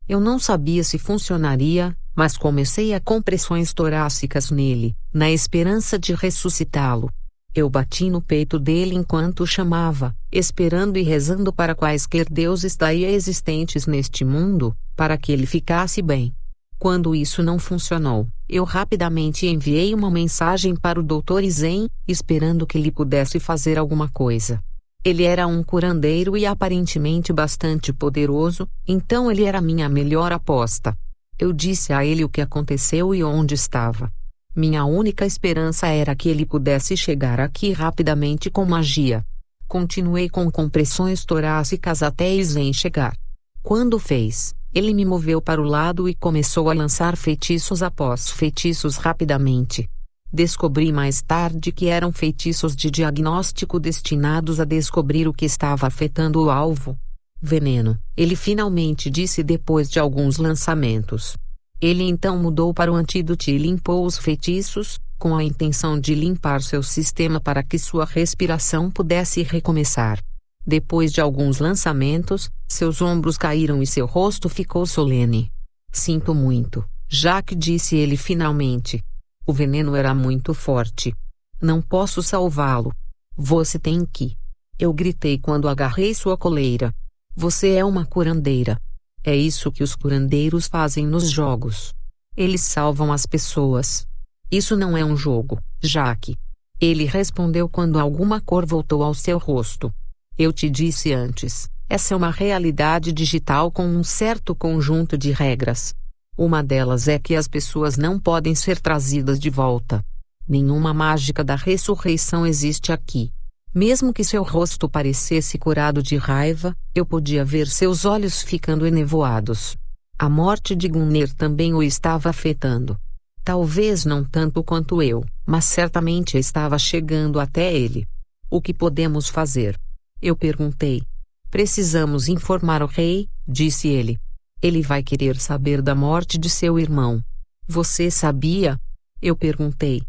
Eu 0.08 0.20
não 0.20 0.38
sabia 0.38 0.84
se 0.84 0.98
funcionaria, 0.98 1.96
mas 2.14 2.36
comecei 2.36 2.94
a 2.94 3.00
compressões 3.00 3.72
torácicas 3.72 4.50
nele, 4.50 4.94
na 5.12 5.30
esperança 5.30 5.98
de 5.98 6.14
ressuscitá-lo. 6.14 7.10
Eu 7.54 7.68
bati 7.68 8.08
no 8.08 8.22
peito 8.22 8.58
dele 8.58 8.94
enquanto 8.94 9.46
chamava, 9.46 10.14
esperando 10.30 10.96
e 10.96 11.02
rezando 11.02 11.52
para 11.52 11.74
quaisquer 11.74 12.26
deuses 12.30 12.76
daí 12.76 13.04
existentes 13.04 13.86
neste 13.86 14.24
mundo, 14.24 14.74
para 14.96 15.18
que 15.18 15.32
ele 15.32 15.44
ficasse 15.44 16.00
bem. 16.00 16.34
Quando 16.78 17.14
isso 17.14 17.42
não 17.42 17.58
funcionou, 17.58 18.26
eu 18.48 18.64
rapidamente 18.64 19.46
enviei 19.46 19.94
uma 19.94 20.10
mensagem 20.10 20.74
para 20.74 20.98
o 20.98 21.02
Dr. 21.02 21.44
Zen, 21.48 21.88
esperando 22.08 22.66
que 22.66 22.76
ele 22.76 22.90
pudesse 22.90 23.38
fazer 23.38 23.78
alguma 23.78 24.08
coisa. 24.08 24.60
Ele 25.04 25.24
era 25.24 25.46
um 25.46 25.62
curandeiro 25.62 26.36
e 26.36 26.46
aparentemente 26.46 27.32
bastante 27.32 27.92
poderoso, 27.92 28.68
então 28.86 29.30
ele 29.30 29.44
era 29.44 29.60
minha 29.60 29.88
melhor 29.88 30.32
aposta. 30.32 30.96
Eu 31.38 31.52
disse 31.52 31.92
a 31.92 32.04
ele 32.04 32.24
o 32.24 32.28
que 32.28 32.40
aconteceu 32.40 33.14
e 33.14 33.22
onde 33.24 33.54
estava. 33.54 34.12
Minha 34.54 34.84
única 34.84 35.24
esperança 35.24 35.86
era 35.86 36.14
que 36.14 36.28
ele 36.28 36.44
pudesse 36.44 36.96
chegar 36.96 37.40
aqui 37.40 37.72
rapidamente 37.72 38.50
com 38.50 38.64
magia. 38.64 39.24
Continuei 39.66 40.28
com 40.28 40.50
compressões 40.50 41.24
torácicas 41.24 42.02
até 42.02 42.34
Isen 42.34 42.72
chegar. 42.72 43.16
Quando 43.62 43.98
fez, 43.98 44.54
ele 44.74 44.92
me 44.92 45.04
moveu 45.04 45.40
para 45.40 45.60
o 45.60 45.64
lado 45.64 46.08
e 46.08 46.14
começou 46.14 46.68
a 46.68 46.74
lançar 46.74 47.16
feitiços 47.16 47.82
após 47.82 48.28
feitiços 48.28 48.96
rapidamente. 48.96 49.88
Descobri 50.30 50.92
mais 50.92 51.22
tarde 51.22 51.70
que 51.72 51.88
eram 51.88 52.10
feitiços 52.10 52.74
de 52.74 52.90
diagnóstico 52.90 53.78
destinados 53.78 54.60
a 54.60 54.64
descobrir 54.64 55.28
o 55.28 55.32
que 55.32 55.44
estava 55.44 55.86
afetando 55.86 56.42
o 56.42 56.50
alvo. 56.50 56.98
Veneno, 57.44 57.98
ele 58.16 58.36
finalmente 58.36 59.10
disse 59.10 59.42
depois 59.42 59.90
de 59.90 59.98
alguns 59.98 60.36
lançamentos. 60.36 61.36
Ele 61.80 62.04
então 62.04 62.38
mudou 62.38 62.72
para 62.72 62.92
o 62.92 62.94
antídoto 62.94 63.50
e 63.50 63.58
limpou 63.58 64.06
os 64.06 64.16
feitiços, 64.16 65.00
com 65.18 65.36
a 65.36 65.42
intenção 65.42 65.98
de 65.98 66.14
limpar 66.14 66.62
seu 66.62 66.84
sistema 66.84 67.40
para 67.40 67.64
que 67.64 67.80
sua 67.80 68.04
respiração 68.04 68.88
pudesse 68.88 69.42
recomeçar. 69.42 70.22
Depois 70.64 71.12
de 71.12 71.20
alguns 71.20 71.58
lançamentos, 71.58 72.48
seus 72.68 73.02
ombros 73.02 73.36
caíram 73.36 73.82
e 73.82 73.86
seu 73.88 74.06
rosto 74.06 74.48
ficou 74.48 74.86
solene. 74.86 75.50
Sinto 75.90 76.32
muito, 76.36 76.84
Jack 77.08 77.56
disse 77.56 77.96
ele 77.96 78.16
finalmente. 78.16 79.02
O 79.44 79.52
veneno 79.52 79.96
era 79.96 80.14
muito 80.14 80.54
forte. 80.54 81.12
Não 81.60 81.82
posso 81.82 82.22
salvá-lo. 82.22 82.92
Você 83.36 83.80
tem 83.80 84.06
que. 84.06 84.36
Eu 84.78 84.92
gritei 84.92 85.38
quando 85.38 85.68
agarrei 85.68 86.14
sua 86.14 86.38
coleira. 86.38 86.94
Você 87.34 87.70
é 87.70 87.84
uma 87.84 88.04
curandeira. 88.04 88.78
É 89.24 89.34
isso 89.34 89.72
que 89.72 89.82
os 89.82 89.96
curandeiros 89.96 90.66
fazem 90.66 91.06
nos 91.06 91.30
jogos. 91.30 91.94
Eles 92.36 92.60
salvam 92.60 93.10
as 93.10 93.24
pessoas. 93.24 94.06
Isso 94.50 94.76
não 94.76 94.96
é 94.96 95.04
um 95.04 95.16
jogo, 95.16 95.58
Jaque. 95.80 96.36
Ele 96.78 97.04
respondeu 97.04 97.70
quando 97.70 97.98
alguma 97.98 98.38
cor 98.38 98.66
voltou 98.66 99.02
ao 99.02 99.14
seu 99.14 99.38
rosto. 99.38 99.90
Eu 100.36 100.52
te 100.52 100.68
disse 100.68 101.12
antes, 101.12 101.70
essa 101.88 102.12
é 102.12 102.16
uma 102.16 102.30
realidade 102.30 103.12
digital 103.12 103.70
com 103.70 103.86
um 103.86 104.04
certo 104.04 104.54
conjunto 104.54 105.16
de 105.16 105.30
regras. 105.32 105.94
Uma 106.36 106.62
delas 106.62 107.08
é 107.08 107.18
que 107.18 107.34
as 107.34 107.48
pessoas 107.48 107.96
não 107.96 108.20
podem 108.20 108.54
ser 108.54 108.78
trazidas 108.78 109.40
de 109.40 109.48
volta. 109.48 110.04
Nenhuma 110.46 110.92
mágica 110.92 111.42
da 111.42 111.54
ressurreição 111.54 112.46
existe 112.46 112.92
aqui. 112.92 113.32
Mesmo 113.74 114.12
que 114.12 114.22
seu 114.22 114.42
rosto 114.42 114.86
parecesse 114.86 115.56
curado 115.56 116.02
de 116.02 116.16
raiva, 116.16 116.76
eu 116.94 117.06
podia 117.06 117.42
ver 117.42 117.66
seus 117.66 118.04
olhos 118.04 118.42
ficando 118.42 118.86
enevoados. 118.86 119.78
A 120.18 120.28
morte 120.28 120.76
de 120.76 120.88
Gunner 120.88 121.32
também 121.32 121.72
o 121.72 121.82
estava 121.82 122.28
afetando. 122.28 123.00
Talvez 123.42 124.04
não 124.04 124.22
tanto 124.24 124.62
quanto 124.62 125.02
eu, 125.02 125.24
mas 125.46 125.64
certamente 125.64 126.36
estava 126.36 126.78
chegando 126.78 127.40
até 127.40 127.74
ele. 127.74 128.06
O 128.50 128.60
que 128.60 128.74
podemos 128.74 129.28
fazer? 129.28 129.80
Eu 130.20 130.36
perguntei. 130.36 131.02
Precisamos 131.50 132.28
informar 132.28 132.82
o 132.82 132.86
rei, 132.86 133.26
disse 133.48 133.88
ele. 133.88 134.20
Ele 134.60 134.82
vai 134.82 135.02
querer 135.02 135.40
saber 135.40 135.80
da 135.80 135.94
morte 135.94 136.36
de 136.36 136.50
seu 136.50 136.78
irmão. 136.78 137.24
Você 137.66 138.10
sabia? 138.10 138.78
Eu 139.20 139.34
perguntei. 139.34 140.02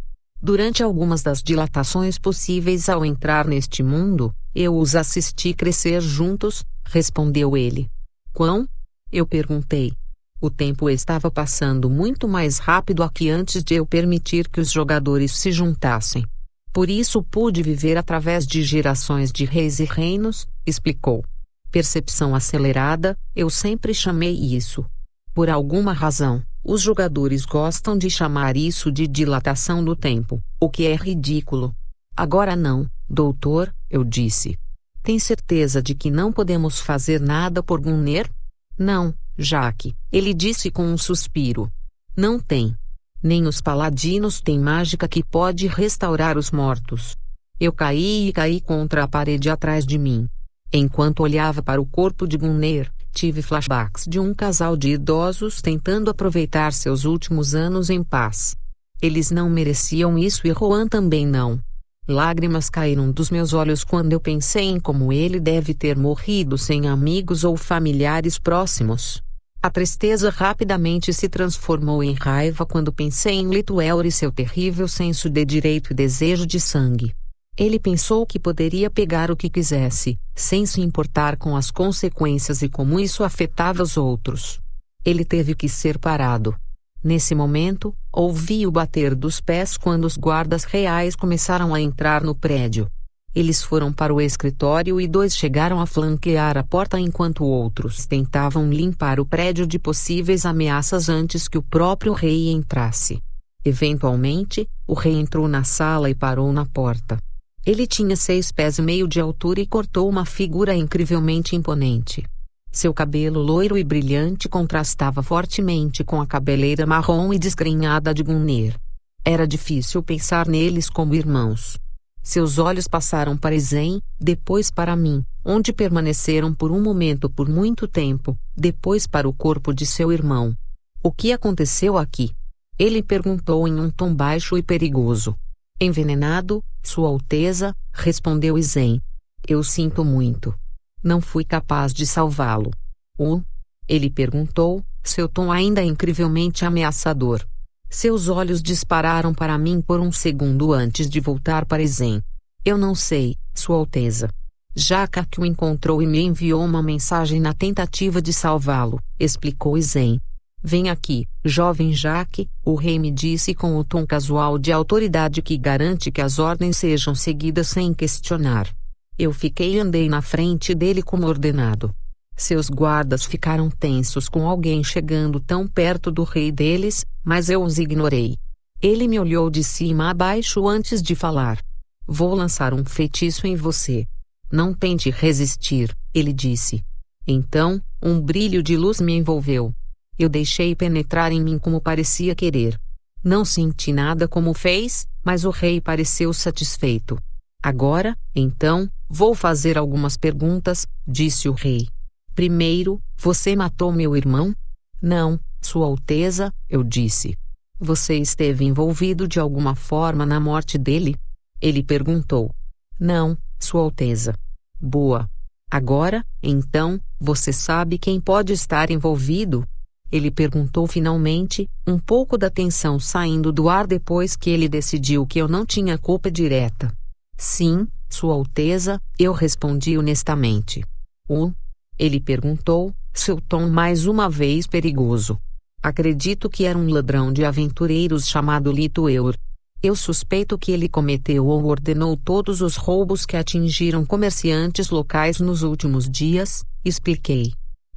Durante 0.45 0.83
algumas 0.83 1.23
das 1.23 1.41
dilatações 1.41 2.19
possíveis 2.19 2.89
ao 2.89 3.05
entrar 3.05 3.47
neste 3.47 3.81
mundo, 3.81 4.35
eu 4.53 4.77
os 4.77 4.93
assisti 4.93 5.53
crescer 5.53 6.01
juntos, 6.01 6.65
respondeu 6.83 7.55
ele. 7.55 7.89
Quão? 8.33 8.67
Eu 9.09 9.25
perguntei. 9.25 9.93
O 10.41 10.49
tempo 10.49 10.89
estava 10.89 11.31
passando 11.31 11.89
muito 11.89 12.27
mais 12.27 12.57
rápido 12.57 13.03
aqui 13.03 13.29
antes 13.29 13.63
de 13.63 13.75
eu 13.75 13.85
permitir 13.85 14.49
que 14.49 14.59
os 14.59 14.69
jogadores 14.69 15.31
se 15.31 15.49
juntassem. 15.49 16.25
Por 16.73 16.89
isso 16.89 17.23
pude 17.23 17.63
viver 17.63 17.97
através 17.97 18.45
de 18.45 18.63
gerações 18.63 19.31
de 19.31 19.45
reis 19.45 19.79
e 19.79 19.85
reinos, 19.85 20.45
explicou 20.65 21.23
percepção 21.71 22.35
acelerada, 22.35 23.17
eu 23.33 23.49
sempre 23.49 23.93
chamei 23.93 24.33
isso. 24.33 24.85
Por 25.33 25.49
alguma 25.49 25.93
razão, 25.93 26.43
os 26.63 26.81
jogadores 26.81 27.45
gostam 27.45 27.97
de 27.97 28.09
chamar 28.09 28.55
isso 28.55 28.91
de 28.91 29.05
dilatação 29.07 29.83
do 29.83 29.95
tempo, 29.95 30.41
o 30.59 30.69
que 30.69 30.87
é 30.87 30.95
ridículo. 30.95 31.75
Agora 32.15 32.55
não, 32.55 32.89
doutor, 33.09 33.73
eu 33.89 34.03
disse. 34.03 34.57
Tem 35.01 35.19
certeza 35.19 35.81
de 35.81 35.93
que 35.93 36.09
não 36.09 36.31
podemos 36.31 36.79
fazer 36.79 37.19
nada 37.19 37.61
por 37.61 37.81
Gunner? 37.81 38.31
Não, 38.77 39.13
Jaque, 39.37 39.93
ele 40.11 40.33
disse 40.33 40.71
com 40.71 40.85
um 40.85 40.97
suspiro. 40.97 41.69
Não 42.15 42.39
tem. 42.39 42.73
Nem 43.21 43.45
os 43.45 43.59
paladinos 43.59 44.39
têm 44.39 44.59
mágica 44.59 45.07
que 45.07 45.23
pode 45.23 45.67
restaurar 45.67 46.37
os 46.37 46.51
mortos. 46.51 47.17
Eu 47.59 47.73
caí 47.73 48.29
e 48.29 48.33
caí 48.33 48.61
contra 48.61 49.03
a 49.03 49.07
parede 49.07 49.49
atrás 49.49 49.85
de 49.85 49.97
mim. 49.97 50.29
Enquanto 50.71 51.21
olhava 51.21 51.61
para 51.61 51.81
o 51.81 51.85
corpo 51.85 52.27
de 52.27 52.37
Gunner, 52.37 52.91
tive 53.13 53.41
flashbacks 53.41 54.05
de 54.07 54.19
um 54.19 54.33
casal 54.33 54.75
de 54.75 54.89
idosos 54.89 55.61
tentando 55.61 56.09
aproveitar 56.09 56.73
seus 56.73 57.05
últimos 57.05 57.53
anos 57.53 57.89
em 57.89 58.03
paz. 58.03 58.55
Eles 59.01 59.31
não 59.31 59.49
mereciam 59.49 60.17
isso 60.17 60.47
e 60.47 60.53
Juan 60.53 60.87
também 60.87 61.25
não. 61.25 61.59
Lágrimas 62.07 62.69
caíram 62.69 63.11
dos 63.11 63.29
meus 63.29 63.53
olhos 63.53 63.83
quando 63.83 64.11
eu 64.11 64.19
pensei 64.19 64.65
em 64.65 64.79
como 64.79 65.13
ele 65.13 65.39
deve 65.39 65.73
ter 65.73 65.95
morrido 65.95 66.57
sem 66.57 66.87
amigos 66.87 67.43
ou 67.45 67.55
familiares 67.55 68.37
próximos. 68.37 69.21
A 69.61 69.69
tristeza 69.69 70.29
rapidamente 70.29 71.13
se 71.13 71.29
transformou 71.29 72.03
em 72.03 72.13
raiva 72.13 72.65
quando 72.65 72.91
pensei 72.91 73.35
em 73.35 73.49
Lituel 73.49 74.01
e 74.03 74.11
seu 74.11 74.29
terrível 74.29 74.89
senso 74.89 75.29
de 75.29 75.45
direito 75.45 75.91
e 75.91 75.95
desejo 75.95 76.45
de 76.45 76.59
sangue. 76.59 77.15
Ele 77.55 77.77
pensou 77.77 78.25
que 78.25 78.39
poderia 78.39 78.89
pegar 78.89 79.29
o 79.29 79.35
que 79.35 79.47
quisesse, 79.47 80.17
sem 80.33 80.65
se 80.65 80.81
importar 80.81 81.37
com 81.37 81.55
as 81.55 81.69
consequências 81.69 82.63
e 82.63 82.69
como 82.69 82.99
isso 82.99 83.23
afetava 83.23 83.83
os 83.83 83.95
outros. 83.95 84.59
Ele 85.05 85.23
teve 85.23 85.53
que 85.53 85.69
ser 85.69 85.99
parado. 85.99 86.55
Nesse 87.03 87.35
momento, 87.35 87.93
ouvi 88.11 88.65
o 88.65 88.71
bater 88.71 89.13
dos 89.13 89.39
pés 89.39 89.77
quando 89.77 90.05
os 90.05 90.17
guardas 90.17 90.63
reais 90.63 91.15
começaram 91.15 91.75
a 91.75 91.81
entrar 91.81 92.23
no 92.23 92.33
prédio. 92.33 92.89
Eles 93.35 93.61
foram 93.61 93.93
para 93.93 94.13
o 94.13 94.21
escritório 94.21 94.99
e 94.99 95.07
dois 95.07 95.35
chegaram 95.35 95.79
a 95.79 95.85
flanquear 95.85 96.57
a 96.57 96.63
porta 96.63 96.99
enquanto 96.99 97.43
outros 97.43 98.07
tentavam 98.07 98.71
limpar 98.71 99.19
o 99.19 99.25
prédio 99.25 99.67
de 99.67 99.77
possíveis 99.77 100.45
ameaças 100.45 101.07
antes 101.07 101.47
que 101.47 101.57
o 101.57 101.63
próprio 101.63 102.13
rei 102.13 102.51
entrasse. 102.51 103.21
Eventualmente, 103.63 104.67
o 104.87 104.93
rei 104.93 105.13
entrou 105.19 105.47
na 105.47 105.63
sala 105.63 106.09
e 106.09 106.15
parou 106.15 106.51
na 106.51 106.65
porta. 106.65 107.17
Ele 107.65 107.87
tinha 107.87 108.17
seis 108.17 108.51
pés 108.51 108.77
e 108.77 108.81
meio 108.81 109.07
de 109.07 109.21
altura 109.21 109.61
e 109.61 109.65
cortou 109.65 110.09
uma 110.09 110.25
figura 110.25 110.75
incrivelmente 110.75 111.55
imponente. 111.55 112.25
Seu 112.69 112.93
cabelo 112.93 113.41
loiro 113.41 113.77
e 113.77 113.83
brilhante 113.85 114.49
contrastava 114.49 115.23
fortemente 115.23 116.03
com 116.03 116.19
a 116.19 116.27
cabeleira 116.27 116.85
marrom 116.85 117.31
e 117.31 117.39
desgrenhada 117.39 118.13
de 118.13 118.21
Gunner. 118.21 118.77
Era 119.23 119.47
difícil 119.47 120.03
pensar 120.03 120.45
neles 120.45 120.89
como 120.89 121.15
irmãos. 121.15 121.77
Seus 122.21 122.57
olhos 122.57 122.85
passaram 122.85 123.37
para 123.37 123.57
Zen, 123.57 124.01
depois 124.19 124.69
para 124.69 124.95
mim, 124.95 125.23
onde 125.45 125.71
permaneceram 125.71 126.53
por 126.53 126.69
um 126.69 126.81
momento 126.81 127.29
por 127.29 127.47
muito 127.47 127.87
tempo, 127.87 128.37
depois 128.55 129.07
para 129.07 129.27
o 129.27 129.33
corpo 129.33 129.73
de 129.73 129.85
seu 129.85 130.11
irmão. 130.11 130.53
O 131.01 131.11
que 131.11 131.31
aconteceu 131.31 131.97
aqui? 131.97 132.35
Ele 132.77 133.01
perguntou 133.01 133.65
em 133.67 133.79
um 133.79 133.89
tom 133.89 134.13
baixo 134.13 134.57
e 134.57 134.63
perigoso. 134.63 135.33
Envenenado, 135.79 136.63
Sua 136.83 137.07
Alteza, 137.07 137.73
respondeu 137.93 138.61
Zen. 138.61 139.01
Eu 139.47 139.63
sinto 139.63 140.03
muito. 140.03 140.53
Não 141.01 141.21
fui 141.21 141.45
capaz 141.45 141.93
de 141.93 142.05
salvá-lo. 142.05 142.71
O? 143.17 143.41
Ele 143.87 144.09
perguntou, 144.09 144.83
seu 145.01 145.27
tom 145.27 145.51
ainda 145.51 145.83
incrivelmente 145.83 146.65
ameaçador. 146.65 147.45
Seus 147.89 148.27
olhos 148.27 148.61
dispararam 148.61 149.33
para 149.33 149.57
mim 149.57 149.81
por 149.81 149.99
um 149.99 150.11
segundo 150.11 150.73
antes 150.73 151.09
de 151.09 151.19
voltar 151.19 151.65
para 151.65 151.85
Zen. 151.85 152.21
Eu 152.65 152.77
não 152.77 152.93
sei, 152.93 153.37
Sua 153.53 153.77
Alteza. 153.77 154.29
Jaca 154.75 155.25
que 155.25 155.39
o 155.39 155.45
encontrou 155.45 156.01
e 156.01 156.07
me 156.07 156.21
enviou 156.21 156.63
uma 156.63 156.81
mensagem 156.81 157.39
na 157.39 157.53
tentativa 157.53 158.21
de 158.21 158.33
salvá-lo, 158.33 158.99
explicou 159.19 159.79
Zen. 159.79 160.19
Vem 160.65 160.89
aqui, 160.89 161.27
jovem 161.43 161.91
Jaque, 161.91 162.49
o 162.63 162.75
rei 162.75 162.97
me 162.97 163.11
disse 163.11 163.53
com 163.53 163.75
o 163.75 163.83
tom 163.83 164.07
casual 164.07 164.57
de 164.57 164.71
autoridade 164.71 165.41
que 165.41 165.57
garante 165.57 166.09
que 166.09 166.21
as 166.21 166.39
ordens 166.39 166.77
sejam 166.77 167.13
seguidas 167.13 167.67
sem 167.67 167.93
questionar. 167.93 168.73
Eu 169.19 169.33
fiquei 169.33 169.75
e 169.75 169.79
andei 169.79 170.07
na 170.07 170.21
frente 170.21 170.73
dele 170.73 171.03
como 171.03 171.27
ordenado. 171.27 171.93
Seus 172.37 172.69
guardas 172.69 173.25
ficaram 173.25 173.69
tensos 173.69 174.29
com 174.29 174.47
alguém 174.47 174.81
chegando 174.85 175.37
tão 175.37 175.67
perto 175.67 176.09
do 176.09 176.23
rei 176.23 176.49
deles, 176.49 177.05
mas 177.21 177.49
eu 177.49 177.61
os 177.61 177.77
ignorei. 177.77 178.37
Ele 178.81 179.05
me 179.05 179.19
olhou 179.19 179.49
de 179.49 179.65
cima 179.65 180.09
a 180.09 180.13
baixo 180.13 180.65
antes 180.65 181.01
de 181.01 181.13
falar. 181.13 181.61
Vou 182.07 182.33
lançar 182.33 182.73
um 182.73 182.85
feitiço 182.85 183.45
em 183.45 183.57
você. 183.57 184.05
Não 184.49 184.73
tente 184.73 185.09
resistir, 185.09 185.93
ele 186.13 186.31
disse. 186.31 186.81
Então, 187.27 187.81
um 188.01 188.19
brilho 188.21 188.63
de 188.63 188.77
luz 188.77 189.01
me 189.01 189.13
envolveu. 189.13 189.73
Eu 190.17 190.29
deixei 190.29 190.75
penetrar 190.75 191.31
em 191.31 191.41
mim 191.41 191.57
como 191.57 191.81
parecia 191.81 192.35
querer. 192.35 192.79
Não 193.23 193.45
senti 193.45 193.91
nada 193.91 194.27
como 194.27 194.53
fez, 194.53 195.07
mas 195.23 195.45
o 195.45 195.49
rei 195.49 195.79
pareceu 195.79 196.33
satisfeito. 196.33 197.17
Agora, 197.61 198.17
então, 198.35 198.89
vou 199.07 199.33
fazer 199.33 199.77
algumas 199.77 200.17
perguntas, 200.17 200.85
disse 201.07 201.47
o 201.47 201.53
rei. 201.53 201.87
Primeiro, 202.35 203.01
você 203.15 203.55
matou 203.55 203.91
meu 203.91 204.17
irmão? 204.17 204.53
Não, 205.01 205.39
Sua 205.61 205.85
Alteza, 205.85 206.53
eu 206.69 206.83
disse. 206.83 207.37
Você 207.79 208.17
esteve 208.17 208.65
envolvido 208.65 209.27
de 209.27 209.39
alguma 209.39 209.75
forma 209.75 210.25
na 210.25 210.39
morte 210.39 210.77
dele? 210.77 211.15
Ele 211.61 211.81
perguntou. 211.81 212.53
Não, 212.99 213.37
Sua 213.57 213.81
Alteza. 213.81 214.33
Boa. 214.79 215.29
Agora, 215.71 216.25
então, 216.41 216.99
você 217.19 217.53
sabe 217.53 217.97
quem 217.97 218.19
pode 218.19 218.51
estar 218.51 218.91
envolvido? 218.91 219.65
Ele 220.13 220.29
perguntou 220.29 220.85
finalmente, 220.85 221.67
um 221.87 221.97
pouco 221.97 222.37
da 222.37 222.47
tensão 222.47 222.99
saindo 222.99 223.51
do 223.51 223.67
ar 223.67 223.87
depois 223.87 224.35
que 224.35 224.51
ele 224.51 224.69
decidiu 224.69 225.25
que 225.25 225.39
eu 225.39 225.47
não 225.47 225.65
tinha 225.65 225.97
culpa 225.97 226.29
direta. 226.29 226.93
Sim, 227.35 227.87
Sua 228.07 228.35
Alteza, 228.35 229.01
eu 229.17 229.33
respondi 229.33 229.97
honestamente. 229.97 230.85
O 231.27 231.51
ele 231.97 232.19
perguntou, 232.19 232.93
seu 233.11 233.41
tom 233.41 233.67
mais 233.67 234.05
uma 234.05 234.29
vez 234.29 234.67
perigoso. 234.67 235.39
Acredito 235.81 236.47
que 236.47 236.63
era 236.65 236.77
um 236.77 236.91
ladrão 236.91 237.33
de 237.33 237.43
aventureiros 237.43 238.27
chamado 238.27 238.71
Lito 238.71 239.09
Eur. 239.09 239.35
Eu 239.81 239.95
suspeito 239.95 240.59
que 240.59 240.71
ele 240.71 240.87
cometeu 240.87 241.47
ou 241.47 241.65
ordenou 241.65 242.15
todos 242.15 242.61
os 242.61 242.75
roubos 242.75 243.25
que 243.25 243.35
atingiram 243.35 244.05
comerciantes 244.05 244.91
locais 244.91 245.39
nos 245.39 245.63
últimos 245.63 246.07
dias, 246.07 246.63
expliquei. 246.85 247.51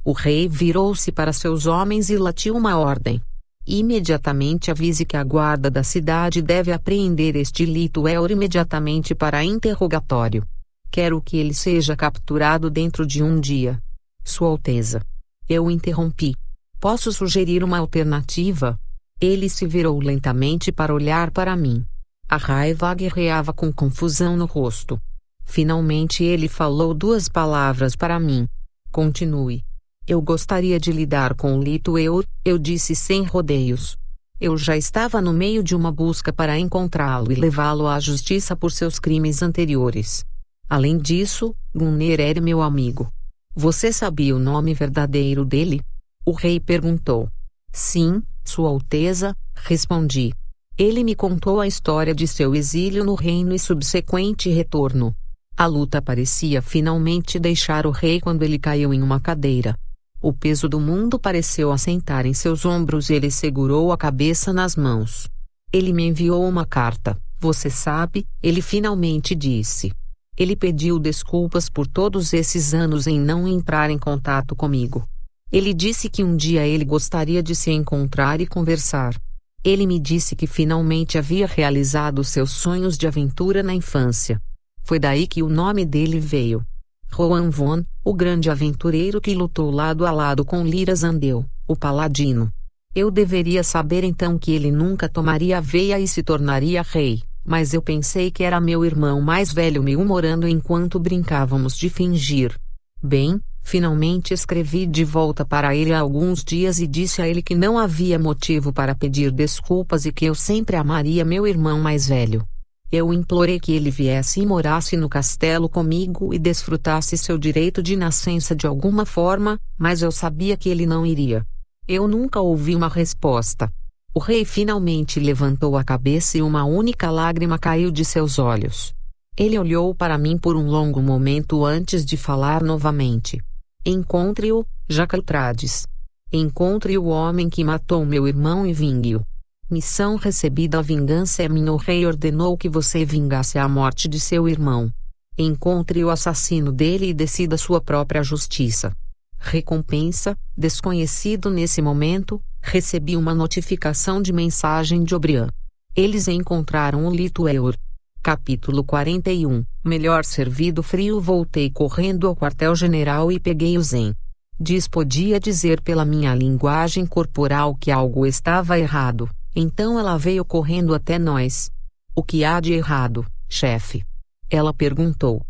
O 0.07 0.13
rei 0.13 0.47
virou-se 0.47 1.11
para 1.11 1.33
seus 1.33 1.65
homens 1.65 2.09
e 2.09 2.15
latiu 2.17 2.55
uma 2.55 2.77
ordem. 2.77 3.21
Imediatamente 3.67 4.71
avise 4.71 5.03
que 5.03 5.17
a 5.17 5.23
guarda 5.25 5.69
da 5.69 5.83
cidade 5.83 6.41
deve 6.41 6.71
apreender 6.71 7.35
este 7.35 7.65
Lito 7.65 8.07
Eur 8.07 8.31
imediatamente 8.31 9.13
para 9.13 9.43
interrogatório. 9.43 10.47
Quero 10.89 11.21
que 11.21 11.35
ele 11.35 11.53
seja 11.53 11.93
capturado 11.93 12.69
dentro 12.69 13.05
de 13.05 13.21
um 13.21 13.37
dia. 13.37 13.83
Sua 14.23 14.47
Alteza. 14.47 15.01
Eu 15.49 15.69
interrompi. 15.69 16.33
Posso 16.79 17.11
sugerir 17.11 17.61
uma 17.61 17.77
alternativa? 17.77 18.79
Ele 19.19 19.49
se 19.49 19.67
virou 19.67 19.99
lentamente 19.99 20.71
para 20.71 20.93
olhar 20.93 21.31
para 21.31 21.53
mim. 21.53 21.85
A 22.29 22.37
raiva 22.37 22.93
guerreava 22.93 23.51
com 23.51 23.73
confusão 23.73 24.37
no 24.37 24.45
rosto. 24.45 24.97
Finalmente 25.43 26.23
ele 26.23 26.47
falou 26.47 26.93
duas 26.93 27.27
palavras 27.27 27.93
para 27.93 28.17
mim. 28.17 28.47
Continue. 28.89 29.66
Eu 30.07 30.21
gostaria 30.21 30.79
de 30.79 30.89
lidar 30.89 31.33
com 31.33 31.59
Lito 31.59 31.97
Eur, 31.97 32.25
eu 32.45 32.57
disse 32.57 32.95
sem 32.95 33.23
rodeios. 33.23 33.97
Eu 34.39 34.57
já 34.57 34.77
estava 34.77 35.19
no 35.19 35.33
meio 35.33 35.61
de 35.61 35.75
uma 35.75 35.91
busca 35.91 36.31
para 36.31 36.57
encontrá-lo 36.57 37.29
e 37.29 37.35
levá-lo 37.35 37.87
à 37.87 37.99
justiça 37.99 38.55
por 38.55 38.71
seus 38.71 38.99
crimes 38.99 39.43
anteriores. 39.43 40.25
Além 40.69 40.97
disso, 40.97 41.53
Gunner 41.75 42.21
era 42.21 42.39
meu 42.39 42.61
amigo. 42.61 43.11
Você 43.53 43.91
sabia 43.91 44.33
o 44.33 44.39
nome 44.39 44.73
verdadeiro 44.73 45.43
dele? 45.43 45.81
O 46.25 46.31
rei 46.31 46.57
perguntou. 46.57 47.29
Sim, 47.73 48.23
Sua 48.45 48.69
Alteza, 48.69 49.35
respondi. 49.55 50.31
Ele 50.77 51.03
me 51.03 51.15
contou 51.15 51.59
a 51.59 51.67
história 51.67 52.15
de 52.15 52.29
seu 52.29 52.55
exílio 52.55 53.03
no 53.03 53.13
reino 53.13 53.53
e 53.53 53.59
subsequente 53.59 54.49
retorno. 54.49 55.13
A 55.57 55.65
luta 55.65 56.01
parecia 56.01 56.61
finalmente 56.61 57.37
deixar 57.37 57.85
o 57.85 57.91
rei 57.91 58.21
quando 58.21 58.43
ele 58.43 58.57
caiu 58.57 58.93
em 58.93 59.01
uma 59.01 59.19
cadeira. 59.19 59.77
O 60.19 60.33
peso 60.33 60.67
do 60.67 60.79
mundo 60.79 61.19
pareceu 61.19 61.71
assentar 61.71 62.25
em 62.25 62.33
seus 62.33 62.65
ombros 62.65 63.09
e 63.09 63.13
ele 63.13 63.29
segurou 63.29 63.91
a 63.91 63.97
cabeça 63.97 64.51
nas 64.51 64.75
mãos. 64.75 65.27
Ele 65.71 65.93
me 65.93 66.07
enviou 66.07 66.47
uma 66.47 66.65
carta, 66.65 67.15
você 67.39 67.69
sabe, 67.69 68.25
ele 68.41 68.61
finalmente 68.61 69.35
disse. 69.35 69.91
Ele 70.35 70.55
pediu 70.55 70.97
desculpas 70.97 71.69
por 71.69 71.85
todos 71.85 72.33
esses 72.33 72.73
anos 72.73 73.05
em 73.05 73.19
não 73.19 73.47
entrar 73.47 73.91
em 73.91 73.97
contato 73.99 74.55
comigo. 74.55 75.07
Ele 75.51 75.73
disse 75.73 76.09
que 76.09 76.23
um 76.23 76.35
dia 76.35 76.65
ele 76.65 76.83
gostaria 76.83 77.43
de 77.43 77.55
se 77.55 77.71
encontrar 77.71 78.41
e 78.41 78.47
conversar. 78.47 79.15
Ele 79.63 79.85
me 79.85 79.99
disse 79.99 80.35
que 80.35 80.47
finalmente 80.47 81.17
havia 81.17 81.45
realizado 81.45 82.23
seus 82.23 82.51
sonhos 82.51 82.97
de 82.97 83.07
aventura 83.07 83.61
na 83.61 83.73
infância. 83.73 84.41
Foi 84.83 84.97
daí 84.97 85.27
que 85.27 85.43
o 85.43 85.49
nome 85.49 85.85
dele 85.85 86.19
veio. 86.19 86.65
Roan 87.11 87.49
Von, 87.49 87.83
o 88.03 88.13
grande 88.13 88.49
aventureiro 88.49 89.19
que 89.21 89.33
lutou 89.33 89.71
lado 89.71 90.05
a 90.05 90.11
lado 90.11 90.45
com 90.45 90.63
Lira 90.63 90.95
Zandeu, 90.95 91.45
o 91.67 91.75
paladino. 91.75 92.51
Eu 92.95 93.11
deveria 93.11 93.63
saber 93.63 94.03
então 94.03 94.37
que 94.37 94.51
ele 94.51 94.71
nunca 94.71 95.07
tomaria 95.07 95.61
veia 95.61 95.99
e 95.99 96.07
se 96.07 96.23
tornaria 96.23 96.81
rei 96.81 97.21
mas 97.47 97.73
eu 97.73 97.81
pensei 97.81 98.29
que 98.29 98.43
era 98.43 98.59
meu 98.59 98.83
irmão 98.83 99.21
mais 99.21 99.53
velho 99.53 99.81
me 99.81 99.95
humorando 99.95 100.45
enquanto 100.45 100.99
brincávamos 100.99 101.77
de 101.77 101.89
fingir. 101.89 102.53
Bem, 103.01 103.39
finalmente 103.63 104.33
escrevi 104.33 104.85
de 104.85 105.05
volta 105.05 105.45
para 105.45 105.73
ele 105.73 105.93
há 105.93 106.01
alguns 106.01 106.43
dias 106.43 106.81
e 106.81 106.85
disse 106.85 107.21
a 107.21 107.27
ele 107.27 107.41
que 107.41 107.55
não 107.55 107.79
havia 107.79 108.19
motivo 108.19 108.73
para 108.73 108.93
pedir 108.93 109.31
desculpas 109.31 110.05
e 110.05 110.11
que 110.11 110.25
eu 110.25 110.35
sempre 110.35 110.75
amaria 110.75 111.23
meu 111.23 111.47
irmão 111.47 111.79
mais 111.79 112.05
velho. 112.09 112.45
Eu 112.89 113.13
implorei 113.13 113.59
que 113.59 113.73
ele 113.73 113.91
viesse 113.91 114.39
e 114.39 114.45
morasse 114.45 114.95
no 114.95 115.09
castelo 115.09 115.67
comigo 115.67 116.33
e 116.33 116.39
desfrutasse 116.39 117.17
seu 117.17 117.37
direito 117.37 117.83
de 117.83 117.97
nascença 117.97 118.55
de 118.55 118.65
alguma 118.65 119.05
forma, 119.05 119.59
mas 119.77 120.01
eu 120.01 120.11
sabia 120.11 120.55
que 120.55 120.69
ele 120.69 120.85
não 120.85 121.05
iria. 121.05 121.45
Eu 121.85 122.07
nunca 122.07 122.39
ouvi 122.39 122.75
uma 122.75 122.87
resposta. 122.87 123.69
O 124.13 124.19
rei 124.19 124.45
finalmente 124.45 125.19
levantou 125.19 125.77
a 125.77 125.83
cabeça 125.83 126.37
e 126.37 126.41
uma 126.41 126.63
única 126.63 127.11
lágrima 127.11 127.59
caiu 127.59 127.91
de 127.91 128.05
seus 128.05 128.39
olhos. 128.39 128.95
Ele 129.37 129.59
olhou 129.59 129.93
para 129.93 130.17
mim 130.17 130.37
por 130.37 130.55
um 130.55 130.67
longo 130.67 131.01
momento 131.01 131.65
antes 131.65 132.05
de 132.05 132.15
falar 132.15 132.63
novamente. 132.63 133.39
Encontre-o, 133.85 134.65
Jacaltrades. 134.89 135.85
Encontre 136.31 136.97
o 136.97 137.05
homem 137.05 137.49
que 137.49 137.63
matou 137.63 138.05
meu 138.05 138.27
irmão 138.27 138.65
e 138.65 138.73
vingue-o. 138.73 139.23
Missão 139.69 140.15
recebida: 140.15 140.79
a 140.79 140.81
vingança 140.81 141.43
é 141.43 141.49
minha. 141.49 141.73
O 141.73 141.75
rei 141.75 142.05
ordenou 142.05 142.57
que 142.57 142.69
você 142.69 143.03
vingasse 143.03 143.59
a 143.59 143.67
morte 143.67 144.07
de 144.07 144.17
seu 144.17 144.47
irmão. 144.47 144.89
Encontre 145.37 146.05
o 146.05 146.09
assassino 146.09 146.71
dele 146.71 147.09
e 147.09 147.13
decida 147.13 147.57
sua 147.57 147.81
própria 147.81 148.23
justiça. 148.23 148.93
Recompensa: 149.37 150.37
desconhecido 150.55 151.49
nesse 151.49 151.81
momento, 151.81 152.41
recebi 152.61 153.17
uma 153.17 153.35
notificação 153.35 154.21
de 154.21 154.31
mensagem 154.31 155.03
de 155.03 155.13
Obrian. 155.13 155.49
Eles 155.93 156.29
encontraram 156.29 157.05
o 157.05 157.13
Litueur. 157.13 157.75
Capítulo 158.23 158.85
41 158.85 159.65
Melhor 159.83 160.23
servido 160.23 160.81
frio 160.81 161.19
voltei 161.19 161.69
correndo 161.69 162.25
ao 162.25 162.35
quartel-general 162.35 163.29
e 163.33 163.39
peguei 163.39 163.77
o 163.77 163.81
Zen. 163.81 164.13
Diz 164.57 164.87
podia 164.87 165.41
dizer 165.41 165.81
pela 165.81 166.05
minha 166.05 166.33
linguagem 166.33 167.05
corporal 167.05 167.75
que 167.75 167.91
algo 167.91 168.25
estava 168.25 168.79
errado, 168.79 169.29
então 169.59 169.97
ela 169.97 170.15
veio 170.19 170.45
correndo 170.45 170.93
até 170.93 171.17
nós. 171.17 171.71
O 172.15 172.21
que 172.21 172.45
há 172.45 172.59
de 172.59 172.73
errado, 172.73 173.25
chefe? 173.49 174.05
Ela 174.51 174.71
perguntou. 174.71 175.41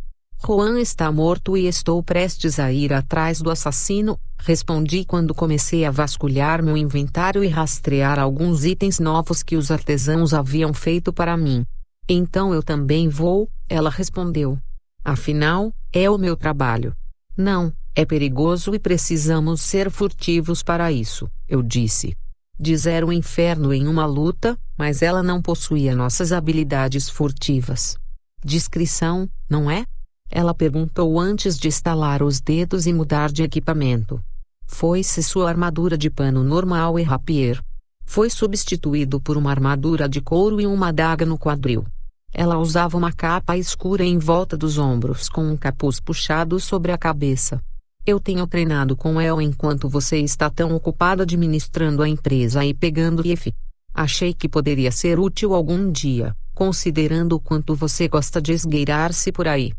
Juan 0.42 0.80
está 0.80 1.12
morto 1.12 1.58
e 1.58 1.68
estou 1.68 2.02
prestes 2.02 2.58
a 2.58 2.72
ir 2.72 2.94
atrás 2.94 3.42
do 3.42 3.52
assassino, 3.52 4.18
respondi 4.38 5.04
quando 5.04 5.36
comecei 5.36 5.84
a 5.84 5.92
vasculhar 5.92 6.64
meu 6.64 6.78
inventário 6.78 7.44
e 7.44 7.50
rastrear 7.50 8.18
alguns 8.18 8.64
itens 8.64 8.98
novos 8.98 9.44
que 9.44 9.58
os 9.58 9.72
artesãos 9.72 10.34
haviam 10.34 10.74
feito 10.74 11.12
para 11.12 11.36
mim. 11.36 11.66
Então 12.08 12.54
eu 12.54 12.64
também 12.64 13.10
vou, 13.10 13.50
ela 13.68 13.90
respondeu. 13.90 14.58
Afinal, 15.04 15.74
é 15.92 16.10
o 16.10 16.18
meu 16.18 16.38
trabalho. 16.38 16.96
Não, 17.36 17.74
é 17.94 18.06
perigoso 18.06 18.74
e 18.74 18.80
precisamos 18.80 19.60
ser 19.60 19.92
furtivos 19.92 20.64
para 20.64 20.94
isso, 20.94 21.30
eu 21.46 21.62
disse. 21.62 22.16
Dizer 22.60 23.04
o 23.04 23.14
inferno 23.14 23.72
em 23.72 23.88
uma 23.88 24.08
luta, 24.08 24.58
mas 24.76 25.04
ela 25.04 25.22
não 25.22 25.42
possuía 25.42 25.96
nossas 25.96 26.32
habilidades 26.32 27.08
furtivas. 27.08 27.96
Discrição, 28.44 29.30
não 29.48 29.70
é? 29.70 29.86
Ela 30.30 30.56
perguntou 30.56 31.20
antes 31.20 31.60
de 31.60 31.68
estalar 31.68 32.24
os 32.24 32.42
dedos 32.42 32.88
e 32.88 32.94
mudar 32.94 33.32
de 33.32 33.44
equipamento. 33.44 34.20
Foi-se 34.66 35.22
sua 35.22 35.50
armadura 35.50 35.96
de 35.96 36.10
pano 36.10 36.44
normal 36.44 37.00
e 37.00 37.04
rapier. 37.04 37.62
Foi 38.04 38.28
substituído 38.30 39.22
por 39.22 39.38
uma 39.38 39.52
armadura 39.52 40.10
de 40.10 40.20
couro 40.20 40.60
e 40.60 40.66
uma 40.66 40.88
adaga 40.88 41.28
no 41.28 41.38
quadril. 41.38 41.86
Ela 42.34 42.58
usava 42.58 42.98
uma 42.98 43.14
capa 43.14 43.56
escura 43.56 44.04
em 44.04 44.18
volta 44.18 44.58
dos 44.58 44.80
ombros 44.80 45.30
com 45.30 45.44
um 45.44 45.56
capuz 45.56 46.00
puxado 46.00 46.60
sobre 46.60 46.92
a 46.92 46.98
cabeça. 46.98 47.62
Eu 48.08 48.22
tenho 48.22 48.48
treinado 48.48 48.96
com 48.96 49.20
ela 49.20 49.44
enquanto 49.44 49.90
você 49.90 50.18
está 50.20 50.50
tão 50.50 50.74
ocupada 50.74 51.24
administrando 51.24 52.02
a 52.02 52.08
empresa 52.08 52.64
e 52.64 52.74
pegando 52.74 53.28
IF. 53.28 53.54
Achei 53.94 54.34
que 54.34 54.48
poderia 54.48 54.94
ser 54.94 55.20
útil 55.20 55.54
algum 55.54 55.92
dia, 55.92 56.34
considerando 56.56 57.34
o 57.34 57.40
quanto 57.40 57.76
você 57.76 58.08
gosta 58.08 58.42
de 58.42 58.54
esgueirar-se 58.54 59.30
por 59.30 59.46
aí. 59.46 59.74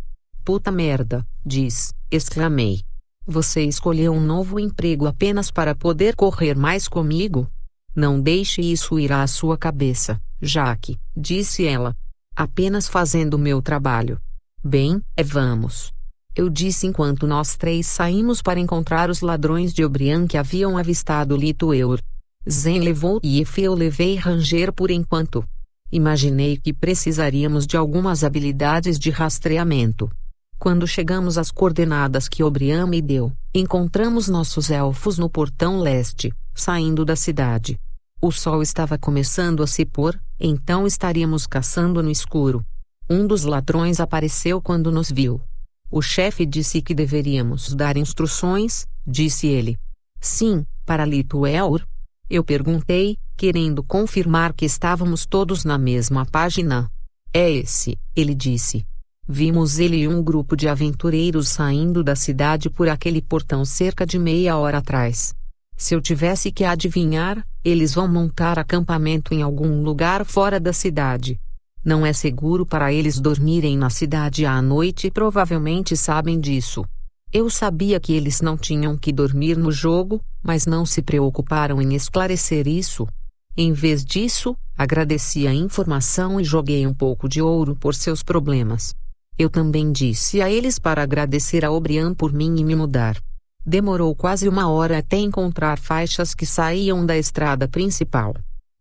Puta 0.44 0.70
merda, 0.70 1.26
diz, 1.42 1.94
exclamei. 2.10 2.82
Você 3.26 3.62
escolheu 3.62 4.12
um 4.12 4.20
novo 4.20 4.60
emprego 4.60 5.06
apenas 5.06 5.50
para 5.50 5.74
poder 5.74 6.14
correr 6.14 6.54
mais 6.54 6.86
comigo? 6.86 7.50
Não 7.96 8.20
deixe 8.20 8.60
isso 8.60 8.98
ir 8.98 9.10
à 9.10 9.26
sua 9.26 9.56
cabeça, 9.56 10.20
Jaque, 10.38 10.98
disse 11.16 11.64
ela. 11.64 11.96
Apenas 12.36 12.88
fazendo 12.88 13.38
meu 13.38 13.62
trabalho. 13.62 14.20
Bem, 14.62 15.02
é 15.16 15.24
vamos. 15.24 15.96
Eu 16.38 16.48
disse 16.48 16.86
enquanto 16.86 17.26
nós 17.26 17.56
três 17.56 17.84
saímos 17.88 18.40
para 18.40 18.60
encontrar 18.60 19.10
os 19.10 19.22
ladrões 19.22 19.74
de 19.74 19.84
Obrian 19.84 20.24
que 20.24 20.38
haviam 20.38 20.78
avistado 20.78 21.36
Litueur. 21.36 22.00
Zen 22.48 22.78
levou 22.78 23.18
e 23.24 23.44
eu 23.56 23.74
levei 23.74 24.14
Ranger 24.14 24.72
por 24.72 24.88
enquanto. 24.88 25.44
Imaginei 25.90 26.56
que 26.56 26.72
precisaríamos 26.72 27.66
de 27.66 27.76
algumas 27.76 28.22
habilidades 28.22 29.00
de 29.00 29.10
rastreamento. 29.10 30.08
Quando 30.60 30.86
chegamos 30.86 31.36
às 31.38 31.50
coordenadas 31.50 32.28
que 32.28 32.44
Obrian 32.44 32.86
me 32.86 33.02
deu, 33.02 33.32
encontramos 33.52 34.28
nossos 34.28 34.70
elfos 34.70 35.18
no 35.18 35.28
portão 35.28 35.80
leste, 35.80 36.32
saindo 36.54 37.04
da 37.04 37.16
cidade. 37.16 37.76
O 38.22 38.30
sol 38.30 38.62
estava 38.62 38.96
começando 38.96 39.60
a 39.60 39.66
se 39.66 39.84
pôr, 39.84 40.16
então 40.38 40.86
estaríamos 40.86 41.48
caçando 41.48 42.00
no 42.00 42.12
escuro. 42.12 42.64
Um 43.10 43.26
dos 43.26 43.42
ladrões 43.42 43.98
apareceu 43.98 44.62
quando 44.62 44.92
nos 44.92 45.10
viu. 45.10 45.40
O 45.90 46.02
chefe 46.02 46.44
disse 46.44 46.82
que 46.82 46.94
deveríamos 46.94 47.74
dar 47.74 47.96
instruções, 47.96 48.86
disse 49.06 49.46
ele. 49.46 49.78
Sim, 50.20 50.66
para 50.84 51.04
Lituel? 51.04 51.80
Eu 52.28 52.44
perguntei, 52.44 53.16
querendo 53.36 53.82
confirmar 53.82 54.52
que 54.52 54.66
estávamos 54.66 55.24
todos 55.24 55.64
na 55.64 55.78
mesma 55.78 56.26
página. 56.26 56.90
É 57.32 57.50
esse, 57.50 57.96
ele 58.14 58.34
disse. 58.34 58.84
Vimos 59.26 59.78
ele 59.78 59.98
e 59.98 60.08
um 60.08 60.22
grupo 60.22 60.56
de 60.56 60.68
aventureiros 60.68 61.48
saindo 61.48 62.04
da 62.04 62.16
cidade 62.16 62.68
por 62.68 62.88
aquele 62.88 63.22
portão 63.22 63.64
cerca 63.64 64.06
de 64.06 64.18
meia 64.18 64.56
hora 64.56 64.78
atrás. 64.78 65.34
Se 65.76 65.94
eu 65.94 66.00
tivesse 66.02 66.50
que 66.50 66.64
adivinhar, 66.64 67.46
eles 67.64 67.94
vão 67.94 68.08
montar 68.08 68.58
acampamento 68.58 69.32
em 69.32 69.42
algum 69.42 69.82
lugar 69.82 70.24
fora 70.24 70.58
da 70.58 70.72
cidade. 70.72 71.40
Não 71.84 72.04
é 72.04 72.12
seguro 72.12 72.66
para 72.66 72.92
eles 72.92 73.20
dormirem 73.20 73.76
na 73.76 73.90
cidade 73.90 74.44
à 74.44 74.60
noite 74.60 75.06
e 75.06 75.10
provavelmente 75.10 75.96
sabem 75.96 76.38
disso. 76.40 76.84
Eu 77.32 77.50
sabia 77.50 78.00
que 78.00 78.12
eles 78.12 78.40
não 78.40 78.56
tinham 78.56 78.96
que 78.96 79.12
dormir 79.12 79.56
no 79.56 79.70
jogo, 79.70 80.20
mas 80.42 80.66
não 80.66 80.86
se 80.86 81.02
preocuparam 81.02 81.80
em 81.80 81.94
esclarecer 81.94 82.66
isso. 82.66 83.06
Em 83.56 83.72
vez 83.72 84.04
disso, 84.04 84.56
agradeci 84.76 85.46
a 85.46 85.52
informação 85.52 86.40
e 86.40 86.44
joguei 86.44 86.86
um 86.86 86.94
pouco 86.94 87.28
de 87.28 87.42
ouro 87.42 87.76
por 87.76 87.94
seus 87.94 88.22
problemas. 88.22 88.94
Eu 89.38 89.50
também 89.50 89.92
disse 89.92 90.40
a 90.40 90.50
eles 90.50 90.78
para 90.78 91.02
agradecer 91.02 91.64
a 91.64 91.70
Obrian 91.70 92.14
por 92.14 92.32
mim 92.32 92.56
e 92.58 92.64
me 92.64 92.74
mudar. 92.74 93.16
Demorou 93.64 94.14
quase 94.14 94.48
uma 94.48 94.68
hora 94.68 94.98
até 94.98 95.18
encontrar 95.18 95.78
faixas 95.78 96.34
que 96.34 96.46
saíam 96.46 97.04
da 97.04 97.16
estrada 97.16 97.68
principal. 97.68 98.34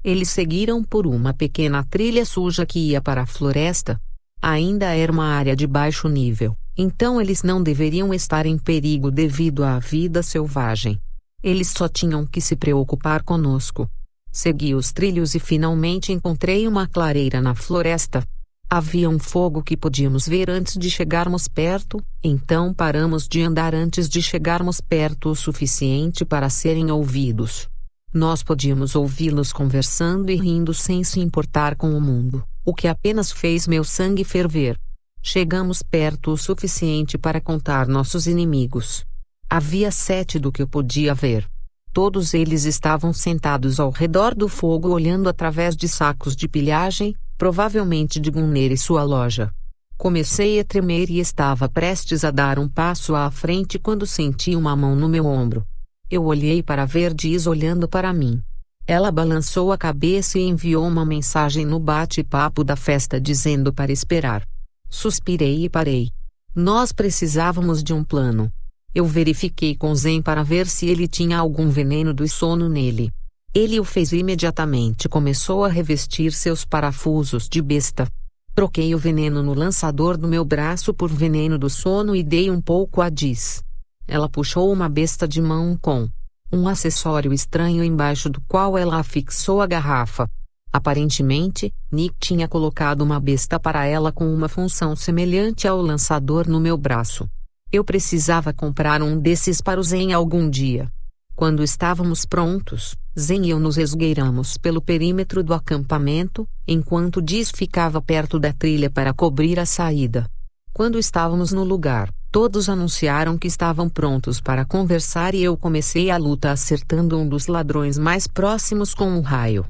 Eles 0.07 0.29
seguiram 0.29 0.81
por 0.85 1.05
uma 1.05 1.33
pequena 1.33 1.83
trilha 1.83 2.25
suja 2.25 2.65
que 2.65 2.79
ia 2.79 3.01
para 3.01 3.23
a 3.23 3.25
floresta. 3.25 3.99
Ainda 4.41 4.95
era 4.95 5.11
uma 5.11 5.25
área 5.25 5.53
de 5.53 5.67
baixo 5.67 6.07
nível, 6.07 6.55
então 6.77 7.19
eles 7.19 7.43
não 7.43 7.61
deveriam 7.61 8.13
estar 8.13 8.45
em 8.45 8.57
perigo 8.57 9.11
devido 9.11 9.65
à 9.65 9.79
vida 9.79 10.23
selvagem. 10.23 10.97
Eles 11.43 11.73
só 11.75 11.89
tinham 11.89 12.25
que 12.25 12.39
se 12.39 12.55
preocupar 12.55 13.21
conosco. 13.21 13.85
Segui 14.31 14.73
os 14.73 14.93
trilhos 14.93 15.35
e 15.35 15.39
finalmente 15.39 16.13
encontrei 16.13 16.69
uma 16.69 16.87
clareira 16.87 17.41
na 17.41 17.53
floresta, 17.53 18.23
Havia 18.69 19.09
um 19.09 19.19
fogo 19.19 19.61
que 19.61 19.77
podíamos 19.77 20.27
ver 20.27 20.49
antes 20.49 20.77
de 20.77 20.89
chegarmos 20.89 21.47
perto, 21.47 22.01
então 22.21 22.73
paramos 22.73 23.25
de 23.25 23.41
andar 23.41 23.73
antes 23.73 24.09
de 24.09 24.21
chegarmos 24.21 24.81
perto 24.81 25.29
o 25.29 25.35
suficiente 25.35 26.25
para 26.25 26.49
serem 26.49 26.91
ouvidos. 26.91 27.69
Nós 28.13 28.41
podíamos 28.41 28.95
ouvi-los 28.95 29.51
conversando 29.51 30.31
e 30.31 30.35
rindo 30.35 30.73
sem 30.73 31.03
se 31.03 31.19
importar 31.19 31.75
com 31.75 31.89
o 31.89 31.99
mundo, 31.99 32.41
o 32.63 32.73
que 32.73 32.87
apenas 32.87 33.33
fez 33.33 33.67
meu 33.67 33.83
sangue 33.83 34.23
ferver. 34.23 34.79
Chegamos 35.21 35.83
perto 35.83 36.31
o 36.31 36.37
suficiente 36.37 37.17
para 37.17 37.41
contar 37.41 37.85
nossos 37.85 38.25
inimigos. 38.25 39.05
Havia 39.49 39.91
sete 39.91 40.39
do 40.39 40.53
que 40.53 40.61
eu 40.61 40.67
podia 40.67 41.13
ver. 41.13 41.45
Todos 41.91 42.33
eles 42.33 42.63
estavam 42.63 43.11
sentados 43.11 43.77
ao 43.77 43.91
redor 43.91 44.33
do 44.33 44.47
fogo 44.47 44.89
olhando 44.89 45.27
através 45.27 45.75
de 45.75 45.89
sacos 45.89 46.33
de 46.33 46.47
pilhagem, 46.47 47.13
provavelmente 47.37 48.21
de 48.21 48.31
Gunner 48.31 48.71
e 48.71 48.77
sua 48.77 49.03
loja. 49.03 49.51
Comecei 49.97 50.61
a 50.61 50.63
tremer 50.63 51.09
e 51.09 51.19
estava 51.19 51.67
prestes 51.67 52.23
a 52.23 52.31
dar 52.31 52.57
um 52.57 52.69
passo 52.69 53.15
à 53.15 53.29
frente 53.29 53.77
quando 53.77 54.07
senti 54.07 54.55
uma 54.55 54.77
mão 54.77 54.95
no 54.95 55.09
meu 55.09 55.25
ombro. 55.25 55.65
Eu 56.09 56.23
olhei 56.23 56.63
para 56.63 56.85
ver 56.85 57.13
Diz 57.13 57.47
olhando 57.47 57.85
para 57.85 58.13
mim. 58.13 58.41
Ela 58.85 59.11
balançou 59.11 59.73
a 59.73 59.77
cabeça 59.77 60.39
e 60.39 60.43
enviou 60.43 60.87
uma 60.87 61.05
mensagem 61.05 61.65
no 61.65 61.77
bate-papo 61.81 62.63
da 62.63 62.77
festa 62.77 63.19
dizendo 63.19 63.73
para 63.73 63.91
esperar. 63.91 64.47
Suspirei 64.89 65.65
e 65.65 65.69
parei. 65.69 66.09
Nós 66.55 66.93
precisávamos 66.93 67.83
de 67.83 67.93
um 67.93 68.05
plano. 68.05 68.49
Eu 68.95 69.05
verifiquei 69.05 69.75
com 69.75 69.93
Zen 69.93 70.21
para 70.21 70.43
ver 70.43 70.65
se 70.67 70.85
ele 70.85 71.09
tinha 71.09 71.37
algum 71.37 71.69
veneno 71.69 72.13
do 72.13 72.25
sono 72.25 72.69
nele. 72.69 73.11
Ele 73.53 73.77
o 73.77 73.83
fez 73.83 74.13
e 74.13 74.19
imediatamente 74.19 75.09
começou 75.09 75.65
a 75.65 75.67
revestir 75.67 76.31
seus 76.31 76.63
parafusos 76.63 77.49
de 77.49 77.61
besta. 77.61 78.07
Troquei 78.55 78.95
o 78.95 78.97
veneno 78.97 79.43
no 79.43 79.53
lançador 79.53 80.17
do 80.17 80.27
meu 80.27 80.45
braço 80.45 80.93
por 80.93 81.09
veneno 81.09 81.59
do 81.59 81.69
sono 81.69 82.15
e 82.15 82.23
dei 82.23 82.49
um 82.49 82.61
pouco 82.61 83.01
a 83.01 83.09
Diz. 83.09 83.66
Ela 84.07 84.29
puxou 84.29 84.71
uma 84.71 84.87
besta 84.87 85.27
de 85.27 85.41
mão 85.41 85.77
com 85.81 86.09
um 86.51 86.67
acessório 86.67 87.33
estranho 87.33 87.83
embaixo 87.83 88.29
do 88.29 88.39
qual 88.47 88.77
ela 88.77 88.99
afixou 88.99 89.61
a 89.61 89.67
garrafa. 89.67 90.29
Aparentemente, 90.71 91.73
Nick 91.91 92.15
tinha 92.19 92.47
colocado 92.47 93.01
uma 93.01 93.19
besta 93.19 93.59
para 93.59 93.85
ela 93.85 94.11
com 94.11 94.33
uma 94.33 94.47
função 94.47 94.95
semelhante 94.95 95.67
ao 95.67 95.81
lançador 95.81 96.47
no 96.47 96.59
meu 96.59 96.77
braço. 96.77 97.29
Eu 97.71 97.83
precisava 97.83 98.53
comprar 98.53 99.01
um 99.01 99.19
desses 99.19 99.59
para 99.61 99.79
o 99.79 99.83
Zen 99.83 100.13
algum 100.13 100.49
dia. 100.49 100.89
Quando 101.35 101.63
estávamos 101.63 102.25
prontos, 102.25 102.95
Zen 103.19 103.45
e 103.45 103.49
eu 103.49 103.59
nos 103.59 103.77
esgueiramos 103.77 104.57
pelo 104.57 104.81
perímetro 104.81 105.43
do 105.43 105.53
acampamento, 105.53 106.47
enquanto 106.67 107.21
Diz 107.21 107.51
ficava 107.51 108.01
perto 108.01 108.39
da 108.39 108.53
trilha 108.53 108.89
para 108.89 109.13
cobrir 109.13 109.59
a 109.59 109.65
saída. 109.65 110.29
Quando 110.77 110.99
estávamos 110.99 111.51
no 111.51 111.63
lugar, 111.63 112.13
todos 112.31 112.69
anunciaram 112.69 113.35
que 113.35 113.47
estavam 113.47 113.89
prontos 113.89 114.39
para 114.39 114.63
conversar 114.63 115.33
e 115.33 115.41
eu 115.41 115.57
comecei 115.57 116.11
a 116.11 116.17
luta 116.17 116.51
acertando 116.51 117.17
um 117.17 117.27
dos 117.27 117.47
ladrões 117.47 117.97
mais 117.97 118.27
próximos 118.27 118.93
com 118.93 119.09
um 119.09 119.21
raio. 119.21 119.65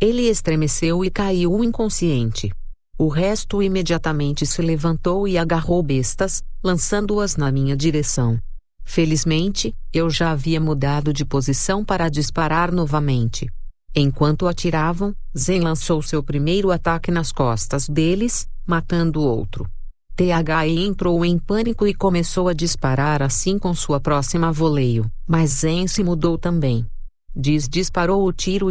Ele 0.00 0.28
estremeceu 0.28 1.04
e 1.04 1.10
caiu 1.10 1.64
inconsciente. 1.64 2.52
O 2.96 3.08
resto 3.08 3.60
imediatamente 3.60 4.46
se 4.46 4.62
levantou 4.62 5.26
e 5.26 5.36
agarrou 5.36 5.82
bestas, 5.82 6.44
lançando-as 6.62 7.36
na 7.36 7.50
minha 7.50 7.76
direção. 7.76 8.38
Felizmente, 8.84 9.74
eu 9.92 10.08
já 10.08 10.30
havia 10.30 10.60
mudado 10.60 11.12
de 11.12 11.24
posição 11.24 11.84
para 11.84 12.08
disparar 12.08 12.70
novamente. 12.70 13.50
Enquanto 13.92 14.46
atiravam, 14.46 15.12
Zen 15.36 15.58
lançou 15.58 16.00
seu 16.02 16.22
primeiro 16.22 16.70
ataque 16.70 17.10
nas 17.10 17.32
costas 17.32 17.88
deles, 17.88 18.48
matando 18.64 19.22
outro. 19.22 19.68
THE 20.14 20.30
entrou 20.78 21.24
em 21.24 21.38
pânico 21.38 21.86
e 21.86 21.94
começou 21.94 22.48
a 22.48 22.52
disparar 22.52 23.22
assim 23.22 23.58
com 23.58 23.74
sua 23.74 23.98
próxima 23.98 24.52
voleio, 24.52 25.10
mas 25.26 25.50
Zen 25.60 25.88
se 25.88 26.04
mudou 26.04 26.36
também. 26.36 26.86
Diz 27.34 27.66
disparou 27.66 28.26
o 28.26 28.32
tiro 28.32 28.70